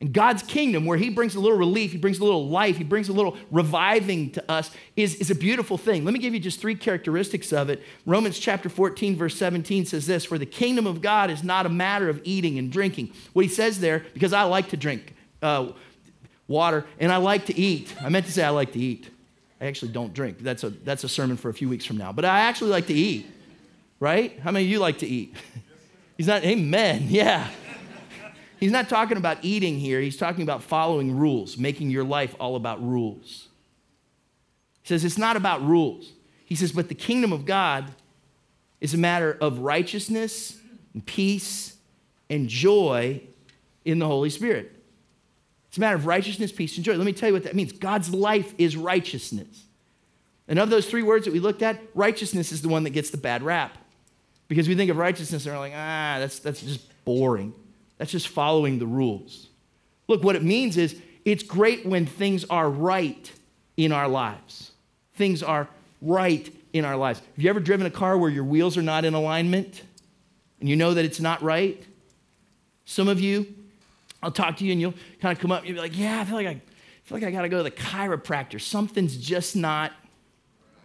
And 0.00 0.14
God's 0.14 0.42
kingdom, 0.42 0.86
where 0.86 0.96
He 0.96 1.10
brings 1.10 1.34
a 1.34 1.40
little 1.40 1.58
relief, 1.58 1.92
He 1.92 1.98
brings 1.98 2.18
a 2.18 2.24
little 2.24 2.48
life, 2.48 2.78
He 2.78 2.84
brings 2.84 3.10
a 3.10 3.12
little 3.12 3.36
reviving 3.50 4.30
to 4.32 4.50
us, 4.50 4.70
is, 4.96 5.14
is 5.16 5.30
a 5.30 5.34
beautiful 5.34 5.76
thing. 5.76 6.06
Let 6.06 6.14
me 6.14 6.20
give 6.20 6.32
you 6.32 6.40
just 6.40 6.58
three 6.58 6.74
characteristics 6.74 7.52
of 7.52 7.68
it. 7.68 7.82
Romans 8.06 8.38
chapter 8.38 8.70
14, 8.70 9.16
verse 9.16 9.36
17 9.36 9.84
says 9.84 10.06
this 10.06 10.24
For 10.24 10.38
the 10.38 10.46
kingdom 10.46 10.86
of 10.86 11.02
God 11.02 11.30
is 11.30 11.44
not 11.44 11.66
a 11.66 11.70
matter 11.70 12.08
of 12.08 12.20
eating 12.24 12.58
and 12.58 12.72
drinking. 12.72 13.12
What 13.34 13.44
He 13.44 13.50
says 13.50 13.80
there, 13.80 14.04
because 14.14 14.32
I 14.32 14.44
like 14.44 14.70
to 14.70 14.76
drink. 14.76 15.14
Uh, 15.42 15.72
water, 16.50 16.84
and 16.98 17.12
I 17.12 17.18
like 17.18 17.46
to 17.46 17.56
eat. 17.56 17.94
I 18.02 18.08
meant 18.08 18.26
to 18.26 18.32
say 18.32 18.42
I 18.42 18.50
like 18.50 18.72
to 18.72 18.78
eat. 18.78 19.08
I 19.60 19.66
actually 19.66 19.92
don't 19.92 20.12
drink. 20.12 20.40
That's 20.40 20.64
a, 20.64 20.70
that's 20.70 21.04
a 21.04 21.08
sermon 21.08 21.36
for 21.36 21.48
a 21.48 21.54
few 21.54 21.68
weeks 21.68 21.86
from 21.86 21.96
now. 21.96 22.12
But 22.12 22.24
I 22.24 22.40
actually 22.40 22.72
like 22.72 22.88
to 22.88 22.94
eat, 22.94 23.30
right? 24.00 24.38
How 24.40 24.50
many 24.50 24.64
of 24.64 24.70
you 24.70 24.80
like 24.80 24.98
to 24.98 25.06
eat? 25.06 25.34
He's 26.16 26.26
not, 26.26 26.44
amen, 26.44 27.04
yeah. 27.08 27.48
He's 28.58 28.72
not 28.72 28.90
talking 28.90 29.16
about 29.16 29.38
eating 29.42 29.78
here. 29.78 30.00
He's 30.00 30.18
talking 30.18 30.42
about 30.42 30.62
following 30.62 31.16
rules, 31.16 31.56
making 31.56 31.90
your 31.90 32.04
life 32.04 32.34
all 32.38 32.56
about 32.56 32.86
rules. 32.86 33.48
He 34.82 34.88
says 34.88 35.04
it's 35.04 35.16
not 35.16 35.36
about 35.36 35.64
rules. 35.64 36.12
He 36.44 36.56
says, 36.56 36.72
but 36.72 36.88
the 36.88 36.94
kingdom 36.94 37.32
of 37.32 37.46
God 37.46 37.92
is 38.80 38.92
a 38.92 38.98
matter 38.98 39.38
of 39.40 39.60
righteousness 39.60 40.58
and 40.94 41.06
peace 41.06 41.76
and 42.28 42.48
joy 42.48 43.22
in 43.84 43.98
the 44.00 44.06
Holy 44.06 44.30
Spirit. 44.30 44.79
It's 45.70 45.78
a 45.78 45.80
matter 45.80 45.94
of 45.94 46.04
righteousness, 46.04 46.50
peace, 46.50 46.74
and 46.74 46.84
joy. 46.84 46.96
Let 46.96 47.06
me 47.06 47.12
tell 47.12 47.28
you 47.28 47.32
what 47.32 47.44
that 47.44 47.54
means. 47.54 47.70
God's 47.70 48.12
life 48.12 48.54
is 48.58 48.76
righteousness. 48.76 49.66
And 50.48 50.58
of 50.58 50.68
those 50.68 50.90
three 50.90 51.04
words 51.04 51.26
that 51.26 51.32
we 51.32 51.38
looked 51.38 51.62
at, 51.62 51.80
righteousness 51.94 52.50
is 52.50 52.60
the 52.60 52.68
one 52.68 52.82
that 52.82 52.90
gets 52.90 53.10
the 53.10 53.16
bad 53.16 53.44
rap. 53.44 53.78
Because 54.48 54.66
we 54.66 54.74
think 54.74 54.90
of 54.90 54.96
righteousness 54.96 55.46
and 55.46 55.54
we're 55.54 55.60
like, 55.60 55.72
ah, 55.72 56.16
that's, 56.18 56.40
that's 56.40 56.60
just 56.60 57.04
boring. 57.04 57.54
That's 57.98 58.10
just 58.10 58.26
following 58.26 58.80
the 58.80 58.86
rules. 58.86 59.46
Look, 60.08 60.24
what 60.24 60.34
it 60.34 60.42
means 60.42 60.76
is 60.76 61.00
it's 61.24 61.44
great 61.44 61.86
when 61.86 62.04
things 62.04 62.44
are 62.50 62.68
right 62.68 63.30
in 63.76 63.92
our 63.92 64.08
lives. 64.08 64.72
Things 65.14 65.40
are 65.40 65.68
right 66.02 66.52
in 66.72 66.84
our 66.84 66.96
lives. 66.96 67.20
Have 67.20 67.44
you 67.44 67.48
ever 67.48 67.60
driven 67.60 67.86
a 67.86 67.90
car 67.90 68.18
where 68.18 68.28
your 68.28 68.42
wheels 68.42 68.76
are 68.76 68.82
not 68.82 69.04
in 69.04 69.14
alignment 69.14 69.84
and 70.58 70.68
you 70.68 70.74
know 70.74 70.94
that 70.94 71.04
it's 71.04 71.20
not 71.20 71.40
right? 71.42 71.80
Some 72.86 73.06
of 73.06 73.20
you, 73.20 73.54
I'll 74.22 74.30
talk 74.30 74.56
to 74.58 74.64
you 74.64 74.72
and 74.72 74.80
you'll 74.80 74.94
kind 75.20 75.36
of 75.36 75.40
come 75.40 75.52
up 75.52 75.60
and 75.60 75.68
you'll 75.68 75.76
be 75.76 75.80
like, 75.80 75.98
yeah, 75.98 76.20
I 76.20 76.24
feel 76.24 76.36
like 76.36 76.46
I, 76.46 76.50
I 76.50 76.60
feel 77.04 77.18
like 77.18 77.24
I 77.24 77.30
got 77.30 77.42
to 77.42 77.48
go 77.48 77.58
to 77.58 77.62
the 77.62 77.70
chiropractor. 77.70 78.60
Something's 78.60 79.16
just 79.16 79.56
not 79.56 79.92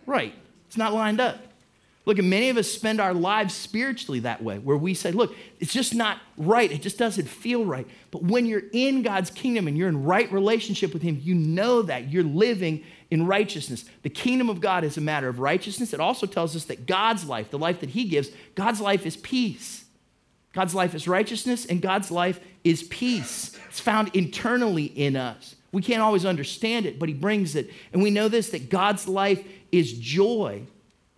right. 0.05 0.33
It's 0.67 0.77
not 0.77 0.93
lined 0.93 1.19
up. 1.19 1.37
Look, 2.05 2.19
and 2.19 2.29
many 2.29 2.49
of 2.49 2.57
us 2.57 2.71
spend 2.71 3.01
our 3.01 3.15
lives 3.15 3.55
spiritually 3.55 4.19
that 4.21 4.43
way, 4.43 4.59
where 4.59 4.77
we 4.77 4.93
say, 4.93 5.11
look, 5.11 5.35
it's 5.59 5.73
just 5.73 5.95
not 5.95 6.19
right. 6.37 6.71
It 6.71 6.83
just 6.83 6.99
doesn't 6.99 7.27
feel 7.27 7.65
right. 7.65 7.87
But 8.11 8.21
when 8.21 8.45
you're 8.45 8.63
in 8.73 9.01
God's 9.01 9.31
kingdom 9.31 9.67
and 9.67 9.75
you're 9.75 9.89
in 9.89 10.03
right 10.03 10.31
relationship 10.31 10.93
with 10.93 11.01
Him, 11.01 11.19
you 11.23 11.33
know 11.33 11.81
that 11.81 12.11
you're 12.11 12.23
living 12.23 12.83
in 13.09 13.25
righteousness. 13.25 13.85
The 14.03 14.11
kingdom 14.11 14.49
of 14.49 14.61
God 14.61 14.83
is 14.83 14.97
a 14.97 15.01
matter 15.01 15.27
of 15.27 15.39
righteousness. 15.39 15.93
It 15.93 15.99
also 15.99 16.27
tells 16.27 16.55
us 16.55 16.65
that 16.65 16.85
God's 16.85 17.25
life, 17.25 17.49
the 17.49 17.57
life 17.57 17.79
that 17.79 17.89
He 17.89 18.05
gives, 18.05 18.29
God's 18.53 18.81
life 18.81 19.07
is 19.07 19.17
peace. 19.17 19.84
God's 20.55 20.73
life 20.73 20.95
is 20.95 21.07
righteousness, 21.07 21.67
and 21.67 21.81
God's 21.81 22.09
life 22.09 22.39
is 22.63 22.81
peace. 22.83 23.55
It's 23.69 23.79
found 23.79 24.15
internally 24.15 24.85
in 24.85 25.15
us. 25.15 25.55
We 25.71 25.83
can't 25.83 26.01
always 26.01 26.25
understand 26.25 26.87
it, 26.87 26.97
but 26.97 27.09
He 27.09 27.15
brings 27.15 27.55
it. 27.55 27.69
And 27.93 28.01
we 28.01 28.09
know 28.09 28.27
this 28.27 28.49
that 28.49 28.69
God's 28.69 29.07
life 29.07 29.45
is 29.71 29.93
joy 29.93 30.63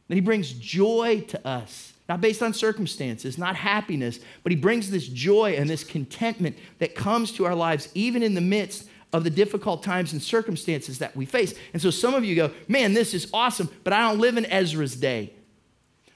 that 0.07 0.15
he 0.15 0.21
brings 0.21 0.53
joy 0.53 1.23
to 1.27 1.47
us, 1.47 1.93
not 2.07 2.21
based 2.21 2.41
on 2.41 2.53
circumstances, 2.53 3.37
not 3.37 3.55
happiness, 3.55 4.19
but 4.43 4.51
he 4.51 4.55
brings 4.55 4.89
this 4.89 5.07
joy 5.07 5.55
and 5.57 5.69
this 5.69 5.83
contentment 5.83 6.57
that 6.79 6.95
comes 6.95 7.31
to 7.33 7.45
our 7.45 7.55
lives, 7.55 7.89
even 7.93 8.23
in 8.23 8.33
the 8.33 8.41
midst 8.41 8.87
of 9.13 9.23
the 9.23 9.29
difficult 9.29 9.83
times 9.83 10.13
and 10.13 10.21
circumstances 10.21 10.99
that 10.99 11.15
we 11.15 11.25
face. 11.25 11.53
And 11.73 11.81
so 11.81 11.89
some 11.89 12.13
of 12.13 12.23
you 12.23 12.35
go, 12.35 12.51
man, 12.67 12.93
this 12.93 13.13
is 13.13 13.29
awesome, 13.33 13.69
but 13.83 13.93
I 13.93 14.01
don't 14.01 14.19
live 14.19 14.37
in 14.37 14.45
Ezra's 14.45 14.95
day. 14.95 15.33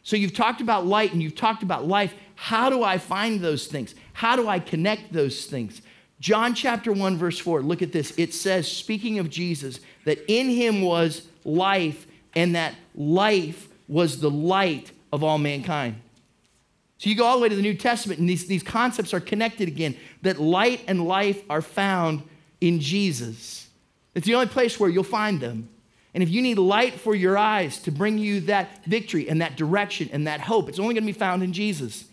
So 0.03 0.15
you've 0.15 0.33
talked 0.33 0.61
about 0.61 0.85
light 0.85 1.13
and 1.13 1.21
you've 1.21 1.35
talked 1.35 1.63
about 1.63 1.87
life. 1.87 2.13
How 2.41 2.71
do 2.71 2.81
I 2.81 2.97
find 2.97 3.39
those 3.39 3.67
things? 3.67 3.93
How 4.13 4.35
do 4.35 4.47
I 4.47 4.57
connect 4.57 5.13
those 5.13 5.45
things? 5.45 5.79
John 6.19 6.55
chapter 6.55 6.91
1, 6.91 7.15
verse 7.15 7.37
4, 7.37 7.61
look 7.61 7.83
at 7.83 7.91
this. 7.91 8.15
It 8.17 8.33
says, 8.33 8.67
speaking 8.67 9.19
of 9.19 9.29
Jesus, 9.29 9.79
that 10.05 10.17
in 10.27 10.49
him 10.49 10.81
was 10.81 11.27
life, 11.45 12.07
and 12.33 12.55
that 12.55 12.73
life 12.95 13.69
was 13.87 14.21
the 14.21 14.31
light 14.31 14.91
of 15.13 15.23
all 15.23 15.37
mankind. 15.37 16.01
So 16.97 17.11
you 17.11 17.15
go 17.15 17.25
all 17.25 17.37
the 17.37 17.43
way 17.43 17.49
to 17.49 17.55
the 17.55 17.61
New 17.61 17.75
Testament, 17.75 18.19
and 18.19 18.27
these, 18.27 18.47
these 18.47 18.63
concepts 18.63 19.13
are 19.13 19.19
connected 19.19 19.67
again 19.67 19.95
that 20.23 20.41
light 20.41 20.81
and 20.87 21.07
life 21.07 21.43
are 21.47 21.61
found 21.61 22.23
in 22.59 22.79
Jesus. 22.79 23.69
It's 24.15 24.25
the 24.25 24.33
only 24.33 24.47
place 24.47 24.79
where 24.79 24.89
you'll 24.89 25.03
find 25.03 25.39
them. 25.39 25.69
And 26.15 26.23
if 26.23 26.29
you 26.29 26.41
need 26.41 26.57
light 26.57 26.99
for 26.99 27.13
your 27.13 27.37
eyes 27.37 27.77
to 27.83 27.91
bring 27.91 28.17
you 28.17 28.39
that 28.41 28.83
victory 28.85 29.29
and 29.29 29.41
that 29.41 29.57
direction 29.57 30.09
and 30.11 30.25
that 30.25 30.41
hope, 30.41 30.69
it's 30.69 30.79
only 30.79 30.95
going 30.95 31.03
to 31.05 31.13
be 31.13 31.19
found 31.19 31.43
in 31.43 31.53
Jesus. 31.53 32.05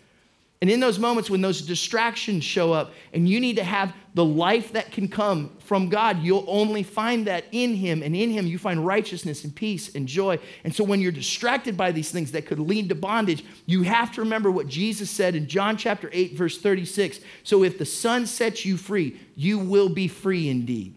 And 0.61 0.69
in 0.69 0.81
those 0.81 0.99
moments 0.99 1.29
when 1.29 1.39
those 1.39 1.61
distractions 1.61 2.43
show 2.43 2.73
up 2.73 2.91
and 3.13 3.29
you 3.29 3.39
need 3.39 3.55
to 3.55 3.63
have 3.63 3.93
the 4.13 4.25
life 4.25 4.73
that 4.73 4.91
can 4.91 5.07
come 5.07 5.55
from 5.59 5.87
God, 5.87 6.21
you'll 6.21 6.43
only 6.47 6.83
find 6.83 7.27
that 7.27 7.45
in 7.53 7.75
Him. 7.75 8.03
And 8.03 8.13
in 8.13 8.29
Him, 8.29 8.45
you 8.45 8.57
find 8.57 8.85
righteousness 8.85 9.45
and 9.45 9.55
peace 9.55 9.95
and 9.95 10.05
joy. 10.05 10.37
And 10.65 10.75
so 10.75 10.83
when 10.83 10.99
you're 10.99 11.13
distracted 11.13 11.77
by 11.77 11.93
these 11.93 12.11
things 12.11 12.33
that 12.33 12.45
could 12.45 12.59
lead 12.59 12.89
to 12.89 12.95
bondage, 12.95 13.45
you 13.67 13.83
have 13.83 14.11
to 14.15 14.21
remember 14.21 14.51
what 14.51 14.67
Jesus 14.67 15.09
said 15.09 15.33
in 15.33 15.47
John 15.47 15.77
chapter 15.77 16.09
8, 16.11 16.33
verse 16.33 16.57
36. 16.57 17.21
So 17.43 17.63
if 17.63 17.77
the 17.77 17.85
Son 17.85 18.25
sets 18.25 18.65
you 18.65 18.75
free, 18.75 19.17
you 19.35 19.59
will 19.59 19.89
be 19.89 20.09
free 20.09 20.49
indeed. 20.49 20.93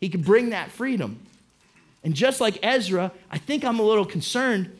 He 0.00 0.08
can 0.08 0.22
bring 0.22 0.50
that 0.50 0.72
freedom. 0.72 1.20
And 2.02 2.12
just 2.12 2.40
like 2.40 2.58
Ezra, 2.60 3.12
I 3.30 3.38
think 3.38 3.64
I'm 3.64 3.78
a 3.78 3.84
little 3.84 4.04
concerned 4.04 4.76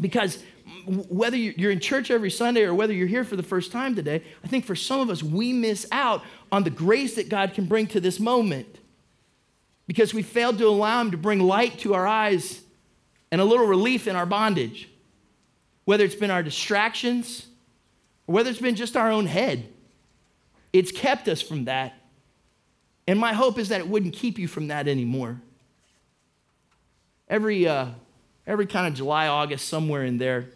because 0.00 0.42
whether 0.86 1.36
you're 1.36 1.70
in 1.70 1.80
church 1.80 2.10
every 2.10 2.30
Sunday 2.30 2.62
or 2.62 2.74
whether 2.74 2.92
you're 2.92 3.06
here 3.06 3.24
for 3.24 3.36
the 3.36 3.42
first 3.42 3.72
time 3.72 3.94
today, 3.94 4.22
I 4.44 4.48
think 4.48 4.64
for 4.64 4.74
some 4.74 5.00
of 5.00 5.10
us, 5.10 5.22
we 5.22 5.52
miss 5.52 5.86
out 5.92 6.22
on 6.50 6.64
the 6.64 6.70
grace 6.70 7.14
that 7.16 7.28
God 7.28 7.54
can 7.54 7.66
bring 7.66 7.86
to 7.88 8.00
this 8.00 8.20
moment 8.20 8.78
because 9.86 10.14
we 10.14 10.22
failed 10.22 10.58
to 10.58 10.66
allow 10.66 11.00
Him 11.00 11.10
to 11.10 11.16
bring 11.16 11.40
light 11.40 11.78
to 11.80 11.94
our 11.94 12.06
eyes 12.06 12.60
and 13.32 13.40
a 13.40 13.44
little 13.44 13.66
relief 13.66 14.06
in 14.06 14.16
our 14.16 14.26
bondage. 14.26 14.88
Whether 15.84 16.04
it's 16.04 16.14
been 16.14 16.30
our 16.30 16.42
distractions 16.42 17.46
or 18.26 18.34
whether 18.34 18.50
it's 18.50 18.60
been 18.60 18.76
just 18.76 18.96
our 18.96 19.10
own 19.10 19.26
head, 19.26 19.68
it's 20.72 20.92
kept 20.92 21.28
us 21.28 21.42
from 21.42 21.64
that. 21.64 21.94
And 23.08 23.18
my 23.18 23.32
hope 23.32 23.58
is 23.58 23.70
that 23.70 23.80
it 23.80 23.88
wouldn't 23.88 24.14
keep 24.14 24.38
you 24.38 24.46
from 24.46 24.68
that 24.68 24.86
anymore. 24.86 25.40
Every, 27.28 27.66
uh, 27.66 27.86
every 28.46 28.66
kind 28.66 28.86
of 28.86 28.94
July, 28.94 29.26
August, 29.26 29.68
somewhere 29.68 30.04
in 30.04 30.18
there, 30.18 30.50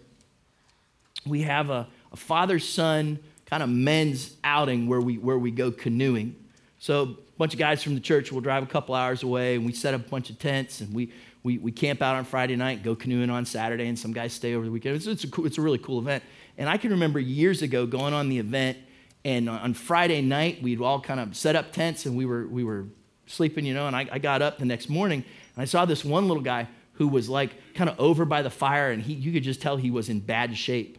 we 1.26 1.42
have 1.42 1.70
a, 1.70 1.86
a 2.12 2.16
father 2.16 2.58
son 2.58 3.18
kind 3.46 3.62
of 3.62 3.68
men's 3.68 4.36
outing 4.42 4.86
where 4.86 5.00
we, 5.00 5.18
where 5.18 5.38
we 5.38 5.50
go 5.50 5.70
canoeing. 5.70 6.36
So 6.78 7.02
a 7.02 7.38
bunch 7.38 7.52
of 7.52 7.58
guys 7.58 7.82
from 7.82 7.94
the 7.94 8.00
church 8.00 8.32
will 8.32 8.40
drive 8.40 8.62
a 8.62 8.66
couple 8.66 8.94
hours 8.94 9.22
away 9.22 9.56
and 9.56 9.64
we 9.64 9.72
set 9.72 9.94
up 9.94 10.06
a 10.06 10.08
bunch 10.08 10.30
of 10.30 10.38
tents 10.38 10.80
and 10.80 10.94
we, 10.94 11.12
we, 11.42 11.58
we 11.58 11.72
camp 11.72 12.02
out 12.02 12.16
on 12.16 12.24
Friday 12.24 12.56
night, 12.56 12.82
go 12.82 12.94
canoeing 12.94 13.30
on 13.30 13.44
Saturday, 13.44 13.86
and 13.86 13.98
some 13.98 14.12
guys 14.12 14.32
stay 14.32 14.54
over 14.54 14.64
the 14.64 14.70
weekend. 14.70 14.96
It's, 14.96 15.06
it's, 15.06 15.24
a, 15.24 15.28
cool, 15.28 15.46
it's 15.46 15.58
a 15.58 15.60
really 15.60 15.78
cool 15.78 15.98
event. 15.98 16.24
And 16.56 16.68
I 16.68 16.78
can 16.78 16.90
remember 16.90 17.20
years 17.20 17.62
ago 17.62 17.86
going 17.86 18.14
on 18.14 18.28
the 18.28 18.38
event, 18.38 18.78
and 19.26 19.48
on 19.48 19.74
Friday 19.74 20.20
night, 20.20 20.62
we'd 20.62 20.80
all 20.80 21.00
kind 21.00 21.20
of 21.20 21.36
set 21.36 21.56
up 21.56 21.72
tents 21.72 22.06
and 22.06 22.16
we 22.16 22.26
were, 22.26 22.46
we 22.46 22.64
were 22.64 22.86
sleeping, 23.26 23.64
you 23.64 23.74
know, 23.74 23.86
and 23.86 23.96
I, 23.96 24.06
I 24.12 24.18
got 24.18 24.42
up 24.42 24.58
the 24.58 24.64
next 24.64 24.88
morning 24.88 25.24
and 25.54 25.62
I 25.62 25.64
saw 25.64 25.84
this 25.84 26.04
one 26.04 26.28
little 26.28 26.42
guy 26.42 26.68
who 26.94 27.08
was 27.08 27.28
like 27.28 27.74
kind 27.74 27.90
of 27.90 27.98
over 27.98 28.24
by 28.24 28.42
the 28.42 28.50
fire, 28.50 28.90
and 28.90 29.02
he, 29.02 29.14
you 29.14 29.32
could 29.32 29.42
just 29.42 29.60
tell 29.60 29.76
he 29.76 29.90
was 29.90 30.08
in 30.08 30.20
bad 30.20 30.56
shape. 30.56 30.98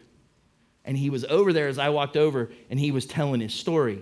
And 0.86 0.98
he 0.98 1.10
was 1.10 1.26
over 1.26 1.52
there 1.52 1.68
as 1.68 1.80
I 1.80 1.90
walked 1.90 2.16
over, 2.16 2.52
and 2.70 2.80
he 2.80 2.92
was 2.92 3.06
telling 3.06 3.42
his 3.42 3.54
story. 3.54 4.02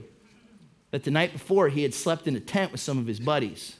That 0.91 1.03
the 1.03 1.11
night 1.11 1.33
before, 1.33 1.69
he 1.69 1.81
had 1.81 1.93
slept 1.93 2.27
in 2.27 2.35
a 2.35 2.39
tent 2.39 2.71
with 2.71 2.81
some 2.81 2.99
of 2.99 3.07
his 3.07 3.19
buddies. 3.19 3.77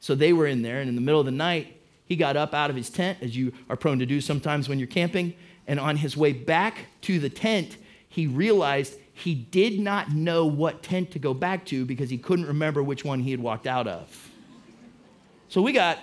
So 0.00 0.14
they 0.14 0.32
were 0.32 0.46
in 0.46 0.62
there, 0.62 0.80
and 0.80 0.88
in 0.88 0.96
the 0.96 1.00
middle 1.00 1.20
of 1.20 1.26
the 1.26 1.32
night, 1.32 1.80
he 2.04 2.16
got 2.16 2.36
up 2.36 2.52
out 2.52 2.68
of 2.68 2.76
his 2.76 2.90
tent, 2.90 3.18
as 3.22 3.36
you 3.36 3.52
are 3.70 3.76
prone 3.76 4.00
to 4.00 4.06
do 4.06 4.20
sometimes 4.20 4.68
when 4.68 4.78
you're 4.78 4.88
camping. 4.88 5.34
And 5.66 5.78
on 5.78 5.96
his 5.96 6.16
way 6.16 6.32
back 6.32 6.86
to 7.02 7.18
the 7.20 7.30
tent, 7.30 7.76
he 8.08 8.26
realized 8.26 8.98
he 9.14 9.34
did 9.34 9.78
not 9.78 10.10
know 10.10 10.44
what 10.44 10.82
tent 10.82 11.12
to 11.12 11.18
go 11.18 11.32
back 11.32 11.64
to 11.66 11.84
because 11.84 12.10
he 12.10 12.18
couldn't 12.18 12.46
remember 12.46 12.82
which 12.82 13.04
one 13.04 13.20
he 13.20 13.30
had 13.30 13.40
walked 13.40 13.66
out 13.66 13.86
of. 13.86 14.30
So 15.48 15.62
we 15.62 15.72
got 15.72 15.98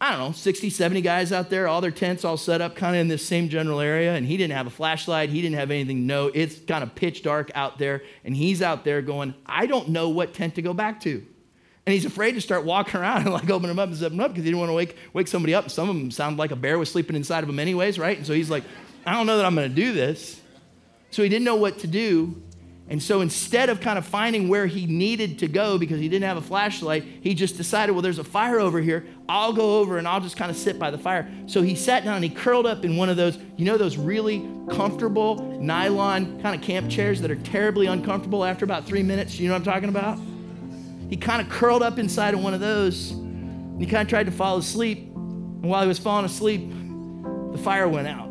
I 0.00 0.12
don't 0.12 0.20
know, 0.20 0.32
60, 0.32 0.70
70 0.70 1.02
guys 1.02 1.30
out 1.30 1.50
there, 1.50 1.68
all 1.68 1.82
their 1.82 1.90
tents 1.90 2.24
all 2.24 2.38
set 2.38 2.62
up 2.62 2.74
kind 2.74 2.96
of 2.96 3.00
in 3.02 3.08
this 3.08 3.24
same 3.24 3.50
general 3.50 3.80
area. 3.80 4.14
And 4.14 4.24
he 4.24 4.38
didn't 4.38 4.54
have 4.54 4.66
a 4.66 4.70
flashlight. 4.70 5.28
He 5.28 5.42
didn't 5.42 5.56
have 5.56 5.70
anything. 5.70 6.06
No, 6.06 6.28
it's 6.28 6.58
kind 6.60 6.82
of 6.82 6.94
pitch 6.94 7.22
dark 7.22 7.50
out 7.54 7.78
there. 7.78 8.02
And 8.24 8.34
he's 8.34 8.62
out 8.62 8.84
there 8.84 9.02
going, 9.02 9.34
I 9.44 9.66
don't 9.66 9.90
know 9.90 10.08
what 10.08 10.32
tent 10.32 10.54
to 10.54 10.62
go 10.62 10.72
back 10.72 11.00
to. 11.02 11.22
And 11.86 11.94
he's 11.94 12.06
afraid 12.06 12.32
to 12.32 12.40
start 12.40 12.64
walking 12.64 12.98
around 12.98 13.22
and 13.22 13.32
like 13.32 13.50
open 13.50 13.68
them 13.68 13.78
up 13.78 13.88
and 13.88 13.96
zip 13.96 14.10
them 14.10 14.20
up 14.20 14.30
because 14.30 14.44
he 14.44 14.50
didn't 14.50 14.60
want 14.60 14.70
to 14.70 14.74
wake, 14.74 14.96
wake 15.12 15.28
somebody 15.28 15.54
up. 15.54 15.70
Some 15.70 15.90
of 15.90 15.96
them 15.96 16.10
sound 16.10 16.38
like 16.38 16.50
a 16.50 16.56
bear 16.56 16.78
was 16.78 16.90
sleeping 16.90 17.16
inside 17.16 17.40
of 17.40 17.48
them 17.48 17.58
anyways, 17.58 17.98
right? 17.98 18.16
And 18.16 18.26
so 18.26 18.32
he's 18.32 18.48
like, 18.48 18.64
I 19.04 19.12
don't 19.12 19.26
know 19.26 19.36
that 19.36 19.44
I'm 19.44 19.54
going 19.54 19.68
to 19.68 19.74
do 19.74 19.92
this. 19.92 20.40
So 21.10 21.22
he 21.22 21.28
didn't 21.28 21.44
know 21.44 21.56
what 21.56 21.80
to 21.80 21.86
do. 21.86 22.40
And 22.90 23.00
so 23.00 23.20
instead 23.20 23.68
of 23.68 23.80
kind 23.80 23.96
of 23.98 24.04
finding 24.04 24.48
where 24.48 24.66
he 24.66 24.84
needed 24.84 25.38
to 25.38 25.46
go 25.46 25.78
because 25.78 26.00
he 26.00 26.08
didn't 26.08 26.26
have 26.26 26.36
a 26.36 26.42
flashlight, 26.42 27.04
he 27.20 27.34
just 27.34 27.56
decided, 27.56 27.92
well, 27.92 28.02
there's 28.02 28.18
a 28.18 28.24
fire 28.24 28.58
over 28.58 28.80
here. 28.80 29.06
I'll 29.28 29.52
go 29.52 29.78
over 29.78 29.98
and 29.98 30.08
I'll 30.08 30.20
just 30.20 30.36
kind 30.36 30.50
of 30.50 30.56
sit 30.56 30.76
by 30.76 30.90
the 30.90 30.98
fire. 30.98 31.30
So 31.46 31.62
he 31.62 31.76
sat 31.76 32.02
down 32.02 32.16
and 32.16 32.24
he 32.24 32.30
curled 32.30 32.66
up 32.66 32.84
in 32.84 32.96
one 32.96 33.08
of 33.08 33.16
those, 33.16 33.38
you 33.56 33.64
know, 33.64 33.78
those 33.78 33.96
really 33.96 34.44
comfortable 34.70 35.36
nylon 35.60 36.42
kind 36.42 36.56
of 36.56 36.62
camp 36.62 36.90
chairs 36.90 37.20
that 37.20 37.30
are 37.30 37.36
terribly 37.36 37.86
uncomfortable 37.86 38.44
after 38.44 38.64
about 38.64 38.86
three 38.86 39.04
minutes. 39.04 39.38
You 39.38 39.46
know 39.46 39.54
what 39.54 39.60
I'm 39.60 39.72
talking 39.72 39.88
about? 39.88 40.18
He 41.08 41.16
kind 41.16 41.40
of 41.40 41.48
curled 41.48 41.84
up 41.84 41.96
inside 41.96 42.34
of 42.34 42.42
one 42.42 42.54
of 42.54 42.60
those 42.60 43.12
and 43.12 43.80
he 43.80 43.86
kind 43.86 44.02
of 44.02 44.08
tried 44.08 44.26
to 44.26 44.32
fall 44.32 44.58
asleep. 44.58 44.98
And 45.14 45.62
while 45.62 45.82
he 45.82 45.88
was 45.88 46.00
falling 46.00 46.24
asleep, 46.24 46.68
the 47.52 47.58
fire 47.58 47.86
went 47.86 48.08
out. 48.08 48.30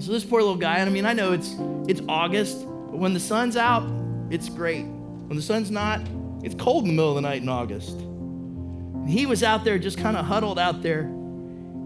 So 0.00 0.10
this 0.10 0.24
poor 0.24 0.40
little 0.40 0.56
guy, 0.56 0.78
and 0.78 0.90
I 0.90 0.92
mean, 0.92 1.06
I 1.06 1.12
know 1.12 1.32
it's 1.32 1.54
it's 1.88 2.00
August. 2.08 2.66
But 2.96 3.02
when 3.02 3.12
the 3.12 3.20
sun's 3.20 3.58
out, 3.58 3.86
it's 4.30 4.48
great. 4.48 4.86
When 4.86 5.36
the 5.36 5.42
sun's 5.42 5.70
not, 5.70 6.00
it's 6.42 6.54
cold 6.54 6.84
in 6.84 6.88
the 6.88 6.94
middle 6.94 7.10
of 7.10 7.16
the 7.16 7.20
night 7.20 7.42
in 7.42 7.48
August. 7.50 7.90
And 7.90 9.06
he 9.06 9.26
was 9.26 9.42
out 9.42 9.64
there 9.64 9.78
just 9.78 9.98
kind 9.98 10.16
of 10.16 10.24
huddled 10.24 10.58
out 10.58 10.80
there. 10.80 11.02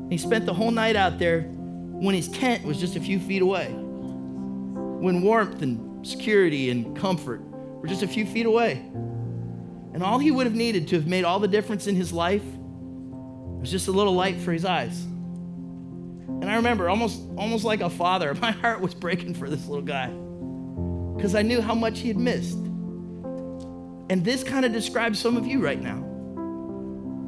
He 0.08 0.16
spent 0.18 0.46
the 0.46 0.54
whole 0.54 0.70
night 0.70 0.94
out 0.94 1.18
there 1.18 1.40
when 1.40 2.14
his 2.14 2.28
tent 2.28 2.64
was 2.64 2.78
just 2.78 2.94
a 2.94 3.00
few 3.00 3.18
feet 3.18 3.42
away. 3.42 3.72
When 3.72 5.22
warmth 5.22 5.62
and 5.62 6.06
security 6.06 6.70
and 6.70 6.96
comfort 6.96 7.40
were 7.40 7.88
just 7.88 8.04
a 8.04 8.06
few 8.06 8.24
feet 8.24 8.46
away. 8.46 8.74
And 9.92 10.04
all 10.04 10.20
he 10.20 10.30
would 10.30 10.46
have 10.46 10.54
needed 10.54 10.86
to 10.88 10.94
have 10.94 11.08
made 11.08 11.24
all 11.24 11.40
the 11.40 11.48
difference 11.48 11.88
in 11.88 11.96
his 11.96 12.12
life 12.12 12.44
was 13.58 13.68
just 13.68 13.88
a 13.88 13.92
little 13.92 14.14
light 14.14 14.38
for 14.38 14.52
his 14.52 14.64
eyes. 14.64 15.02
And 15.02 16.48
I 16.48 16.54
remember 16.54 16.88
almost 16.88 17.20
almost 17.36 17.64
like 17.64 17.80
a 17.80 17.90
father, 17.90 18.32
my 18.40 18.52
heart 18.52 18.80
was 18.80 18.94
breaking 18.94 19.34
for 19.34 19.50
this 19.50 19.66
little 19.66 19.84
guy 19.84 20.14
because 21.20 21.34
I 21.34 21.42
knew 21.42 21.60
how 21.60 21.74
much 21.74 21.98
he 21.98 22.08
had 22.08 22.16
missed. 22.16 22.56
And 24.08 24.24
this 24.24 24.42
kind 24.42 24.64
of 24.64 24.72
describes 24.72 25.18
some 25.18 25.36
of 25.36 25.46
you 25.46 25.62
right 25.62 25.78
now. 25.78 25.98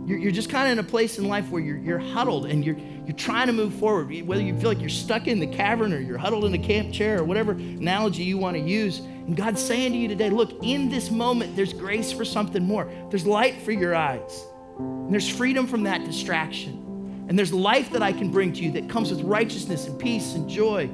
You're, 0.06 0.18
you're 0.18 0.32
just 0.32 0.48
kind 0.48 0.66
of 0.66 0.72
in 0.72 0.78
a 0.78 0.88
place 0.88 1.18
in 1.18 1.28
life 1.28 1.50
where 1.50 1.60
you're, 1.60 1.76
you're 1.76 1.98
huddled 1.98 2.46
and 2.46 2.64
you're, 2.64 2.78
you're 3.04 3.14
trying 3.14 3.48
to 3.48 3.52
move 3.52 3.74
forward, 3.74 4.10
whether 4.26 4.40
you 4.40 4.58
feel 4.58 4.70
like 4.70 4.80
you're 4.80 4.88
stuck 4.88 5.26
in 5.26 5.38
the 5.40 5.46
cavern 5.46 5.92
or 5.92 6.00
you're 6.00 6.16
huddled 6.16 6.46
in 6.46 6.54
a 6.54 6.58
camp 6.58 6.90
chair 6.90 7.18
or 7.18 7.24
whatever 7.24 7.52
analogy 7.52 8.22
you 8.22 8.38
want 8.38 8.56
to 8.56 8.62
use. 8.62 9.00
And 9.00 9.36
God's 9.36 9.60
saying 9.60 9.92
to 9.92 9.98
you 9.98 10.08
today, 10.08 10.30
look, 10.30 10.54
in 10.62 10.88
this 10.88 11.10
moment, 11.10 11.54
there's 11.54 11.74
grace 11.74 12.12
for 12.12 12.24
something 12.24 12.64
more. 12.64 12.90
There's 13.10 13.26
light 13.26 13.60
for 13.60 13.72
your 13.72 13.94
eyes. 13.94 14.46
And 14.78 15.12
there's 15.12 15.28
freedom 15.28 15.66
from 15.66 15.82
that 15.82 16.02
distraction. 16.06 17.26
And 17.28 17.38
there's 17.38 17.52
life 17.52 17.90
that 17.90 18.02
I 18.02 18.14
can 18.14 18.30
bring 18.30 18.54
to 18.54 18.62
you 18.62 18.70
that 18.70 18.88
comes 18.88 19.10
with 19.10 19.20
righteousness 19.20 19.86
and 19.86 19.98
peace 19.98 20.32
and 20.32 20.48
joy. 20.48 20.88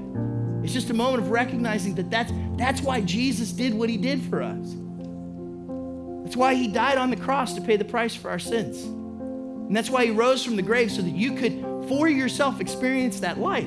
It's 0.69 0.75
just 0.75 0.91
a 0.91 0.95
moment 0.95 1.23
of 1.23 1.31
recognizing 1.31 1.95
that 1.95 2.11
that's, 2.11 2.31
that's 2.59 2.83
why 2.83 3.01
Jesus 3.01 3.53
did 3.53 3.73
what 3.73 3.89
he 3.89 3.97
did 3.97 4.21
for 4.25 4.43
us. 4.43 4.75
That's 6.23 6.37
why 6.37 6.57
he 6.57 6.69
died 6.69 6.99
on 6.99 7.09
the 7.09 7.17
cross 7.17 7.55
to 7.55 7.63
pay 7.63 7.79
the 7.79 7.87
price 7.87 8.15
for 8.15 8.29
our 8.29 8.39
sins. 8.39 8.83
And 8.83 9.75
that's 9.75 9.89
why 9.89 10.05
he 10.05 10.11
rose 10.11 10.45
from 10.45 10.57
the 10.57 10.63
grave 10.63 10.93
so 10.93 11.01
that 11.01 11.15
you 11.15 11.37
could, 11.37 11.65
for 11.89 12.07
yourself, 12.07 12.61
experience 12.61 13.21
that 13.21 13.39
life. 13.39 13.67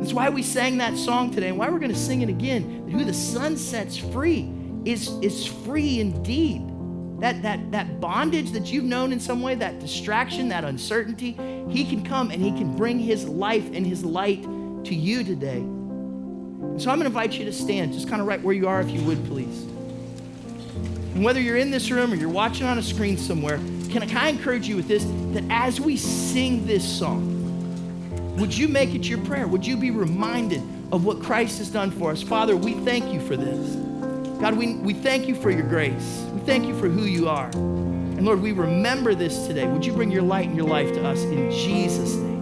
That's 0.00 0.14
why 0.14 0.30
we 0.30 0.42
sang 0.42 0.78
that 0.78 0.96
song 0.96 1.30
today 1.30 1.48
and 1.48 1.58
why 1.58 1.68
we're 1.68 1.78
going 1.78 1.92
to 1.92 1.98
sing 1.98 2.22
it 2.22 2.30
again. 2.30 2.88
Who 2.90 3.04
the 3.04 3.12
Son 3.12 3.58
sets 3.58 3.98
free 3.98 4.50
is, 4.86 5.08
is 5.20 5.44
free 5.44 6.00
indeed. 6.00 6.62
That, 7.20 7.42
that, 7.42 7.70
that 7.72 8.00
bondage 8.00 8.52
that 8.52 8.72
you've 8.72 8.84
known 8.84 9.12
in 9.12 9.20
some 9.20 9.42
way, 9.42 9.56
that 9.56 9.78
distraction, 9.80 10.48
that 10.48 10.64
uncertainty, 10.64 11.32
he 11.68 11.84
can 11.84 12.02
come 12.02 12.30
and 12.30 12.42
he 12.42 12.52
can 12.52 12.74
bring 12.76 12.98
his 12.98 13.28
life 13.28 13.66
and 13.74 13.86
his 13.86 14.06
light 14.06 14.42
to 14.86 14.94
you 14.94 15.24
today. 15.24 15.58
And 15.58 16.80
so 16.80 16.90
I'm 16.90 16.98
going 16.98 17.10
to 17.10 17.16
invite 17.16 17.32
you 17.34 17.44
to 17.44 17.52
stand, 17.52 17.92
just 17.92 18.08
kind 18.08 18.20
of 18.20 18.26
right 18.26 18.40
where 18.42 18.54
you 18.54 18.68
are, 18.68 18.80
if 18.80 18.90
you 18.90 19.02
would, 19.02 19.24
please. 19.26 19.62
And 21.14 21.24
whether 21.24 21.40
you're 21.40 21.56
in 21.56 21.70
this 21.70 21.90
room 21.90 22.12
or 22.12 22.16
you're 22.16 22.28
watching 22.28 22.66
on 22.66 22.78
a 22.78 22.82
screen 22.82 23.16
somewhere, 23.16 23.58
can 23.90 24.02
I, 24.02 24.28
encourage 24.28 24.68
you 24.68 24.76
with 24.76 24.88
this? 24.88 25.04
That 25.32 25.44
as 25.48 25.80
we 25.80 25.96
sing 25.96 26.66
this 26.66 26.84
song, 26.86 27.32
would 28.36 28.56
you 28.56 28.68
make 28.68 28.94
it 28.94 29.08
your 29.08 29.18
prayer? 29.24 29.46
Would 29.46 29.66
you 29.66 29.76
be 29.76 29.90
reminded 29.90 30.60
of 30.92 31.04
what 31.04 31.22
Christ 31.22 31.58
has 31.58 31.70
done 31.70 31.90
for 31.90 32.10
us? 32.10 32.22
Father, 32.22 32.56
we 32.56 32.74
thank 32.84 33.12
you 33.12 33.20
for 33.20 33.36
this. 33.36 33.76
God, 34.40 34.58
we, 34.58 34.74
we 34.74 34.92
thank 34.92 35.26
you 35.26 35.34
for 35.34 35.50
your 35.50 35.62
grace. 35.62 36.26
We 36.34 36.40
thank 36.40 36.66
you 36.66 36.78
for 36.78 36.88
who 36.88 37.04
you 37.04 37.28
are. 37.28 37.48
And 37.48 38.26
Lord, 38.26 38.42
we 38.42 38.52
remember 38.52 39.14
this 39.14 39.46
today. 39.46 39.66
Would 39.66 39.86
you 39.86 39.94
bring 39.94 40.10
your 40.10 40.22
light 40.22 40.48
and 40.48 40.56
your 40.56 40.68
life 40.68 40.92
to 40.92 41.06
us 41.06 41.22
in 41.22 41.50
Jesus' 41.50 42.16
name? 42.16 42.35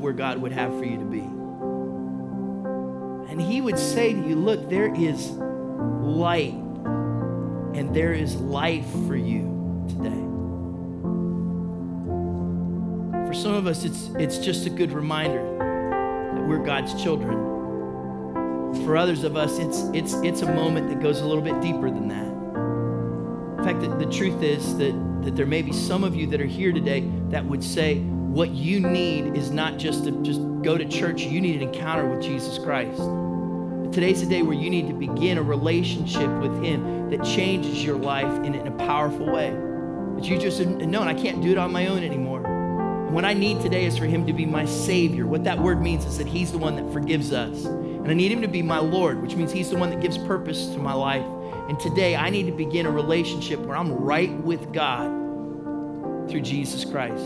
Where 0.00 0.12
God 0.12 0.38
would 0.38 0.52
have 0.52 0.76
for 0.78 0.84
you 0.84 0.98
to 0.98 1.04
be. 1.04 1.20
And 3.30 3.40
He 3.40 3.60
would 3.60 3.78
say 3.78 4.12
to 4.12 4.18
you, 4.18 4.36
Look, 4.36 4.68
there 4.68 4.92
is 4.94 5.30
light 5.30 6.54
and 7.74 7.94
there 7.94 8.12
is 8.12 8.36
life 8.36 8.88
for 9.06 9.16
you 9.16 9.86
today. 9.88 10.10
For 13.26 13.34
some 13.34 13.54
of 13.54 13.66
us, 13.66 13.84
it's, 13.84 14.08
it's 14.18 14.38
just 14.38 14.66
a 14.66 14.70
good 14.70 14.92
reminder 14.92 15.42
that 16.34 16.46
we're 16.46 16.64
God's 16.64 17.00
children. 17.00 17.38
For 18.84 18.96
others 18.96 19.24
of 19.24 19.36
us, 19.36 19.58
it's, 19.58 19.82
it's, 19.94 20.14
it's 20.24 20.42
a 20.42 20.52
moment 20.52 20.88
that 20.88 21.00
goes 21.00 21.20
a 21.20 21.26
little 21.26 21.42
bit 21.42 21.60
deeper 21.60 21.90
than 21.90 22.08
that. 22.08 22.29
In 23.60 23.66
fact, 23.66 23.80
the, 23.82 23.88
the 23.88 24.10
truth 24.10 24.42
is 24.42 24.78
that, 24.78 24.94
that 25.22 25.36
there 25.36 25.44
may 25.44 25.60
be 25.60 25.70
some 25.70 26.02
of 26.02 26.16
you 26.16 26.26
that 26.28 26.40
are 26.40 26.46
here 26.46 26.72
today 26.72 27.00
that 27.28 27.44
would 27.44 27.62
say, 27.62 27.98
what 27.98 28.48
you 28.52 28.80
need 28.80 29.36
is 29.36 29.50
not 29.50 29.76
just 29.76 30.04
to 30.04 30.12
just 30.22 30.40
go 30.62 30.78
to 30.78 30.88
church, 30.88 31.20
you 31.24 31.42
need 31.42 31.60
an 31.60 31.68
encounter 31.68 32.08
with 32.08 32.22
Jesus 32.22 32.56
Christ. 32.56 32.96
Today's 33.92 34.22
the 34.22 34.30
day 34.30 34.40
where 34.40 34.56
you 34.56 34.70
need 34.70 34.86
to 34.88 34.94
begin 34.94 35.36
a 35.36 35.42
relationship 35.42 36.30
with 36.40 36.64
Him 36.64 37.10
that 37.10 37.22
changes 37.22 37.84
your 37.84 37.98
life 37.98 38.32
in, 38.46 38.54
in 38.54 38.66
a 38.66 38.70
powerful 38.78 39.30
way. 39.30 39.50
That 39.50 40.24
you 40.24 40.38
just 40.38 40.60
know, 40.60 41.02
I 41.02 41.12
can't 41.12 41.42
do 41.42 41.50
it 41.50 41.58
on 41.58 41.70
my 41.70 41.88
own 41.88 42.02
anymore. 42.02 42.46
And 42.46 43.14
what 43.14 43.26
I 43.26 43.34
need 43.34 43.60
today 43.60 43.84
is 43.84 43.98
for 43.98 44.06
Him 44.06 44.26
to 44.26 44.32
be 44.32 44.46
my 44.46 44.64
Savior. 44.64 45.26
What 45.26 45.44
that 45.44 45.58
word 45.58 45.82
means 45.82 46.06
is 46.06 46.16
that 46.16 46.26
He's 46.26 46.50
the 46.50 46.58
one 46.58 46.76
that 46.76 46.90
forgives 46.94 47.34
us. 47.34 47.66
And 47.66 48.08
I 48.08 48.14
need 48.14 48.32
Him 48.32 48.40
to 48.40 48.48
be 48.48 48.62
my 48.62 48.78
Lord, 48.78 49.20
which 49.20 49.34
means 49.34 49.52
He's 49.52 49.68
the 49.68 49.76
one 49.76 49.90
that 49.90 50.00
gives 50.00 50.16
purpose 50.16 50.68
to 50.68 50.78
my 50.78 50.94
life. 50.94 51.26
And 51.70 51.78
today 51.78 52.16
I 52.16 52.30
need 52.30 52.46
to 52.46 52.52
begin 52.52 52.84
a 52.84 52.90
relationship 52.90 53.60
where 53.60 53.76
I'm 53.76 53.92
right 53.92 54.32
with 54.38 54.72
God 54.72 55.08
through 56.28 56.40
Jesus 56.40 56.84
Christ. 56.84 57.24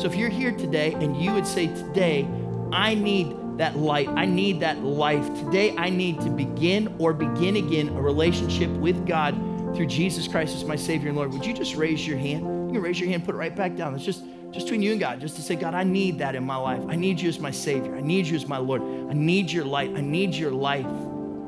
So 0.00 0.06
if 0.06 0.16
you're 0.16 0.28
here 0.28 0.50
today 0.50 0.94
and 0.94 1.16
you 1.16 1.32
would 1.32 1.46
say, 1.46 1.68
Today, 1.68 2.26
I 2.72 2.96
need 2.96 3.36
that 3.58 3.76
light, 3.76 4.08
I 4.08 4.26
need 4.26 4.58
that 4.60 4.82
life. 4.82 5.24
Today, 5.38 5.76
I 5.76 5.90
need 5.90 6.20
to 6.22 6.28
begin 6.28 6.92
or 6.98 7.12
begin 7.12 7.54
again 7.54 7.90
a 7.90 8.02
relationship 8.02 8.68
with 8.68 9.06
God 9.06 9.36
through 9.76 9.86
Jesus 9.86 10.26
Christ 10.26 10.56
as 10.56 10.64
my 10.64 10.74
Savior 10.74 11.10
and 11.10 11.16
Lord. 11.16 11.32
Would 11.32 11.46
you 11.46 11.54
just 11.54 11.76
raise 11.76 12.04
your 12.04 12.18
hand? 12.18 12.42
You 12.66 12.72
can 12.72 12.82
raise 12.82 12.98
your 12.98 13.08
hand, 13.10 13.24
put 13.24 13.36
it 13.36 13.38
right 13.38 13.54
back 13.54 13.76
down. 13.76 13.94
It's 13.94 14.04
just, 14.04 14.24
just 14.50 14.66
between 14.66 14.82
you 14.82 14.90
and 14.90 14.98
God, 14.98 15.20
just 15.20 15.36
to 15.36 15.42
say, 15.42 15.54
God, 15.54 15.72
I 15.72 15.84
need 15.84 16.18
that 16.18 16.34
in 16.34 16.42
my 16.42 16.56
life. 16.56 16.82
I 16.88 16.96
need 16.96 17.20
you 17.20 17.28
as 17.28 17.38
my 17.38 17.52
Savior. 17.52 17.94
I 17.94 18.00
need 18.00 18.26
you 18.26 18.34
as 18.34 18.48
my 18.48 18.58
Lord. 18.58 18.82
I 18.82 19.12
need 19.12 19.52
your 19.52 19.66
light. 19.66 19.92
I 19.94 20.00
need 20.00 20.34
your 20.34 20.50
life. 20.50 20.84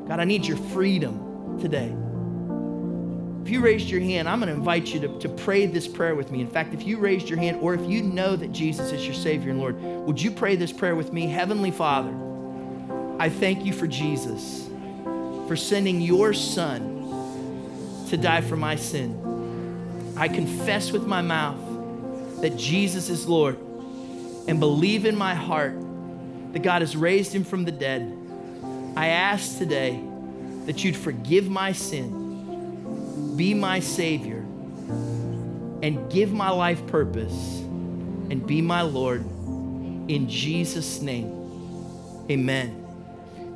God, 0.07 0.21
I 0.21 0.25
need 0.25 0.47
your 0.47 0.59
freedom 0.59 1.28
today. 1.61 1.95
If 3.43 3.53
you 3.53 3.61
raised 3.61 3.89
your 3.89 4.01
hand, 4.01 4.29
I'm 4.29 4.41
going 4.41 4.53
to 4.53 4.55
invite 4.55 4.89
you 4.89 5.01
to, 5.01 5.19
to 5.21 5.29
pray 5.29 5.65
this 5.67 5.89
prayer 5.89 6.15
with 6.15 6.31
me. 6.31 6.43
In 6.43 6.47
fact, 6.47 6.75
if 6.75 6.87
you 6.87 6.99
raised 6.99 7.31
your 7.31 7.39
hand 7.39 7.59
or 7.63 7.73
if 7.73 7.89
you 7.89 8.03
know 8.03 8.37
that 8.37 8.53
Jesus 8.53 8.93
is 8.93 9.07
your 9.07 9.15
Savior 9.15 9.51
and 9.51 9.59
Lord, 9.59 9.81
would 9.81 10.21
you 10.21 10.31
pray 10.31 10.55
this 10.55 10.71
prayer 10.71 10.95
with 10.95 11.15
me? 11.15 11.27
Heavenly 11.27 11.71
Father, 11.71 12.15
I 13.19 13.31
thank 13.31 13.65
you 13.65 13.73
for 13.73 13.87
Jesus, 13.87 14.69
for 15.47 15.57
sending 15.57 16.01
your 16.01 16.35
Son 16.35 16.97
to 18.11 18.17
die 18.17 18.43
for 18.43 18.57
my 18.57 18.77
sin. 18.77 20.15
I 20.17 20.29
confess 20.29 20.93
with 20.93 21.07
my 21.07 21.23
mouth 21.23 22.41
that 22.43 22.57
Jesus 22.57 23.09
is 23.09 23.27
Lord 23.27 23.57
and 24.47 24.61
believe 24.61 25.07
in 25.07 25.17
my 25.17 25.35
heart 25.35 25.75
that 26.53 26.63
God 26.63 26.83
has 26.83 26.97
raised 26.97 27.35
him 27.35 27.45
from 27.45 27.65
the 27.65 27.73
dead. 27.73 28.15
I 28.97 29.09
ask 29.09 29.59
today 29.59 30.03
that 30.69 30.85
you'd 30.85 30.99
forgive 30.99 31.49
my 31.49 31.73
sin, 31.73 33.35
be 33.39 33.55
my 33.55 33.81
Savior, 33.81 34.41
and 35.83 36.11
give 36.13 36.31
my 36.31 36.51
life 36.51 36.87
purpose 36.89 37.61
and 38.31 38.47
be 38.47 38.61
my 38.61 38.83
Lord. 38.83 39.23
In 39.23 40.29
Jesus' 40.29 41.01
name, 41.01 42.27
amen. 42.31 42.85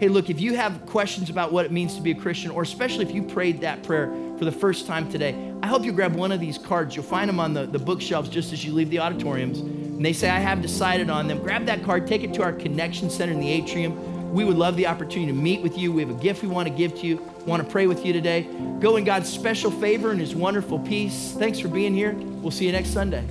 Hey, 0.01 0.09
look, 0.09 0.31
if 0.31 0.41
you 0.41 0.57
have 0.57 0.87
questions 0.87 1.29
about 1.29 1.53
what 1.53 1.67
it 1.67 1.71
means 1.71 1.97
to 1.97 2.01
be 2.01 2.13
a 2.13 2.15
Christian, 2.15 2.51
or 2.51 2.63
especially 2.63 3.05
if 3.05 3.13
you 3.15 3.23
prayed 3.23 3.61
that 3.61 3.83
prayer 3.83 4.07
for 4.39 4.47
the 4.47 4.51
first 4.51 4.87
time 4.87 5.13
today, 5.13 5.53
I 5.63 5.67
hope 5.67 5.85
you 5.85 5.93
grab 5.93 6.15
one 6.15 6.33
of 6.33 6.41
these 6.41 6.57
cards. 6.57 6.97
You'll 6.97 7.05
find 7.05 7.29
them 7.29 7.39
on 7.39 7.53
the, 7.53 7.67
the 7.67 7.79
bookshelves 7.79 8.31
just 8.31 8.55
as 8.55 8.65
you 8.65 8.73
leave 8.73 8.89
the 8.89 9.01
auditoriums. 9.01 9.59
And 9.59 10.03
they 10.03 10.15
say, 10.15 10.31
I 10.31 10.39
have 10.39 10.63
decided 10.63 11.11
on 11.11 11.29
them. 11.29 11.41
Grab 11.41 11.67
that 11.67 11.85
card, 11.85 12.07
take 12.07 12.25
it 12.25 12.33
to 12.35 12.43
our 12.43 12.55
connection 12.55 13.11
center 13.11 13.33
in 13.33 13.41
the 13.41 13.51
atrium. 13.51 13.93
We 14.33 14.45
would 14.45 14.57
love 14.57 14.77
the 14.77 14.87
opportunity 14.87 15.31
to 15.31 15.39
meet 15.39 15.61
with 15.61 15.77
you. 15.77 15.93
We 15.93 16.01
have 16.01 16.11
a 16.11 16.15
gift 16.15 16.43
we 16.43 16.49
want 16.49 16.67
to 16.67 16.75
give 16.75 16.99
to 17.01 17.07
you, 17.07 17.23
want 17.45 17.63
to 17.63 17.69
pray 17.69 17.87
with 17.87 18.07
you 18.07 18.15
today. 18.15 18.49
Go 18.81 18.97
in 18.97 19.05
God's 19.05 19.29
special 19.29 19.71
favor 19.71 20.11
and 20.11 20.19
his 20.19 20.35
wonderful 20.35 20.79
peace. 20.79 21.33
Thanks 21.33 21.59
for 21.59 21.69
being 21.69 21.93
here. 21.93 22.15
We'll 22.15 22.51
see 22.51 22.65
you 22.65 22.73
next 22.73 22.95
Sunday. 22.95 23.25